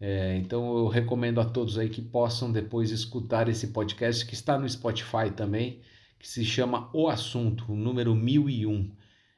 É, 0.01 0.37
então 0.39 0.77
eu 0.77 0.89
recomendo 0.89 1.41
a 1.41 1.45
todos 1.45 1.79
aí 1.79 1.89
que 1.89 2.03
possam 2.03 2.51
depois 2.51 2.91
escutar 2.91 3.49
esse 3.49 3.69
podcast 3.69 4.27
que 4.27 4.35
está 4.35 4.59
no 4.59 4.69
Spotify 4.69 5.31
também 5.31 5.81
que 6.23 6.29
se 6.29 6.45
chama 6.45 6.89
O 6.93 7.09
Assunto, 7.09 7.73
o 7.73 7.75
número 7.75 8.15
1001. 8.15 8.89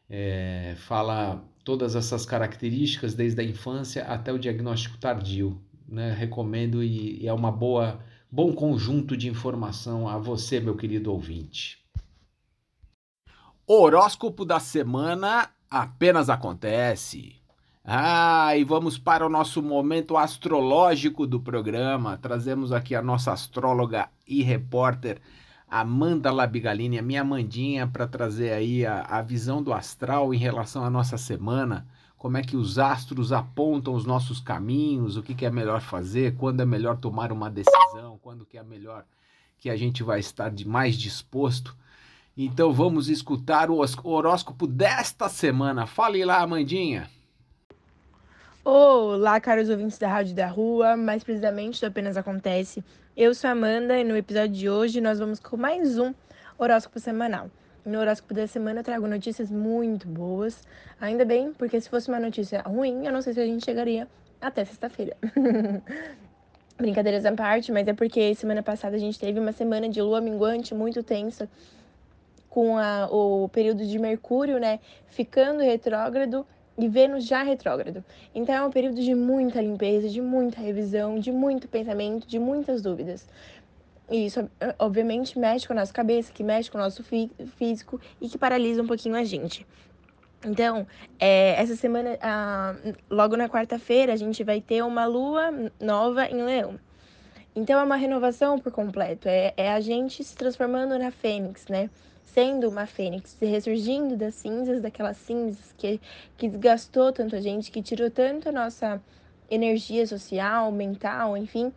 É, 0.07 0.75
fala 0.77 1.43
todas 1.65 1.97
essas 1.97 2.27
características 2.27 3.15
desde 3.15 3.41
a 3.41 3.45
infância 3.45 4.05
até 4.05 4.31
o 4.31 4.39
diagnóstico 4.39 4.99
tardio. 4.99 5.59
Né? 5.89 6.13
Recomendo 6.13 6.85
e, 6.85 7.23
e 7.23 7.27
é 7.27 7.33
uma 7.33 7.51
boa 7.51 8.01
bom 8.31 8.53
conjunto 8.53 9.17
de 9.17 9.29
informação 9.29 10.07
a 10.07 10.19
você, 10.19 10.61
meu 10.61 10.77
querido 10.77 11.11
ouvinte. 11.11 11.83
Horóscopo 13.67 14.45
da 14.45 14.61
semana 14.61 15.49
apenas 15.71 16.29
acontece. 16.29 17.37
Ah, 17.83 18.55
e 18.59 18.63
vamos 18.63 18.99
para 18.99 19.25
o 19.25 19.31
nosso 19.31 19.63
momento 19.63 20.19
astrológico 20.19 21.27
do 21.27 21.41
programa. 21.41 22.19
Trazemos 22.19 22.73
aqui 22.73 22.95
a 22.95 23.01
nossa 23.01 23.33
astróloga 23.33 24.11
e 24.29 24.43
repórter 24.43 25.19
Amanda 25.81 26.31
Labigalini, 26.31 27.01
a 27.01 27.03
minha 27.03 27.23
Amandinha, 27.23 27.85
para 27.85 28.07
trazer 28.07 28.53
aí 28.53 28.87
a, 28.87 29.01
a 29.03 29.21
visão 29.21 29.61
do 29.61 29.73
astral 29.73 30.33
em 30.33 30.39
relação 30.39 30.85
à 30.85 30.89
nossa 30.89 31.19
semana. 31.19 31.85
Como 32.17 32.37
é 32.37 32.43
que 32.43 32.57
os 32.57 32.79
astros 32.79 33.33
apontam 33.33 33.93
os 33.93 34.05
nossos 34.05 34.39
caminhos, 34.39 35.17
o 35.17 35.23
que, 35.23 35.35
que 35.35 35.45
é 35.45 35.51
melhor 35.51 35.81
fazer, 35.81 36.37
quando 36.37 36.61
é 36.61 36.65
melhor 36.65 36.97
tomar 36.99 37.33
uma 37.33 37.51
decisão, 37.51 38.21
quando 38.23 38.47
que 38.47 38.57
é 38.57 38.63
melhor 38.63 39.05
que 39.59 39.69
a 39.69 39.77
gente 39.77 40.05
vai 40.05 40.21
estar 40.21 40.49
de 40.49 40.65
mais 40.65 40.95
disposto. 40.95 41.77
Então 42.37 42.73
vamos 42.73 43.09
escutar 43.09 43.69
o 43.69 43.85
horóscopo 44.05 44.69
desta 44.69 45.29
semana. 45.29 45.89
Fale 45.89 46.25
lá, 46.25 46.41
Amandinha. 46.41 47.11
Olá, 48.67 49.39
caros 49.43 49.69
ouvintes 49.69 49.99
da 49.99 50.09
Rádio 50.09 50.35
da 50.35 50.47
Rua, 50.47 50.97
mais 50.97 51.23
precisamente 51.23 51.79
do 51.83 51.87
Apenas 51.87 52.17
Acontece. 52.17 52.83
Eu 53.15 53.35
sou 53.35 53.49
a 53.49 53.51
Amanda 53.51 53.99
e 53.99 54.03
no 54.05 54.17
episódio 54.17 54.57
de 54.57 54.71
hoje 54.71 55.03
nós 55.03 55.19
vamos 55.19 55.39
com 55.39 55.55
mais 55.55 55.99
um 55.99 56.15
horóscopo 56.57 56.99
semanal. 56.99 57.51
No 57.85 58.01
horóscopo 58.01 58.33
da 58.33 58.47
semana 58.47 58.81
eu 58.81 58.85
trago 58.85 59.07
notícias 59.07 59.51
muito 59.51 60.09
boas, 60.09 60.67
ainda 60.99 61.27
bem, 61.27 61.53
porque 61.53 61.79
se 61.79 61.91
fosse 61.91 62.09
uma 62.09 62.19
notícia 62.19 62.63
ruim, 62.63 63.05
eu 63.05 63.13
não 63.13 63.21
sei 63.21 63.35
se 63.35 63.41
a 63.41 63.45
gente 63.45 63.63
chegaria 63.63 64.09
até 64.41 64.65
sexta-feira. 64.65 65.15
Brincadeiras 66.79 67.27
à 67.27 67.33
parte, 67.33 67.71
mas 67.71 67.87
é 67.87 67.93
porque 67.93 68.35
semana 68.35 68.63
passada 68.63 68.97
a 68.97 68.99
gente 68.99 69.21
teve 69.21 69.39
uma 69.39 69.53
semana 69.53 69.91
de 69.91 70.01
lua 70.01 70.23
minguante 70.23 70.75
muito 70.75 71.03
tensa, 71.03 71.51
com 72.49 72.79
a, 72.79 73.11
o 73.11 73.47
período 73.51 73.85
de 73.85 73.99
Mercúrio, 73.99 74.59
né, 74.59 74.81
ficando 75.09 75.63
retrógrado 75.63 76.47
e 76.77 76.89
Vênus 76.89 77.27
já 77.27 77.43
retrógrado. 77.43 78.05
Então 78.35 78.55
é 78.55 78.63
um 78.63 78.71
período 78.71 79.01
de 79.01 79.15
muita 79.15 79.61
limpeza, 79.61 80.09
de 80.09 80.21
muita 80.21 80.61
revisão, 80.61 81.19
de 81.19 81.31
muito 81.31 81.69
pensamento, 81.69 82.27
de 82.27 82.39
muitas 82.39 82.83
dúvidas. 82.83 83.27
E 84.11 84.27
isso, 84.27 84.49
obviamente, 84.79 85.39
mexe 85.39 85.67
com 85.67 85.73
a 85.73 85.77
nossa 85.77 85.93
cabeça, 85.93 86.33
que 86.33 86.43
mexe 86.43 86.71
com 86.71 86.77
o 86.77 86.81
nosso 86.81 87.03
fí 87.03 87.31
físico 87.57 88.01
e 88.21 88.29
que 88.29 88.37
paralisa 88.37 88.83
um 88.83 88.87
pouquinho 88.87 89.17
a 89.17 89.25
gente. 89.25 89.67
Então, 90.45 90.87
é, 91.19 91.59
essa 91.59 91.75
semana, 91.75 92.19
ah, 92.21 92.77
logo 93.09 93.35
na 93.35 93.49
quarta-feira, 93.49 94.13
a 94.13 94.17
gente 94.17 94.45
vai 94.45 94.61
ter 94.61 94.83
uma 94.83 95.07
lua 95.07 95.51
nova 95.81 96.27
em 96.27 96.43
Leão. 96.43 96.79
Então, 97.57 97.81
é 97.81 97.85
uma 97.85 97.97
renovação 97.97 98.59
por 98.59 98.71
completo. 98.71 99.27
É, 99.27 99.55
é 99.57 99.73
a 99.73 99.81
gente 99.81 100.23
se 100.23 100.37
transformando 100.37 100.99
na 100.99 101.11
Fênix, 101.11 101.67
né? 101.69 101.89
Sendo 102.35 102.69
uma 102.69 102.85
fênix, 102.85 103.37
ressurgindo 103.41 104.17
das 104.17 104.35
cinzas, 104.35 104.83
daquelas 104.83 105.17
cinzas 105.19 105.73
que, 105.79 106.01
que 106.37 106.49
desgastou 106.49 107.13
tanto 107.13 107.37
a 107.37 107.41
gente, 107.41 107.71
que 107.71 107.81
tirou 107.81 108.11
tanto 108.11 108.49
a 108.49 108.53
nossa 108.53 109.01
energia 109.49 110.05
social, 110.05 110.73
mental, 110.73 111.37
enfim. 111.37 111.73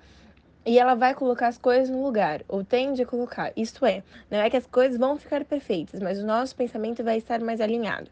E 0.66 0.80
ela 0.80 0.96
vai 0.96 1.14
colocar 1.14 1.48
as 1.48 1.60
coisas 1.60 1.90
no 1.92 2.04
lugar, 2.04 2.42
ou 2.48 2.64
tende 2.64 3.04
a 3.04 3.06
colocar. 3.06 3.54
Isto 3.56 3.86
é, 3.86 4.04
não 4.32 4.40
é 4.40 4.50
que 4.50 4.58
as 4.58 4.66
coisas 4.66 4.98
vão 4.98 5.16
ficar 5.16 5.46
perfeitas, 5.46 6.02
mas 6.02 6.18
o 6.20 6.26
nosso 6.26 6.56
pensamento 6.56 7.04
vai 7.04 7.18
estar 7.18 7.40
mais 7.40 7.62
alinhado. 7.62 8.10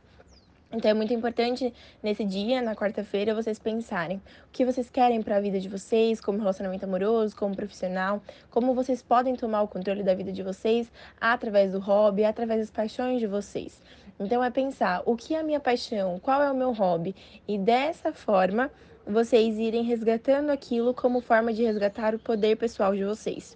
Então 0.76 0.92
é 0.92 0.94
muito 0.94 1.14
importante 1.14 1.74
nesse 2.04 2.26
dia, 2.26 2.62
na 2.62 2.76
quarta-feira, 2.76 3.34
vocês 3.34 3.58
pensarem 3.58 4.18
o 4.18 4.52
que 4.52 4.66
vocês 4.66 4.90
querem 4.90 5.22
para 5.22 5.38
a 5.38 5.40
vida 5.40 5.58
de 5.58 5.70
vocês, 5.70 6.20
como 6.20 6.38
relacionamento 6.38 6.84
amoroso, 6.84 7.34
como 7.36 7.56
profissional, 7.56 8.22
como 8.50 8.74
vocês 8.74 9.02
podem 9.02 9.36
tomar 9.36 9.62
o 9.62 9.68
controle 9.70 10.04
da 10.04 10.14
vida 10.14 10.34
de 10.34 10.44
vocês 10.44 10.92
através 11.20 11.72
do 11.72 11.80
hobby, 11.80 12.26
através 12.26 12.60
das 12.60 12.70
paixões 12.70 13.22
de 13.22 13.28
vocês. 13.28 13.82
Então 14.20 14.44
é 14.44 14.50
pensar 14.50 15.02
o 15.06 15.16
que 15.16 15.34
é 15.34 15.40
a 15.40 15.44
minha 15.44 15.62
paixão, 15.62 16.20
qual 16.20 16.44
é 16.44 16.52
o 16.52 16.56
meu 16.56 16.74
hobby 16.74 17.16
e 17.48 17.58
dessa 17.58 18.12
forma 18.12 18.70
vocês 19.08 19.58
irem 19.58 19.84
resgatando 19.84 20.50
aquilo 20.50 20.94
como 20.94 21.22
forma 21.22 21.54
de 21.54 21.64
resgatar 21.64 22.16
o 22.16 22.20
poder 22.20 22.58
pessoal 22.58 22.94
de 22.94 23.06
vocês. 23.06 23.56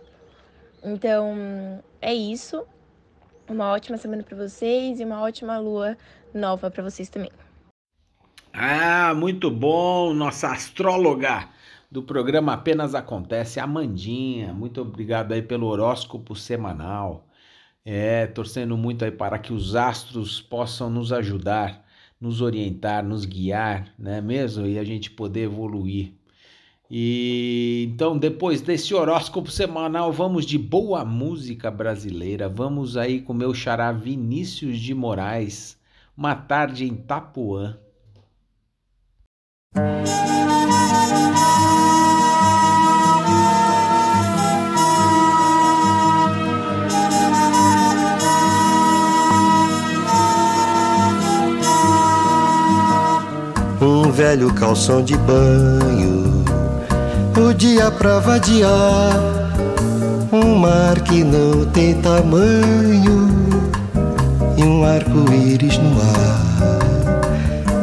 Então, 0.84 1.84
é 2.02 2.14
isso. 2.14 2.66
Uma 3.50 3.72
ótima 3.72 3.98
semana 3.98 4.22
para 4.22 4.38
vocês 4.38 5.00
e 5.00 5.04
uma 5.04 5.24
ótima 5.24 5.58
lua 5.58 5.98
nova 6.34 6.70
para 6.72 6.84
vocês 6.84 7.10
também. 7.10 7.32
Ah, 8.54 9.14
muito 9.16 9.50
bom, 9.52 10.14
nossa 10.14 10.52
astróloga 10.52 11.48
do 11.92 12.04
programa 12.04 12.54
Apenas 12.54 12.94
Acontece, 12.94 13.60
Amandinha. 13.60 14.54
Muito 14.54 14.82
obrigado 14.82 15.32
aí 15.34 15.42
pelo 15.42 15.68
horóscopo 15.68 16.36
semanal. 16.36 17.28
É, 17.86 18.28
torcendo 18.28 18.78
muito 18.78 19.04
aí 19.06 19.12
para 19.12 19.40
que 19.40 19.54
os 19.54 19.76
astros 19.76 20.42
possam 20.42 20.90
nos 20.90 21.12
ajudar, 21.12 21.86
nos 22.20 22.42
orientar, 22.42 23.04
nos 23.04 23.26
guiar, 23.26 23.94
né 23.98 24.22
mesmo? 24.22 24.68
E 24.68 24.78
a 24.78 24.84
gente 24.84 25.10
poder 25.12 25.44
evoluir. 25.44 26.14
E 26.92 27.88
então, 27.94 28.18
depois 28.18 28.62
desse 28.62 28.94
horóscopo 28.94 29.50
semanal, 29.52 30.12
vamos 30.12 30.46
de 30.46 30.58
boa 30.58 31.06
música 31.06 31.72
brasileira. 31.72 32.50
Vamos 32.50 32.98
aí 32.98 33.22
com 33.22 33.34
meu 33.34 33.54
xará 33.54 33.92
Vinícius 33.92 34.80
de 34.80 34.94
Moraes 34.94 35.79
uma 36.20 36.36
tarde 36.36 36.84
em 36.84 36.96
Tapuã. 36.96 37.78
Um 53.82 54.12
velho 54.12 54.54
calção 54.54 55.02
de 55.02 55.16
banho, 55.16 56.44
o 57.42 57.54
dia 57.54 57.90
pra 57.92 58.20
vadiar, 58.20 59.14
um 60.34 60.56
mar 60.58 61.00
que 61.02 61.24
não 61.24 61.66
tem 61.72 62.02
tamanho 62.02 63.69
um 64.70 64.84
arco-íris 64.84 65.78
no 65.80 66.00
ar. 66.00 66.80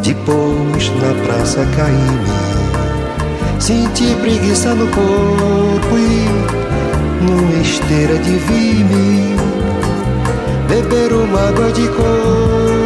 Depois 0.02 0.90
na 1.00 1.12
praça 1.24 1.66
caí-me, 1.76 3.60
senti 3.60 4.14
preguiça 4.20 4.74
no 4.74 4.86
corpo 4.86 5.98
e 5.98 7.24
numa 7.24 7.60
esteira 7.60 8.16
de 8.18 8.36
vime, 8.38 9.36
beber 10.68 11.12
uma 11.12 11.48
água 11.48 11.72
de 11.72 11.88
coco 11.88 12.85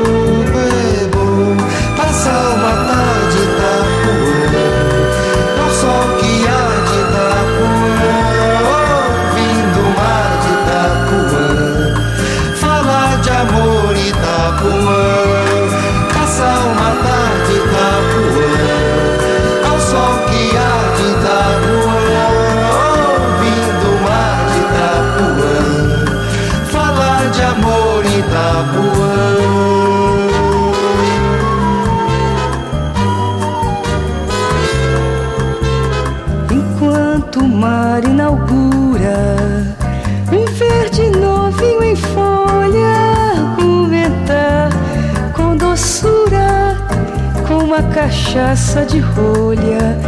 cachaça 48.30 48.84
de 48.84 49.00
rolha 49.00 49.98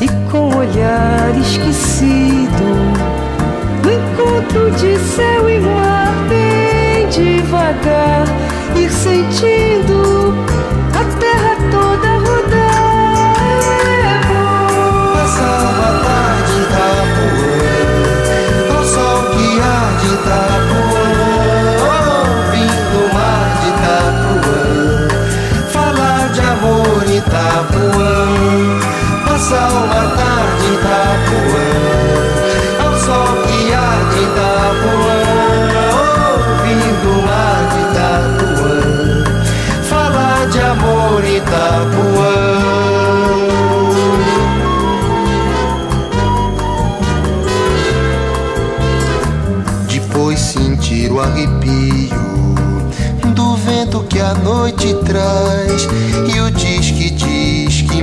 e 0.00 0.08
com 0.30 0.48
olhar 0.56 1.36
esquecido. 1.38 2.48
No 3.84 3.92
encontro 3.92 4.70
de 4.70 4.96
céu 4.98 5.50
e 5.50 5.60
mar, 5.60 6.14
bem 6.30 7.06
devagar, 7.08 8.24
ir 8.74 8.90
sentindo 8.90 9.67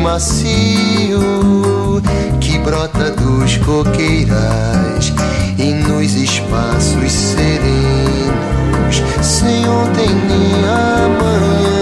macio 0.05 1.19
que 2.39 2.59
brota 2.59 3.09
dos 3.09 3.57
coqueirais 3.57 5.11
e 5.57 5.73
nos 5.73 6.13
espaços 6.13 7.11
serenos. 7.11 9.01
Sem 9.23 9.67
ontem 9.67 10.07
nem 10.07 10.53
amanhã 10.63 11.74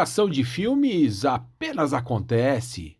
Indicação 0.00 0.30
de 0.30 0.42
filmes 0.44 1.26
apenas 1.26 1.92
acontece. 1.92 2.96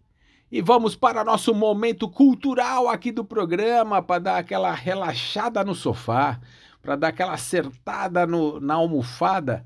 E 0.53 0.61
vamos 0.61 0.95
para 0.95 1.25
nosso 1.25 1.55
momento 1.55 2.07
cultural 2.07 2.91
aqui 2.91 3.11
do 3.11 3.25
programa 3.25 4.03
para 4.03 4.21
dar 4.21 4.37
aquela 4.37 4.75
relaxada 4.75 5.65
no 5.65 5.75
sofá, 5.75 6.39
para 6.83 6.97
dar 6.97 7.09
aquela 7.09 7.33
acertada 7.33 8.27
no- 8.27 8.61
na 8.61 8.75
almofada, 8.75 9.65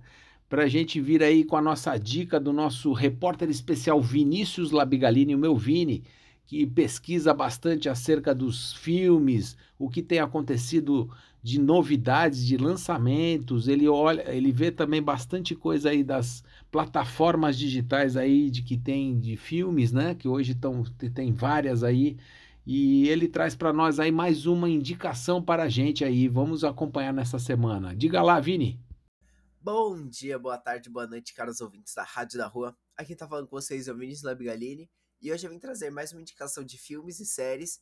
para 0.48 0.62
a 0.62 0.68
gente 0.68 1.00
vir 1.00 1.24
aí 1.24 1.42
com 1.42 1.56
a 1.56 1.60
nossa 1.60 1.98
dica 1.98 2.38
do 2.38 2.52
nosso 2.52 2.92
repórter 2.92 3.50
especial 3.50 4.00
Vinícius 4.00 4.70
Labigalini, 4.70 5.34
o 5.34 5.38
meu 5.38 5.56
Vini, 5.56 6.04
que 6.46 6.64
pesquisa 6.64 7.34
bastante 7.34 7.88
acerca 7.88 8.32
dos 8.32 8.74
filmes, 8.74 9.56
o 9.76 9.90
que 9.90 10.04
tem 10.04 10.20
acontecido 10.20 11.10
de 11.42 11.58
novidades, 11.58 12.46
de 12.46 12.56
lançamentos. 12.56 13.66
Ele 13.66 13.88
olha, 13.88 14.24
ele 14.32 14.52
vê 14.52 14.70
também 14.70 15.02
bastante 15.02 15.52
coisa 15.56 15.90
aí 15.90 16.04
das 16.04 16.44
plataformas 16.74 17.56
digitais 17.56 18.16
aí 18.16 18.50
de 18.50 18.60
que 18.60 18.76
tem 18.76 19.16
de 19.20 19.36
filmes, 19.36 19.92
né? 19.92 20.12
Que 20.12 20.26
hoje 20.26 20.50
estão 20.50 20.82
tem 21.14 21.32
várias 21.32 21.84
aí. 21.84 22.18
E 22.66 23.08
ele 23.08 23.28
traz 23.28 23.54
para 23.54 23.72
nós 23.72 24.00
aí 24.00 24.10
mais 24.10 24.44
uma 24.44 24.68
indicação 24.68 25.40
para 25.40 25.62
a 25.62 25.68
gente 25.68 26.04
aí. 26.04 26.26
Vamos 26.26 26.64
acompanhar 26.64 27.14
nessa 27.14 27.38
semana. 27.38 27.94
Diga 27.94 28.20
lá, 28.20 28.40
Vini. 28.40 28.80
Bom 29.62 30.04
dia, 30.08 30.36
boa 30.36 30.58
tarde, 30.58 30.90
boa 30.90 31.06
noite, 31.06 31.32
caros 31.32 31.60
ouvintes 31.60 31.94
da 31.94 32.02
Rádio 32.02 32.38
da 32.38 32.48
Rua. 32.48 32.76
Aqui 32.96 33.14
tá 33.14 33.28
falando 33.28 33.46
com 33.46 33.54
vocês 33.54 33.86
é 33.86 33.92
o 33.92 33.96
Vinícius 33.96 34.24
Labigalini 34.24 34.90
e 35.22 35.30
hoje 35.30 35.46
eu 35.46 35.50
vim 35.52 35.60
trazer 35.60 35.90
mais 35.90 36.10
uma 36.10 36.22
indicação 36.22 36.64
de 36.64 36.76
filmes 36.76 37.20
e 37.20 37.24
séries. 37.24 37.80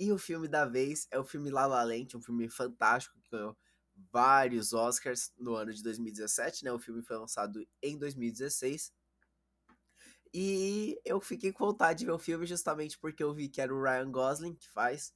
E 0.00 0.10
o 0.10 0.18
filme 0.18 0.48
da 0.48 0.66
vez 0.66 1.06
é 1.12 1.18
o 1.18 1.24
filme 1.24 1.48
La 1.48 1.64
La 1.66 1.84
Land, 1.84 2.16
um 2.16 2.20
filme 2.20 2.48
fantástico 2.48 3.16
que 3.22 3.30
ganhou 3.30 3.56
vários 4.10 4.72
Oscars 4.72 5.32
no 5.38 5.54
ano 5.54 5.72
de 5.72 5.82
2017, 5.82 6.64
né? 6.64 6.72
O 6.72 6.78
filme 6.78 7.02
foi 7.02 7.16
lançado 7.16 7.66
em 7.82 7.98
2016. 7.98 8.92
E 10.34 10.98
eu 11.04 11.20
fiquei 11.20 11.52
com 11.52 11.66
vontade 11.66 12.00
de 12.00 12.06
ver 12.06 12.12
o 12.12 12.18
filme 12.18 12.46
justamente 12.46 12.98
porque 12.98 13.22
eu 13.22 13.34
vi 13.34 13.48
que 13.48 13.60
era 13.60 13.74
o 13.74 13.82
Ryan 13.82 14.10
Gosling 14.10 14.54
que 14.54 14.68
faz 14.68 15.14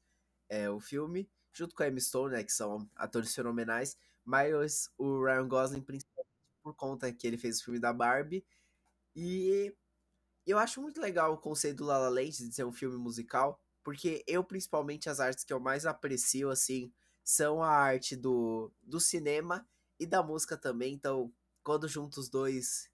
é, 0.49 0.69
o 0.69 0.79
filme, 0.79 1.29
junto 1.53 1.75
com 1.75 1.83
a 1.83 1.89
Emma 1.89 2.01
Stone, 2.01 2.35
né? 2.35 2.45
Que 2.45 2.53
são 2.53 2.89
atores 2.95 3.35
fenomenais. 3.35 3.97
Mas 4.25 4.91
o 4.99 5.25
Ryan 5.25 5.49
Gosling, 5.49 5.81
principalmente 5.81 6.31
por 6.63 6.75
conta 6.75 7.13
que 7.13 7.27
ele 7.27 7.39
fez 7.39 7.61
o 7.61 7.65
filme 7.65 7.79
da 7.79 7.93
Barbie. 7.93 8.45
E 9.15 9.75
eu 10.47 10.59
acho 10.59 10.81
muito 10.81 11.01
legal 11.01 11.33
o 11.33 11.39
conceito 11.39 11.79
do 11.79 11.87
La 11.87 11.99
La 11.99 12.09
Land 12.09 12.49
de 12.49 12.53
ser 12.55 12.65
um 12.65 12.73
filme 12.73 12.97
musical, 12.97 13.61
porque 13.83 14.23
eu, 14.27 14.45
principalmente, 14.45 15.09
as 15.09 15.19
artes 15.19 15.45
que 15.45 15.53
eu 15.53 15.59
mais 15.61 15.87
aprecio, 15.87 16.51
assim, 16.51 16.93
são 17.27 17.61
a 17.61 17.69
arte 17.69 18.15
do, 18.15 18.73
do 18.81 19.01
cinema 19.01 19.69
e 19.99 20.07
da 20.07 20.23
música 20.23 20.57
também. 20.57 20.95
Então, 20.95 21.35
quando 21.65 21.89
junto 21.89 22.21
os 22.21 22.29
dois, 22.29 22.89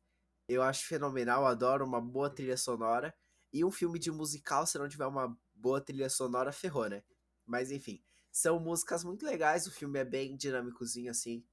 eu 0.49 0.63
acho 0.63 0.87
fenomenal, 0.87 1.45
adoro 1.47 1.85
uma 1.85 2.01
boa 2.01 2.31
trilha 2.31 2.57
sonora. 2.57 3.15
E 3.53 3.63
um 3.63 3.71
filme 3.71 3.99
de 3.99 4.11
musical, 4.11 4.67
se 4.67 4.79
não 4.79 4.89
tiver 4.89 5.05
uma 5.05 5.39
boa 5.55 5.83
trilha 5.83 6.09
sonora, 6.09 6.51
ferrou, 6.51 6.89
né? 6.89 7.05
Mas 7.45 7.71
enfim, 7.71 8.03
são 8.31 8.59
músicas 8.59 9.05
muito 9.05 9.27
legais, 9.27 9.67
o 9.67 9.71
filme 9.71 9.99
é 9.99 10.05
bem 10.05 10.35
dinâmicozinho, 10.35 11.11
assim, 11.11 11.45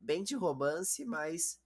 bem 0.00 0.24
de 0.24 0.34
romance, 0.34 1.04
mas 1.04 1.60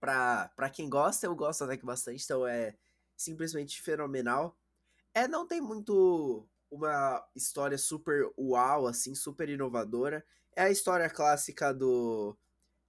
pra, 0.00 0.48
pra 0.56 0.70
quem 0.70 0.88
gosta, 0.88 1.26
eu 1.26 1.36
gosto 1.36 1.64
até 1.64 1.76
que 1.76 1.84
bastante, 1.84 2.24
então 2.24 2.46
é 2.46 2.74
simplesmente 3.14 3.82
fenomenal. 3.82 4.58
É, 5.12 5.28
não 5.28 5.46
tem 5.46 5.60
muito 5.60 6.48
uma 6.72 7.24
história 7.36 7.78
super 7.78 8.30
uau, 8.38 8.88
assim, 8.88 9.14
super 9.14 9.48
inovadora. 9.50 10.24
É 10.56 10.64
a 10.64 10.70
história 10.72 11.10
clássica 11.10 11.72
do. 11.74 12.36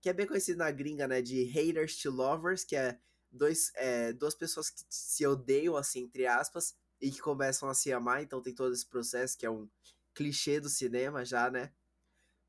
que 0.01 0.09
é 0.09 0.13
bem 0.13 0.27
conhecida 0.27 0.63
na 0.65 0.71
gringa, 0.71 1.07
né? 1.07 1.21
De 1.21 1.43
haters 1.45 1.97
to 1.97 2.11
lovers, 2.11 2.63
que 2.65 2.75
é, 2.75 2.99
dois, 3.31 3.71
é 3.75 4.13
duas 4.13 4.36
pessoas 4.36 4.69
que 4.69 4.84
se 4.89 5.25
odeiam, 5.27 5.77
assim, 5.77 6.01
entre 6.03 6.27
aspas, 6.27 6.75
e 7.01 7.11
que 7.11 7.21
começam 7.21 7.69
a 7.69 7.73
se 7.75 7.91
amar, 7.93 8.23
então 8.23 8.41
tem 8.41 8.53
todo 8.55 8.73
esse 8.73 8.86
processo 8.88 9.38
que 9.38 9.45
é 9.45 9.51
um 9.51 9.69
clichê 10.15 10.59
do 10.59 10.69
cinema 10.69 11.25
já, 11.25 11.49
né? 11.51 11.71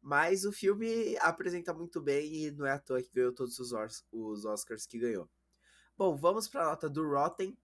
Mas 0.01 0.45
o 0.45 0.53
filme 0.53 1.17
apresenta 1.21 1.73
muito 1.73 2.01
bem 2.01 2.33
e 2.45 2.51
não 2.51 2.67
é 2.67 2.73
à 2.73 2.79
toa 2.79 3.03
que 3.03 3.11
ganhou 3.13 3.33
todos 3.33 3.59
os, 3.59 3.73
Os- 3.73 4.05
os 4.13 4.45
Oscars 4.45 4.87
que 4.87 4.99
ganhou. 4.99 5.29
Bom, 5.97 6.17
vamos 6.17 6.49
para 6.49 6.63
a 6.65 6.71
nota 6.71 6.91
do 6.91 7.09
Rotten, 7.09 7.57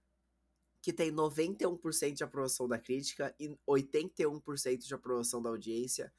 que 0.83 0.93
tem 0.93 1.11
91% 1.11 2.17
de 2.17 2.25
aprovação 2.25 2.67
da 2.69 2.79
crítica 2.79 3.35
e 3.39 3.55
81% 3.67 4.87
de 4.87 4.95
aprovação 4.95 5.43
da 5.43 5.51
audiência. 5.51 6.13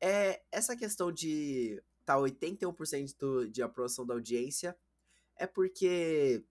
É, 0.00 0.42
essa 0.52 0.76
questão 0.76 1.10
de 1.12 1.82
tá 2.04 2.18
81% 2.18 3.16
do- 3.18 3.48
de 3.48 3.62
aprovação 3.62 4.06
da 4.06 4.14
audiência 4.14 4.76
é 5.36 5.46
porque 5.46 6.44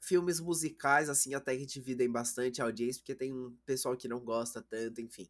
filmes 0.00 0.40
musicais, 0.40 1.08
assim, 1.08 1.34
até 1.34 1.56
que 1.56 1.64
dividem 1.66 2.10
bastante 2.10 2.60
a 2.60 2.64
audiência, 2.64 3.00
porque 3.00 3.14
tem 3.14 3.32
um 3.32 3.56
pessoal 3.64 3.96
que 3.96 4.08
não 4.08 4.20
gosta 4.20 4.60
tanto, 4.60 5.00
enfim. 5.00 5.28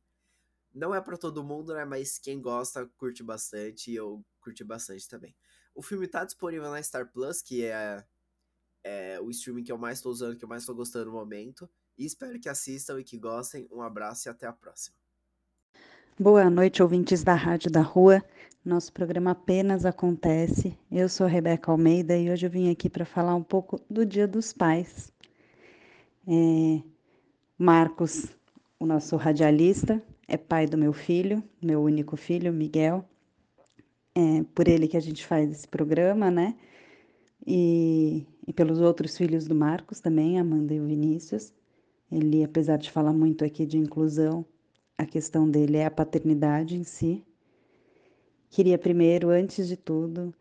Não 0.74 0.95
é 0.95 1.01
pra 1.01 1.16
todo 1.18 1.45
mundo, 1.45 1.74
né? 1.74 1.85
Mas 1.85 2.18
quem 2.18 2.41
gosta, 2.41 2.87
curte 2.97 3.22
bastante, 3.22 3.91
e 3.91 3.97
eu 3.97 4.24
curti 4.41 4.64
bastante 4.64 5.09
também. 5.09 5.37
O 5.74 5.83
filme 5.83 6.09
tá 6.09 6.24
disponível 6.24 6.70
na 6.70 6.83
Star 6.83 7.11
Plus, 7.12 7.43
que 7.43 7.64
é, 7.64 8.05
é 8.85 9.20
o 9.20 9.30
streaming 9.30 9.64
que 9.64 9.72
eu 9.72 9.78
mais 9.78 10.01
tô 10.01 10.11
usando, 10.11 10.37
que 10.37 10.45
eu 10.45 10.49
mais 10.49 10.64
tô 10.64 10.74
gostando 10.74 11.07
no 11.07 11.12
momento. 11.12 11.68
E 11.99 12.05
espero 12.05 12.39
que 12.41 12.49
assistam 12.49 12.99
e 13.01 13.05
que 13.05 13.18
gostem. 13.18 13.68
Um 13.70 13.83
abraço 13.83 14.28
e 14.28 14.30
até 14.30 14.47
a 14.47 14.53
próxima. 14.53 14.97
Boa 16.18 16.49
noite, 16.51 16.83
ouvintes 16.83 17.22
da 17.24 17.35
Rádio 17.35 17.70
da 17.70 17.80
Rua. 17.80 18.22
Nosso 18.64 18.93
programa 18.93 19.33
apenas 19.33 19.85
acontece. 19.85 20.78
Eu 20.91 21.09
sou 21.09 21.26
Rebeca 21.26 21.70
Almeida 21.70 22.16
e 22.16 22.30
hoje 22.30 22.47
eu 22.47 22.51
vim 22.51 22.70
aqui 22.70 22.89
para 22.89 23.05
falar 23.05 23.35
um 23.35 23.43
pouco 23.43 23.80
do 23.91 24.07
Dia 24.07 24.26
dos 24.28 24.53
Pais. 24.53 25.12
É, 26.26 26.83
Marcos, 27.59 28.28
o 28.78 28.87
nosso 28.87 29.16
radialista, 29.16 30.03
é 30.28 30.37
pai 30.37 30.66
do 30.66 30.78
meu 30.78 30.93
filho, 30.93 31.43
meu 31.61 31.83
único 31.83 32.16
filho, 32.16 32.53
Miguel. 32.53 33.05
É 34.14 34.45
por 34.55 34.68
ele 34.68 34.87
que 34.87 34.97
a 34.97 35.01
gente 35.01 35.26
faz 35.26 35.51
esse 35.51 35.66
programa, 35.66 36.30
né? 36.30 36.57
E, 37.47 38.26
e 38.47 38.53
pelos 38.53 38.80
outros 38.80 39.16
filhos 39.16 39.47
do 39.47 39.55
Marcos 39.55 40.01
também, 40.01 40.38
Amanda 40.38 40.74
e 40.74 40.80
o 40.80 40.86
Vinícius. 40.86 41.53
Ele, 42.11 42.45
apesar 42.45 42.76
de 42.76 42.90
falar 42.90 43.12
muito 43.12 43.45
aqui 43.45 43.66
de 43.66 43.78
inclusão, 43.78 44.45
a 44.99 45.07
questão 45.07 45.51
dele 45.51 45.78
é 45.78 45.86
a 45.86 45.90
paternidade 45.90 46.76
em 46.76 46.84
si. 46.84 47.24
Queria 48.51 48.78
primeiro, 48.78 49.30
antes 49.30 49.66
de 49.66 49.76
tudo, 49.76 50.32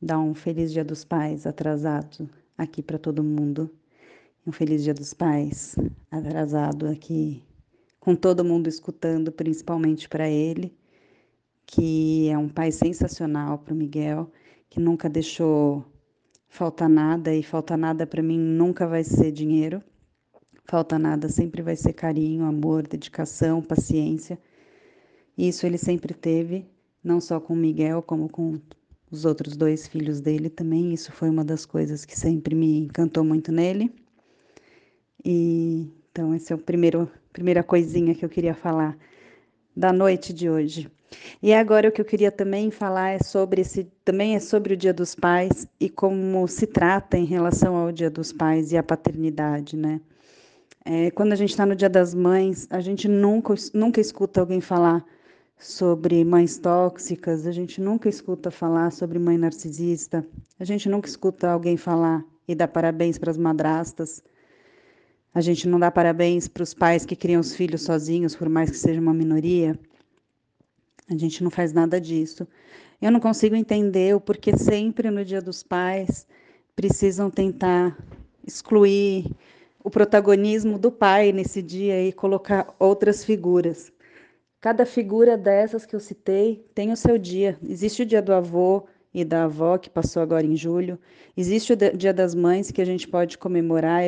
dar 0.00 0.18
um 0.18 0.34
feliz 0.34 0.72
Dia 0.72 0.84
dos 0.84 1.04
Pais 1.04 1.46
atrasado 1.46 2.28
aqui 2.56 2.82
para 2.82 2.98
todo 2.98 3.22
mundo. 3.22 3.70
Um 4.46 4.50
feliz 4.50 4.82
Dia 4.82 4.94
dos 4.94 5.14
Pais 5.14 5.76
atrasado 6.10 6.86
aqui, 6.86 7.42
com 8.00 8.16
todo 8.16 8.44
mundo 8.44 8.66
escutando, 8.66 9.30
principalmente 9.30 10.08
para 10.08 10.28
ele, 10.28 10.74
que 11.66 12.28
é 12.28 12.38
um 12.38 12.48
pai 12.48 12.72
sensacional 12.72 13.58
para 13.58 13.74
o 13.74 13.76
Miguel, 13.76 14.30
que 14.68 14.80
nunca 14.80 15.08
deixou 15.08 15.84
faltar 16.54 16.88
nada 16.88 17.34
e 17.34 17.42
falta 17.42 17.76
nada 17.76 18.06
para 18.06 18.22
mim 18.22 18.38
nunca 18.38 18.86
vai 18.86 19.02
ser 19.02 19.32
dinheiro. 19.32 19.82
Falta 20.66 20.96
nada 20.96 21.28
sempre 21.28 21.60
vai 21.62 21.74
ser 21.74 21.92
carinho, 21.92 22.44
amor, 22.44 22.86
dedicação, 22.86 23.60
paciência. 23.60 24.38
Isso 25.36 25.66
ele 25.66 25.76
sempre 25.76 26.14
teve, 26.14 26.64
não 27.02 27.20
só 27.20 27.40
com 27.40 27.56
Miguel, 27.56 28.00
como 28.02 28.28
com 28.28 28.60
os 29.10 29.24
outros 29.24 29.56
dois 29.56 29.88
filhos 29.88 30.20
dele 30.20 30.48
também. 30.48 30.94
Isso 30.94 31.10
foi 31.10 31.28
uma 31.28 31.44
das 31.44 31.66
coisas 31.66 32.04
que 32.04 32.16
sempre 32.16 32.54
me 32.54 32.78
encantou 32.78 33.24
muito 33.24 33.50
nele. 33.50 33.92
E 35.24 35.90
então 36.12 36.32
esse 36.36 36.52
é 36.52 36.56
o 36.56 36.58
primeiro 36.58 37.10
primeira 37.32 37.64
coisinha 37.64 38.14
que 38.14 38.24
eu 38.24 38.28
queria 38.28 38.54
falar 38.54 38.96
da 39.76 39.92
noite 39.92 40.32
de 40.32 40.48
hoje. 40.48 40.88
E 41.42 41.52
agora 41.52 41.88
o 41.88 41.92
que 41.92 42.00
eu 42.00 42.04
queria 42.04 42.32
também 42.32 42.70
falar 42.70 43.10
é 43.10 43.18
sobre 43.18 43.60
esse 43.60 43.84
também 44.04 44.34
é 44.34 44.40
sobre 44.40 44.74
o 44.74 44.76
Dia 44.76 44.92
dos 44.92 45.14
Pais 45.14 45.66
e 45.80 45.88
como 45.88 46.46
se 46.48 46.66
trata 46.66 47.16
em 47.16 47.24
relação 47.24 47.76
ao 47.76 47.92
Dia 47.92 48.10
dos 48.10 48.32
Pais 48.32 48.72
e 48.72 48.76
a 48.76 48.82
paternidade, 48.82 49.76
né? 49.76 50.00
É, 50.84 51.10
quando 51.10 51.32
a 51.32 51.36
gente 51.36 51.50
está 51.50 51.64
no 51.64 51.74
Dia 51.74 51.88
das 51.88 52.14
Mães, 52.14 52.66
a 52.70 52.80
gente 52.80 53.08
nunca 53.08 53.54
nunca 53.72 54.00
escuta 54.00 54.40
alguém 54.40 54.60
falar 54.60 55.04
sobre 55.58 56.24
mães 56.24 56.58
tóxicas, 56.58 57.46
a 57.46 57.52
gente 57.52 57.80
nunca 57.80 58.08
escuta 58.08 58.50
falar 58.50 58.90
sobre 58.90 59.18
mãe 59.18 59.38
narcisista, 59.38 60.26
a 60.58 60.64
gente 60.64 60.88
nunca 60.88 61.08
escuta 61.08 61.50
alguém 61.50 61.76
falar 61.76 62.24
e 62.46 62.54
dar 62.54 62.68
parabéns 62.68 63.18
para 63.18 63.30
as 63.30 63.38
madrastas. 63.38 64.22
A 65.34 65.40
gente 65.40 65.66
não 65.66 65.80
dá 65.80 65.90
parabéns 65.90 66.46
para 66.46 66.62
os 66.62 66.74
pais 66.74 67.04
que 67.04 67.16
criam 67.16 67.40
os 67.40 67.54
filhos 67.56 67.82
sozinhos, 67.82 68.36
por 68.36 68.48
mais 68.48 68.70
que 68.70 68.76
seja 68.76 69.00
uma 69.00 69.14
minoria. 69.14 69.78
A 71.08 71.16
gente 71.16 71.42
não 71.42 71.50
faz 71.50 71.72
nada 71.72 72.00
disso. 72.00 72.46
Eu 73.00 73.10
não 73.10 73.20
consigo 73.20 73.54
entender 73.54 74.14
o 74.14 74.20
porquê 74.20 74.56
sempre 74.56 75.10
no 75.10 75.24
Dia 75.24 75.42
dos 75.42 75.62
Pais 75.62 76.26
precisam 76.74 77.30
tentar 77.30 77.96
excluir 78.46 79.30
o 79.82 79.90
protagonismo 79.90 80.78
do 80.78 80.90
pai 80.90 81.30
nesse 81.30 81.60
dia 81.60 82.02
e 82.02 82.12
colocar 82.12 82.74
outras 82.78 83.24
figuras. 83.24 83.92
Cada 84.60 84.86
figura 84.86 85.36
dessas 85.36 85.84
que 85.84 85.94
eu 85.94 86.00
citei 86.00 86.66
tem 86.74 86.90
o 86.90 86.96
seu 86.96 87.18
dia. 87.18 87.58
Existe 87.68 88.02
o 88.02 88.06
dia 88.06 88.22
do 88.22 88.32
avô 88.32 88.86
e 89.12 89.22
da 89.24 89.44
avó, 89.44 89.76
que 89.76 89.90
passou 89.90 90.22
agora 90.22 90.46
em 90.46 90.56
julho. 90.56 90.98
Existe 91.36 91.74
o 91.74 91.76
dia 91.76 92.14
das 92.14 92.34
mães, 92.34 92.70
que 92.70 92.80
a 92.80 92.84
gente 92.84 93.06
pode 93.06 93.36
comemorar, 93.36 94.02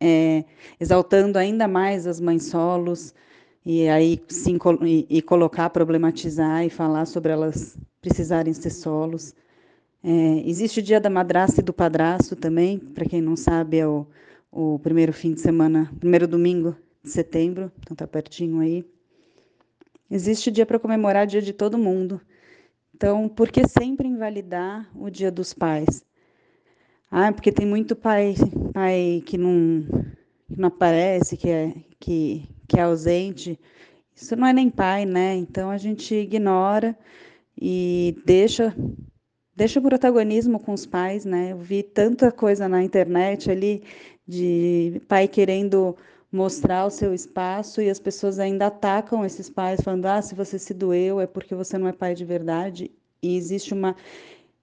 é, 0.00 0.44
exaltando 0.80 1.36
ainda 1.36 1.66
mais 1.66 2.06
as 2.06 2.20
mães 2.20 2.44
solos, 2.44 3.12
e 3.68 3.88
aí 3.88 4.22
sim 4.28 4.56
e, 4.82 5.06
e, 5.10 5.20
colocar, 5.20 5.68
problematizar 5.70 6.64
e 6.64 6.70
falar 6.70 7.04
sobre 7.04 7.32
elas 7.32 7.76
precisarem 8.00 8.54
ser 8.54 8.70
solos. 8.70 9.34
É, 10.04 10.48
existe 10.48 10.78
o 10.78 10.82
dia 10.82 11.00
da 11.00 11.10
madrasta 11.10 11.60
e 11.60 11.64
do 11.64 11.72
padrasto 11.72 12.36
também, 12.36 12.78
para 12.78 13.04
quem 13.04 13.20
não 13.20 13.34
sabe, 13.34 13.78
é 13.78 13.86
o, 13.88 14.06
o 14.52 14.78
primeiro 14.78 15.12
fim 15.12 15.34
de 15.34 15.40
semana, 15.40 15.92
primeiro 15.98 16.28
domingo 16.28 16.76
de 17.02 17.10
setembro, 17.10 17.72
então 17.80 17.96
tá 17.96 18.06
pertinho 18.06 18.60
aí. 18.60 18.84
Existe 20.08 20.52
dia 20.52 20.64
para 20.64 20.78
comemorar 20.78 21.24
o 21.24 21.28
dia 21.28 21.42
de 21.42 21.52
todo 21.52 21.76
mundo. 21.76 22.20
Então, 22.94 23.28
por 23.28 23.50
que 23.50 23.66
sempre 23.66 24.06
invalidar 24.06 24.88
o 24.94 25.10
dia 25.10 25.30
dos 25.32 25.52
pais? 25.52 26.06
Ah, 27.10 27.32
porque 27.32 27.50
tem 27.50 27.66
muito 27.66 27.96
pai, 27.96 28.36
pai 28.72 29.24
que 29.26 29.36
não, 29.36 29.84
que 30.48 30.60
não 30.60 30.68
aparece, 30.68 31.36
que 31.36 31.48
é, 31.48 31.74
que, 31.98 32.48
que 32.68 32.78
é 32.78 32.82
ausente. 32.82 33.58
Isso 34.14 34.34
não 34.36 34.46
é 34.46 34.52
nem 34.52 34.70
pai, 34.70 35.04
né? 35.04 35.34
Então 35.36 35.70
a 35.70 35.76
gente 35.76 36.14
ignora 36.14 36.96
e 37.60 38.16
deixa 38.24 38.74
deixa 39.54 39.80
o 39.80 39.82
protagonismo 39.82 40.60
com 40.60 40.72
os 40.74 40.84
pais, 40.84 41.24
né? 41.24 41.52
Eu 41.52 41.58
vi 41.58 41.82
tanta 41.82 42.30
coisa 42.30 42.68
na 42.68 42.82
internet 42.82 43.50
ali 43.50 43.82
de 44.26 45.00
pai 45.08 45.26
querendo 45.26 45.96
mostrar 46.30 46.84
o 46.84 46.90
seu 46.90 47.14
espaço 47.14 47.80
e 47.80 47.88
as 47.88 47.98
pessoas 47.98 48.38
ainda 48.38 48.66
atacam 48.66 49.24
esses 49.24 49.48
pais, 49.48 49.80
falando: 49.80 50.06
ah, 50.06 50.20
se 50.20 50.34
você 50.34 50.58
se 50.58 50.74
doeu 50.74 51.20
é 51.20 51.26
porque 51.26 51.54
você 51.54 51.78
não 51.78 51.88
é 51.88 51.92
pai 51.92 52.14
de 52.14 52.24
verdade. 52.24 52.90
E 53.22 53.36
existe 53.36 53.72
uma 53.72 53.96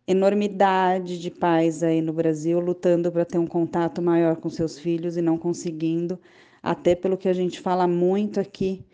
enormidade 0.08 1.20
de 1.20 1.32
pais 1.32 1.84
aí 1.84 2.02
no 2.02 2.14
Brasil 2.14 2.60
lutando 2.60 3.12
para 3.12 3.26
ter 3.26 3.38
um 3.38 3.48
contato 3.48 4.02
maior 4.02 4.36
com 4.38 4.50
seus 4.50 4.78
filhos 4.78 5.18
e 5.18 5.22
não 5.22 5.38
conseguindo, 5.38 6.20
até 6.62 6.96
pelo 6.96 7.18
que 7.18 7.30
a 7.30 7.34
gente 7.34 7.60
fala 7.60 7.88
muito 7.88 8.40
aqui, 8.40 8.86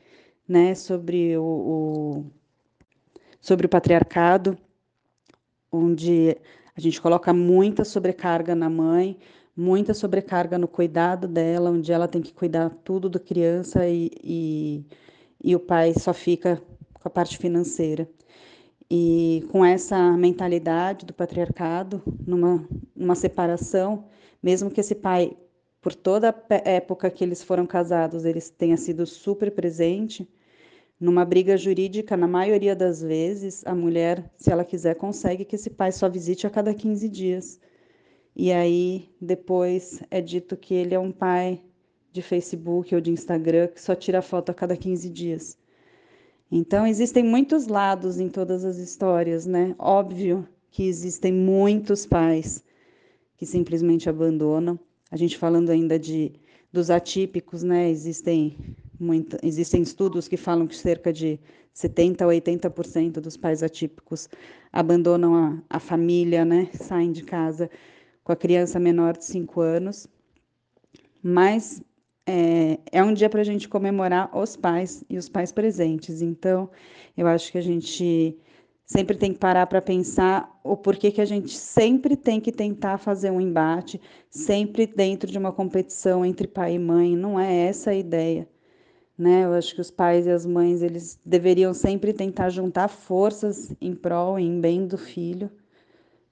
né, 0.48 0.76
sobre 0.76 1.38
o, 1.38 1.44
o 1.44 2.26
sobre 3.42 3.66
o 3.66 3.70
patriarcado, 3.70 4.58
onde 5.72 6.38
a 6.76 6.82
gente 6.82 7.02
coloca 7.02 7.34
muita 7.34 7.86
sobrecarga 7.86 8.56
na 8.56 8.70
mãe, 8.70 9.18
muita 9.56 9.94
sobrecarga 9.94 10.58
no 10.58 10.68
cuidado 10.68 11.28
dela, 11.28 11.70
onde 11.72 11.92
ela 11.92 12.08
tem 12.08 12.22
que 12.22 12.34
cuidar 12.34 12.70
tudo 12.84 13.10
da 13.10 13.20
criança 13.20 13.88
e, 13.88 14.12
e, 14.24 14.86
e 15.44 15.56
o 15.56 15.60
pai 15.60 15.94
só 15.94 16.14
fica 16.14 16.62
com 16.94 17.08
a 17.08 17.12
parte 17.12 17.38
financeira. 17.38 18.08
E 18.92 19.46
com 19.52 19.64
essa 19.64 20.18
mentalidade 20.18 21.06
do 21.06 21.14
patriarcado, 21.14 22.02
numa, 22.26 22.68
numa 22.96 23.16
separação, 23.16 24.06
mesmo 24.42 24.72
que 24.72 24.82
esse 24.82 24.96
pai, 24.96 25.38
por 25.80 25.94
toda 25.94 26.30
a 26.30 26.70
época 26.70 27.12
que 27.12 27.24
eles 27.24 27.44
foram 27.44 27.68
casados, 27.68 28.26
eles 28.26 28.50
tenha 28.50 28.78
sido 28.78 29.06
super 29.06 29.52
presente, 29.52 30.28
numa 31.00 31.24
briga 31.24 31.56
jurídica, 31.56 32.18
na 32.18 32.28
maioria 32.28 32.76
das 32.76 33.02
vezes, 33.02 33.64
a 33.66 33.76
mulher, 33.76 34.30
se 34.38 34.52
ela 34.52 34.66
quiser, 34.66 34.96
consegue 34.96 35.46
que 35.46 35.56
esse 35.56 35.70
pai 35.70 35.92
só 35.92 36.10
visite 36.10 36.48
a 36.48 36.50
cada 36.50 36.74
15 36.74 37.08
dias. 37.08 37.60
E 38.36 38.52
aí 38.52 39.10
depois 39.22 40.02
é 40.10 40.22
dito 40.22 40.58
que 40.58 40.74
ele 40.74 40.96
é 40.96 41.00
um 41.00 41.12
pai 41.12 41.62
de 42.12 42.22
Facebook 42.22 42.94
ou 42.96 43.02
de 43.02 43.12
Instagram 43.12 43.68
que 43.68 43.82
só 43.82 43.96
tira 43.96 44.22
foto 44.22 44.50
a 44.50 44.54
cada 44.54 44.76
15 44.76 45.10
dias. 45.10 45.59
Então 46.52 46.86
existem 46.86 47.24
muitos 47.24 47.68
lados 47.68 48.20
em 48.20 48.28
todas 48.28 48.66
as 48.66 48.78
histórias, 48.78 49.46
né? 49.46 49.76
Óbvio 49.78 50.48
que 50.72 50.84
existem 50.88 51.32
muitos 51.32 52.06
pais 52.06 52.64
que 53.38 53.46
simplesmente 53.46 54.10
abandonam. 54.10 54.80
A 55.12 55.18
gente 55.18 55.38
falando 55.38 55.70
ainda 55.70 55.98
de 55.98 56.34
dos 56.72 56.90
atípicos, 56.90 57.64
né? 57.64 57.90
Existem 57.90 58.58
muito, 59.00 59.38
existem 59.44 59.82
estudos 59.82 60.28
que 60.28 60.38
falam 60.38 60.68
que 60.68 60.76
cerca 60.76 61.12
de 61.12 61.40
70 61.74 62.26
a 62.26 62.28
80% 62.28 63.14
dos 63.14 63.38
pais 63.38 63.64
atípicos 63.64 64.28
abandonam 64.72 65.36
a, 65.36 65.78
a 65.78 65.80
família, 65.80 66.44
né? 66.44 66.70
Saem 66.74 67.12
de 67.12 67.24
casa 67.24 67.70
com 68.24 68.32
a 68.32 68.36
criança 68.36 68.80
menor 68.80 69.18
de 69.18 69.26
5 69.26 69.62
anos, 69.62 70.08
mas 71.22 71.82
é, 72.30 72.80
é 72.92 73.04
um 73.04 73.12
dia 73.12 73.28
para 73.28 73.42
a 73.42 73.44
gente 73.44 73.68
comemorar 73.68 74.30
os 74.38 74.56
pais 74.56 75.04
e 75.10 75.18
os 75.18 75.28
pais 75.28 75.52
presentes. 75.52 76.22
Então, 76.22 76.70
eu 77.18 77.26
acho 77.26 77.52
que 77.52 77.58
a 77.58 77.62
gente 77.62 78.38
sempre 78.86 79.18
tem 79.18 79.34
que 79.34 79.40
parar 79.40 79.66
para 79.66 79.82
pensar 79.82 80.60
o 80.64 80.78
porquê 80.78 81.12
que 81.12 81.22
a 81.22 81.26
gente 81.26 81.58
sempre 81.58 82.16
tem 82.16 82.40
que 82.40 82.52
tentar 82.52 83.00
fazer 83.00 83.32
um 83.32 83.42
embate, 83.42 84.00
sempre 84.30 84.86
dentro 84.86 85.32
de 85.32 85.40
uma 85.40 85.52
competição 85.52 86.24
entre 86.24 86.48
pai 86.48 86.76
e 86.76 86.80
mãe. 86.80 87.16
Não 87.16 87.40
é 87.40 87.52
essa 87.68 87.90
a 87.90 87.96
ideia. 87.96 88.48
Né? 89.18 89.46
Eu 89.46 89.54
acho 89.54 89.74
que 89.74 89.82
os 89.82 89.90
pais 89.90 90.28
e 90.28 90.30
as 90.30 90.46
mães 90.46 90.84
eles 90.84 91.20
deveriam 91.26 91.74
sempre 91.74 92.14
tentar 92.14 92.50
juntar 92.50 92.90
forças 92.90 93.74
em 93.82 93.96
prol 93.96 94.40
e 94.40 94.44
em 94.44 94.62
bem 94.62 94.86
do 94.86 95.00
filho 95.00 95.50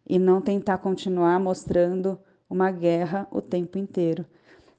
e 0.07 0.19
não 0.19 0.41
tentar 0.41 0.77
continuar 0.77 1.39
mostrando 1.39 2.19
uma 2.47 2.69
guerra 2.71 3.27
o 3.31 3.41
tempo 3.41 3.79
inteiro. 3.79 4.25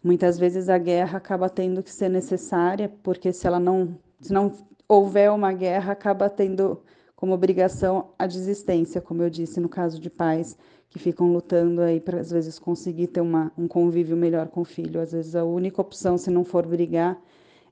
Muitas 0.02 0.38
vezes 0.38 0.68
a 0.68 0.78
guerra 0.78 1.18
acaba 1.18 1.48
tendo 1.48 1.82
que 1.82 1.90
ser 1.90 2.08
necessária, 2.08 2.88
porque 3.02 3.32
se 3.32 3.46
ela 3.46 3.58
não, 3.58 3.98
se 4.20 4.32
não 4.32 4.52
houver 4.88 5.30
uma 5.30 5.52
guerra, 5.52 5.92
acaba 5.92 6.30
tendo 6.30 6.80
como 7.16 7.34
obrigação 7.34 8.10
a 8.18 8.26
desistência, 8.26 9.00
como 9.00 9.22
eu 9.22 9.30
disse 9.30 9.58
no 9.58 9.68
caso 9.68 10.00
de 10.00 10.08
pais 10.08 10.56
que 10.88 10.98
ficam 10.98 11.32
lutando 11.32 11.82
aí 11.82 12.00
para 12.00 12.20
às 12.20 12.30
vezes 12.30 12.58
conseguir 12.58 13.08
ter 13.08 13.20
uma, 13.20 13.52
um 13.58 13.66
convívio 13.68 14.16
melhor 14.16 14.48
com 14.48 14.60
o 14.60 14.64
filho. 14.64 15.00
Às 15.00 15.12
vezes 15.12 15.34
a 15.34 15.44
única 15.44 15.82
opção, 15.82 16.16
se 16.16 16.30
não 16.30 16.44
for 16.44 16.66
brigar, 16.66 17.20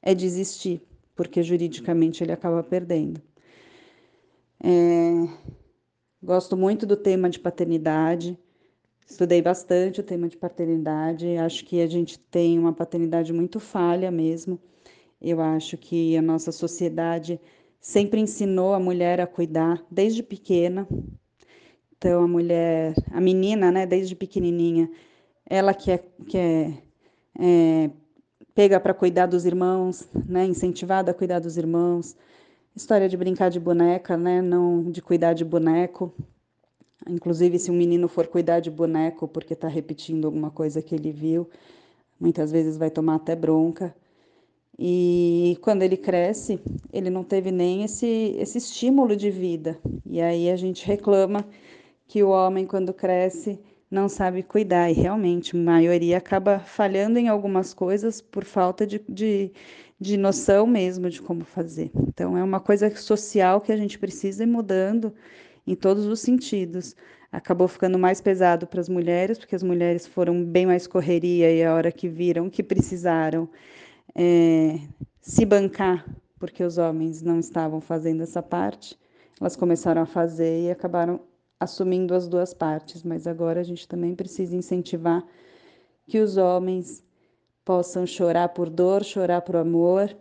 é 0.03 0.15
desistir, 0.15 0.83
porque 1.15 1.43
juridicamente 1.43 2.23
ele 2.23 2.33
acaba 2.33 2.63
perdendo. 2.63 3.23
É, 4.63 5.29
Gosto 6.27 6.57
muito 6.57 6.87
do 6.87 6.97
tema 6.97 7.31
de 7.31 7.39
paternidade. 7.39 8.37
Estudei 9.07 9.41
bastante 9.41 10.01
o 10.01 10.03
tema 10.03 10.29
de 10.29 10.37
paternidade. 10.37 11.37
Acho 11.37 11.65
que 11.65 11.81
a 11.81 11.87
gente 11.87 12.19
tem 12.19 12.59
uma 12.59 12.73
paternidade 12.73 13.33
muito 13.33 13.61
falha 13.61 14.11
mesmo. 14.11 14.59
Eu 15.23 15.41
acho 15.41 15.79
que 15.79 16.17
a 16.17 16.23
nossa 16.23 16.51
sociedade 16.51 17.41
sempre 17.81 18.21
ensinou 18.21 18.75
a 18.75 18.81
mulher 18.81 19.21
a 19.21 19.27
cuidar 19.27 19.81
desde 19.89 20.23
pequena. 20.25 20.89
Então 21.97 22.25
a 22.25 22.29
mulher, 22.29 22.95
a 23.13 23.21
menina, 23.21 23.71
né, 23.71 23.87
desde 23.87 24.17
pequenininha, 24.17 24.91
ela 25.49 25.73
que 25.73 25.93
é, 25.93 25.99
que 26.27 26.37
é, 26.37 26.73
é 27.39 27.91
pega 28.55 28.81
para 28.81 28.93
cuidar 28.93 29.27
dos 29.27 29.47
irmãos, 29.47 30.09
né, 30.27 30.45
incentivada 30.47 31.13
a 31.13 31.15
cuidar 31.15 31.39
dos 31.39 31.57
irmãos. 31.57 32.17
História 32.75 33.09
de 33.09 33.17
brincar 33.17 33.51
de 33.51 33.61
boneca, 33.61 34.17
né, 34.17 34.43
não 34.43 34.91
de 34.91 35.01
cuidar 35.01 35.33
de 35.33 35.45
boneco. 35.45 36.13
Inclusive, 37.09 37.59
se 37.59 37.71
um 37.71 37.75
menino 37.75 38.09
for 38.09 38.27
cuidar 38.27 38.61
de 38.61 38.71
boneco 38.71 39.29
porque 39.29 39.53
está 39.55 39.69
repetindo 39.69 40.25
alguma 40.27 40.51
coisa 40.51 40.83
que 40.83 40.95
ele 40.95 41.13
viu, 41.13 41.49
muitas 42.19 42.51
vezes 42.51 42.77
vai 42.77 42.91
tomar 42.91 43.17
até 43.17 43.37
bronca. 43.37 43.95
E 44.79 45.57
quando 45.63 45.83
ele 45.83 45.97
cresce, 45.97 46.61
ele 46.93 47.09
não 47.09 47.25
teve 47.25 47.51
nem 47.51 47.85
esse, 47.85 48.37
esse 48.39 48.59
estímulo 48.59 49.17
de 49.17 49.31
vida. 49.31 49.79
E 50.05 50.21
aí 50.21 50.51
a 50.51 50.57
gente 50.57 50.87
reclama 50.87 51.47
que 52.07 52.23
o 52.23 52.29
homem, 52.29 52.67
quando 52.67 52.93
cresce, 52.93 53.59
não 53.91 54.09
sabe 54.09 54.43
cuidar. 54.43 54.91
E 54.91 54.95
realmente, 54.95 55.57
a 55.57 55.61
maioria 55.61 56.19
acaba 56.19 56.59
falhando 56.59 57.19
em 57.19 57.29
algumas 57.29 57.73
coisas 57.73 58.21
por 58.21 58.45
falta 58.45 58.87
de, 58.87 59.01
de, 59.09 59.51
de 59.99 60.17
noção 60.17 60.67
mesmo 60.67 61.09
de 61.09 61.23
como 61.23 61.45
fazer. 61.45 61.91
Então, 62.09 62.37
é 62.37 62.45
uma 62.45 62.61
coisa 62.61 62.95
social 62.95 63.61
que 63.61 63.73
a 63.73 63.77
gente 63.77 63.99
precisa 63.99 64.43
ir 64.43 64.47
mudando 64.47 65.15
em 65.67 65.75
todos 65.75 66.07
os 66.07 66.21
sentidos. 66.21 66.95
Acabou 67.33 67.67
ficando 67.67 67.99
mais 67.99 68.21
pesado 68.21 68.67
para 68.67 68.81
as 68.81 68.89
mulheres, 68.89 69.39
porque 69.39 69.57
as 69.57 69.63
mulheres 69.63 70.07
foram 70.07 70.45
bem 70.45 70.67
mais 70.67 70.87
correria 70.87 71.53
e 71.53 71.65
a 71.65 71.75
hora 71.75 71.91
que 71.91 72.09
viram 72.09 72.49
que 72.49 72.63
precisaram 72.63 73.49
é, 74.15 74.79
se 75.21 75.45
bancar, 75.45 76.07
porque 76.39 76.63
os 76.63 76.79
homens 76.79 77.23
não 77.23 77.39
estavam 77.39 77.81
fazendo 77.81 78.23
essa 78.23 78.43
parte, 78.43 78.99
elas 79.41 79.57
começaram 79.57 80.03
a 80.03 80.07
fazer 80.07 80.63
e 80.67 80.71
acabaram 80.71 81.21
assumindo 81.59 82.15
as 82.15 82.29
duas 82.29 82.55
partes. 82.55 83.03
Mas 83.03 83.27
agora 83.27 83.61
a 83.61 83.65
gente 83.65 83.87
também 83.89 84.15
precisa 84.15 84.57
incentivar 84.57 85.25
que 86.07 86.21
os 86.21 86.37
homens 86.37 87.05
possam 87.65 88.07
chorar 88.07 88.51
por 88.51 88.71
dor, 88.71 89.03
chorar 89.03 89.43
por 89.43 89.57
amor 89.57 90.17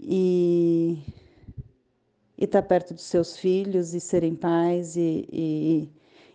e 0.00 0.98
estar 2.44 2.62
tá 2.62 2.68
perto 2.68 2.94
dos 2.94 3.04
seus 3.04 3.36
filhos 3.36 3.94
e 3.94 4.00
serem 4.00 4.34
pais 4.34 4.96
e, 4.96 5.26
e, 5.32 5.88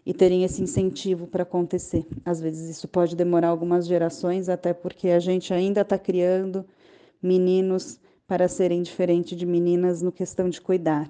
e 0.06 0.14
terem 0.14 0.44
esse 0.44 0.62
incentivo 0.62 1.28
para 1.28 1.44
acontecer. 1.44 2.06
Às 2.24 2.40
vezes 2.40 2.70
isso 2.70 2.88
pode 2.88 3.16
demorar 3.16 3.50
algumas 3.50 3.88
gerações, 3.88 4.50
até 4.50 4.74
porque 4.74 5.10
a 5.10 5.20
gente 5.20 5.54
ainda 5.54 5.82
está 5.82 5.98
criando 5.98 6.66
meninos 7.22 8.00
para 8.28 8.48
serem 8.48 8.82
diferentes 8.82 9.38
de 9.38 9.46
meninas 9.46 10.02
no 10.02 10.12
questão 10.12 10.50
de 10.50 10.62
cuidar. 10.62 11.08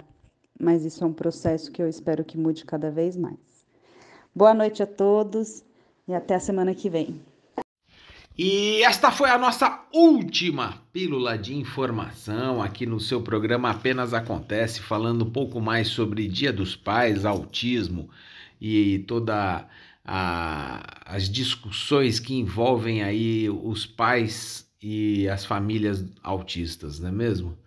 Mas 0.60 0.86
isso 0.86 1.04
é 1.04 1.08
um 1.08 1.14
processo 1.14 1.72
que 1.72 1.82
eu 1.82 1.88
espero 1.88 2.24
que 2.24 2.38
mude 2.38 2.66
cada 2.66 2.90
vez 2.90 3.18
mais. 3.18 3.38
Boa 4.34 4.54
noite 4.54 4.82
a 4.82 4.88
todos 4.88 5.64
e 6.08 6.14
até 6.14 6.36
a 6.36 6.40
semana 6.40 6.74
que 6.74 6.90
vem. 6.90 7.22
E 8.38 8.84
esta 8.84 9.12
foi 9.12 9.30
a 9.30 9.38
nossa 9.38 9.86
última 9.94 10.84
pílula 10.92 11.38
de 11.38 11.56
informação 11.56 12.62
aqui 12.62 12.86
no 12.86 13.00
seu 13.00 13.22
programa 13.22 13.70
Apenas 13.70 14.14
Acontece, 14.14 14.82
falando 14.82 15.24
um 15.24 15.30
pouco 15.30 15.62
mais 15.62 15.88
sobre 15.88 16.28
Dia 16.28 16.52
dos 16.52 16.76
Pais, 16.76 17.24
autismo 17.24 18.10
e 18.60 19.00
toda 19.08 19.66
a, 20.04 21.16
as 21.16 21.30
discussões 21.30 22.20
que 22.20 22.36
envolvem 22.36 23.04
aí 23.04 23.50
os 23.50 23.86
pais 23.86 24.70
e 24.84 25.30
as 25.30 25.46
famílias 25.46 26.04
autistas, 26.22 27.00
não 27.00 27.08
é 27.08 27.12
mesmo? 27.14 27.58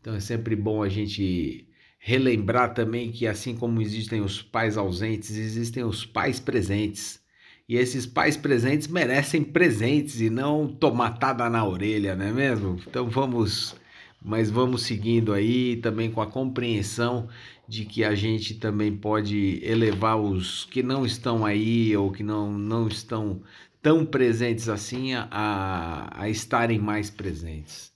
Então 0.00 0.14
é 0.14 0.20
sempre 0.20 0.54
bom 0.54 0.84
a 0.84 0.88
gente 0.88 1.66
relembrar 1.98 2.74
também 2.74 3.10
que 3.10 3.26
assim 3.26 3.56
como 3.56 3.82
existem 3.82 4.20
os 4.20 4.40
pais 4.40 4.76
ausentes, 4.76 5.36
existem 5.36 5.82
os 5.82 6.06
pais 6.06 6.38
presentes 6.38 7.21
e 7.68 7.76
esses 7.76 8.06
pais 8.06 8.36
presentes 8.36 8.88
merecem 8.88 9.42
presentes 9.42 10.20
e 10.20 10.28
não 10.28 10.68
tomatada 10.68 11.48
na 11.48 11.64
orelha, 11.64 12.14
não 12.14 12.26
é 12.26 12.32
mesmo? 12.32 12.80
Então 12.86 13.08
vamos, 13.08 13.74
mas 14.20 14.50
vamos 14.50 14.82
seguindo 14.82 15.32
aí 15.32 15.76
também 15.76 16.10
com 16.10 16.20
a 16.20 16.26
compreensão 16.26 17.28
de 17.68 17.84
que 17.84 18.04
a 18.04 18.14
gente 18.14 18.54
também 18.54 18.94
pode 18.94 19.60
elevar 19.62 20.20
os 20.20 20.64
que 20.66 20.82
não 20.82 21.06
estão 21.06 21.44
aí 21.44 21.96
ou 21.96 22.10
que 22.10 22.22
não, 22.22 22.52
não 22.52 22.88
estão 22.88 23.40
tão 23.80 24.04
presentes 24.04 24.68
assim 24.68 25.14
a, 25.14 26.10
a 26.12 26.28
estarem 26.28 26.78
mais 26.78 27.10
presentes. 27.10 27.92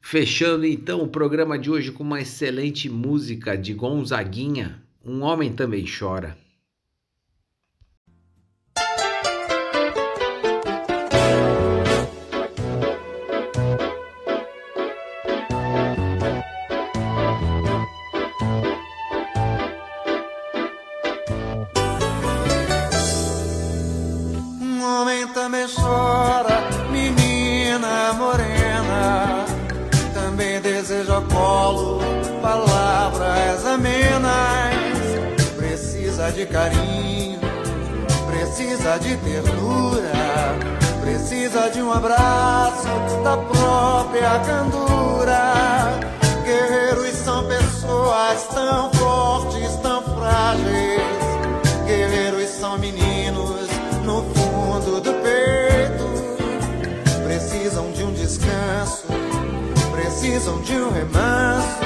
Fechando 0.00 0.64
então 0.64 1.02
o 1.02 1.08
programa 1.08 1.58
de 1.58 1.70
hoje 1.70 1.90
com 1.90 2.04
uma 2.04 2.20
excelente 2.20 2.88
música 2.88 3.56
de 3.56 3.74
Gonzaguinha, 3.74 4.82
Um 5.04 5.22
Homem 5.22 5.52
Também 5.52 5.84
Chora. 5.84 6.36
De 36.36 36.44
carinho, 36.44 37.40
precisa 38.26 38.98
de 38.98 39.16
ternura, 39.16 40.12
precisa 41.00 41.70
de 41.70 41.80
um 41.80 41.90
abraço 41.90 42.86
da 43.24 43.38
própria 43.38 44.38
candura. 44.40 45.98
Guerreiros 46.44 47.16
são 47.16 47.42
pessoas 47.46 48.46
tão 48.52 48.92
fortes, 48.92 49.76
tão 49.76 50.02
frágeis. 50.02 51.00
Guerreiros 51.86 52.50
são 52.50 52.76
meninos 52.76 53.70
no 54.04 54.22
fundo 54.34 55.00
do 55.00 55.14
peito. 55.14 56.04
Precisam 57.24 57.90
de 57.92 58.02
um 58.02 58.12
descanso, 58.12 59.06
precisam 59.90 60.60
de 60.60 60.74
um 60.74 60.90
remanso, 60.90 61.78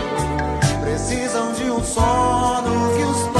precisam 0.82 1.52
de 1.52 1.70
um 1.70 1.84
sono 1.84 2.96
que 2.96 3.04
os 3.04 3.39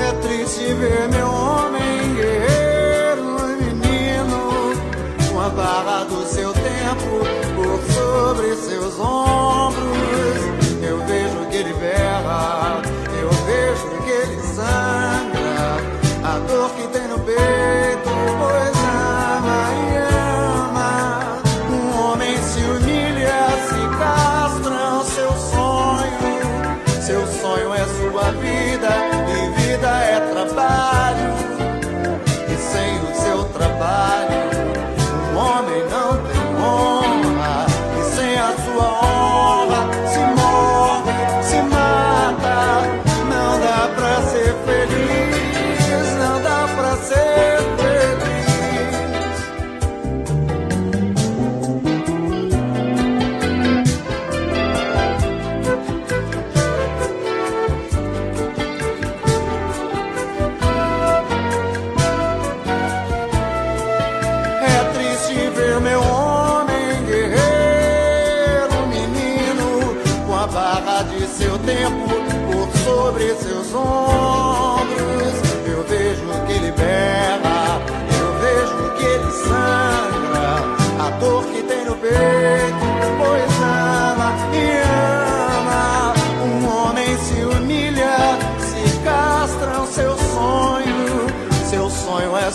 É 0.00 0.12
triste 0.20 0.74
ver 0.74 1.08
meu 1.08 1.28
homem 1.28 2.14
guerreiro, 2.16 3.38
menino, 3.60 4.72
com 5.30 5.40
a 5.40 5.48
barra 5.48 6.04
do 6.04 6.26
seu 6.26 6.52
tempo 6.52 7.24
por 7.54 7.80
sobre 7.94 8.56
seus 8.56 8.98
ombros. 8.98 9.86
Eu 10.82 10.98
vejo 11.06 11.46
que 11.48 11.56
ele 11.56 11.72
berra, 11.74 12.82
eu 13.20 13.30
vejo 13.30 13.88
que 14.04 14.10
ele 14.10 14.40
sangra, 14.42 15.78
a 16.24 16.38
dor 16.40 16.70
que 16.70 16.88
tem 16.88 17.06
no 17.06 17.20
peito, 17.20 17.36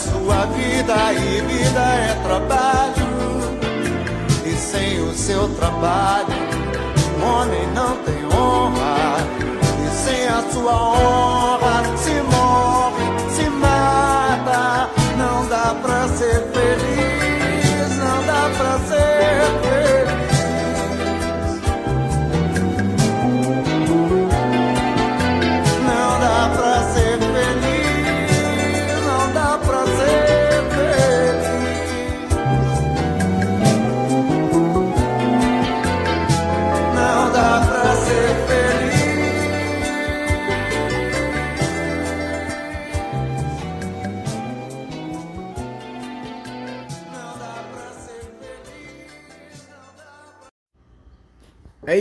sua 0.01 0.45
vida 0.47 1.13
e 1.13 1.41
vida 1.41 1.79
é 1.79 2.13
trabalho. 2.23 3.07
E 4.45 4.55
sem 4.55 4.99
o 5.01 5.13
seu 5.13 5.47
trabalho, 5.49 6.33
homem 7.21 7.67
não 7.73 7.95
tem 7.97 8.25
honra. 8.25 9.17
E 9.85 9.89
sem 10.03 10.27
a 10.27 10.41
sua 10.51 10.73
honra, 10.73 11.83
se 11.97 12.13
morre, 12.33 13.05
se 13.35 13.49
mata. 13.49 14.89
Não 15.17 15.47
dá 15.47 15.75
pra 15.81 16.07
ser 16.07 16.47
feliz, 16.51 17.97
não 17.97 18.25
dá 18.25 18.49
pra 18.57 18.79
ser 18.79 19.45
feliz. 19.45 19.60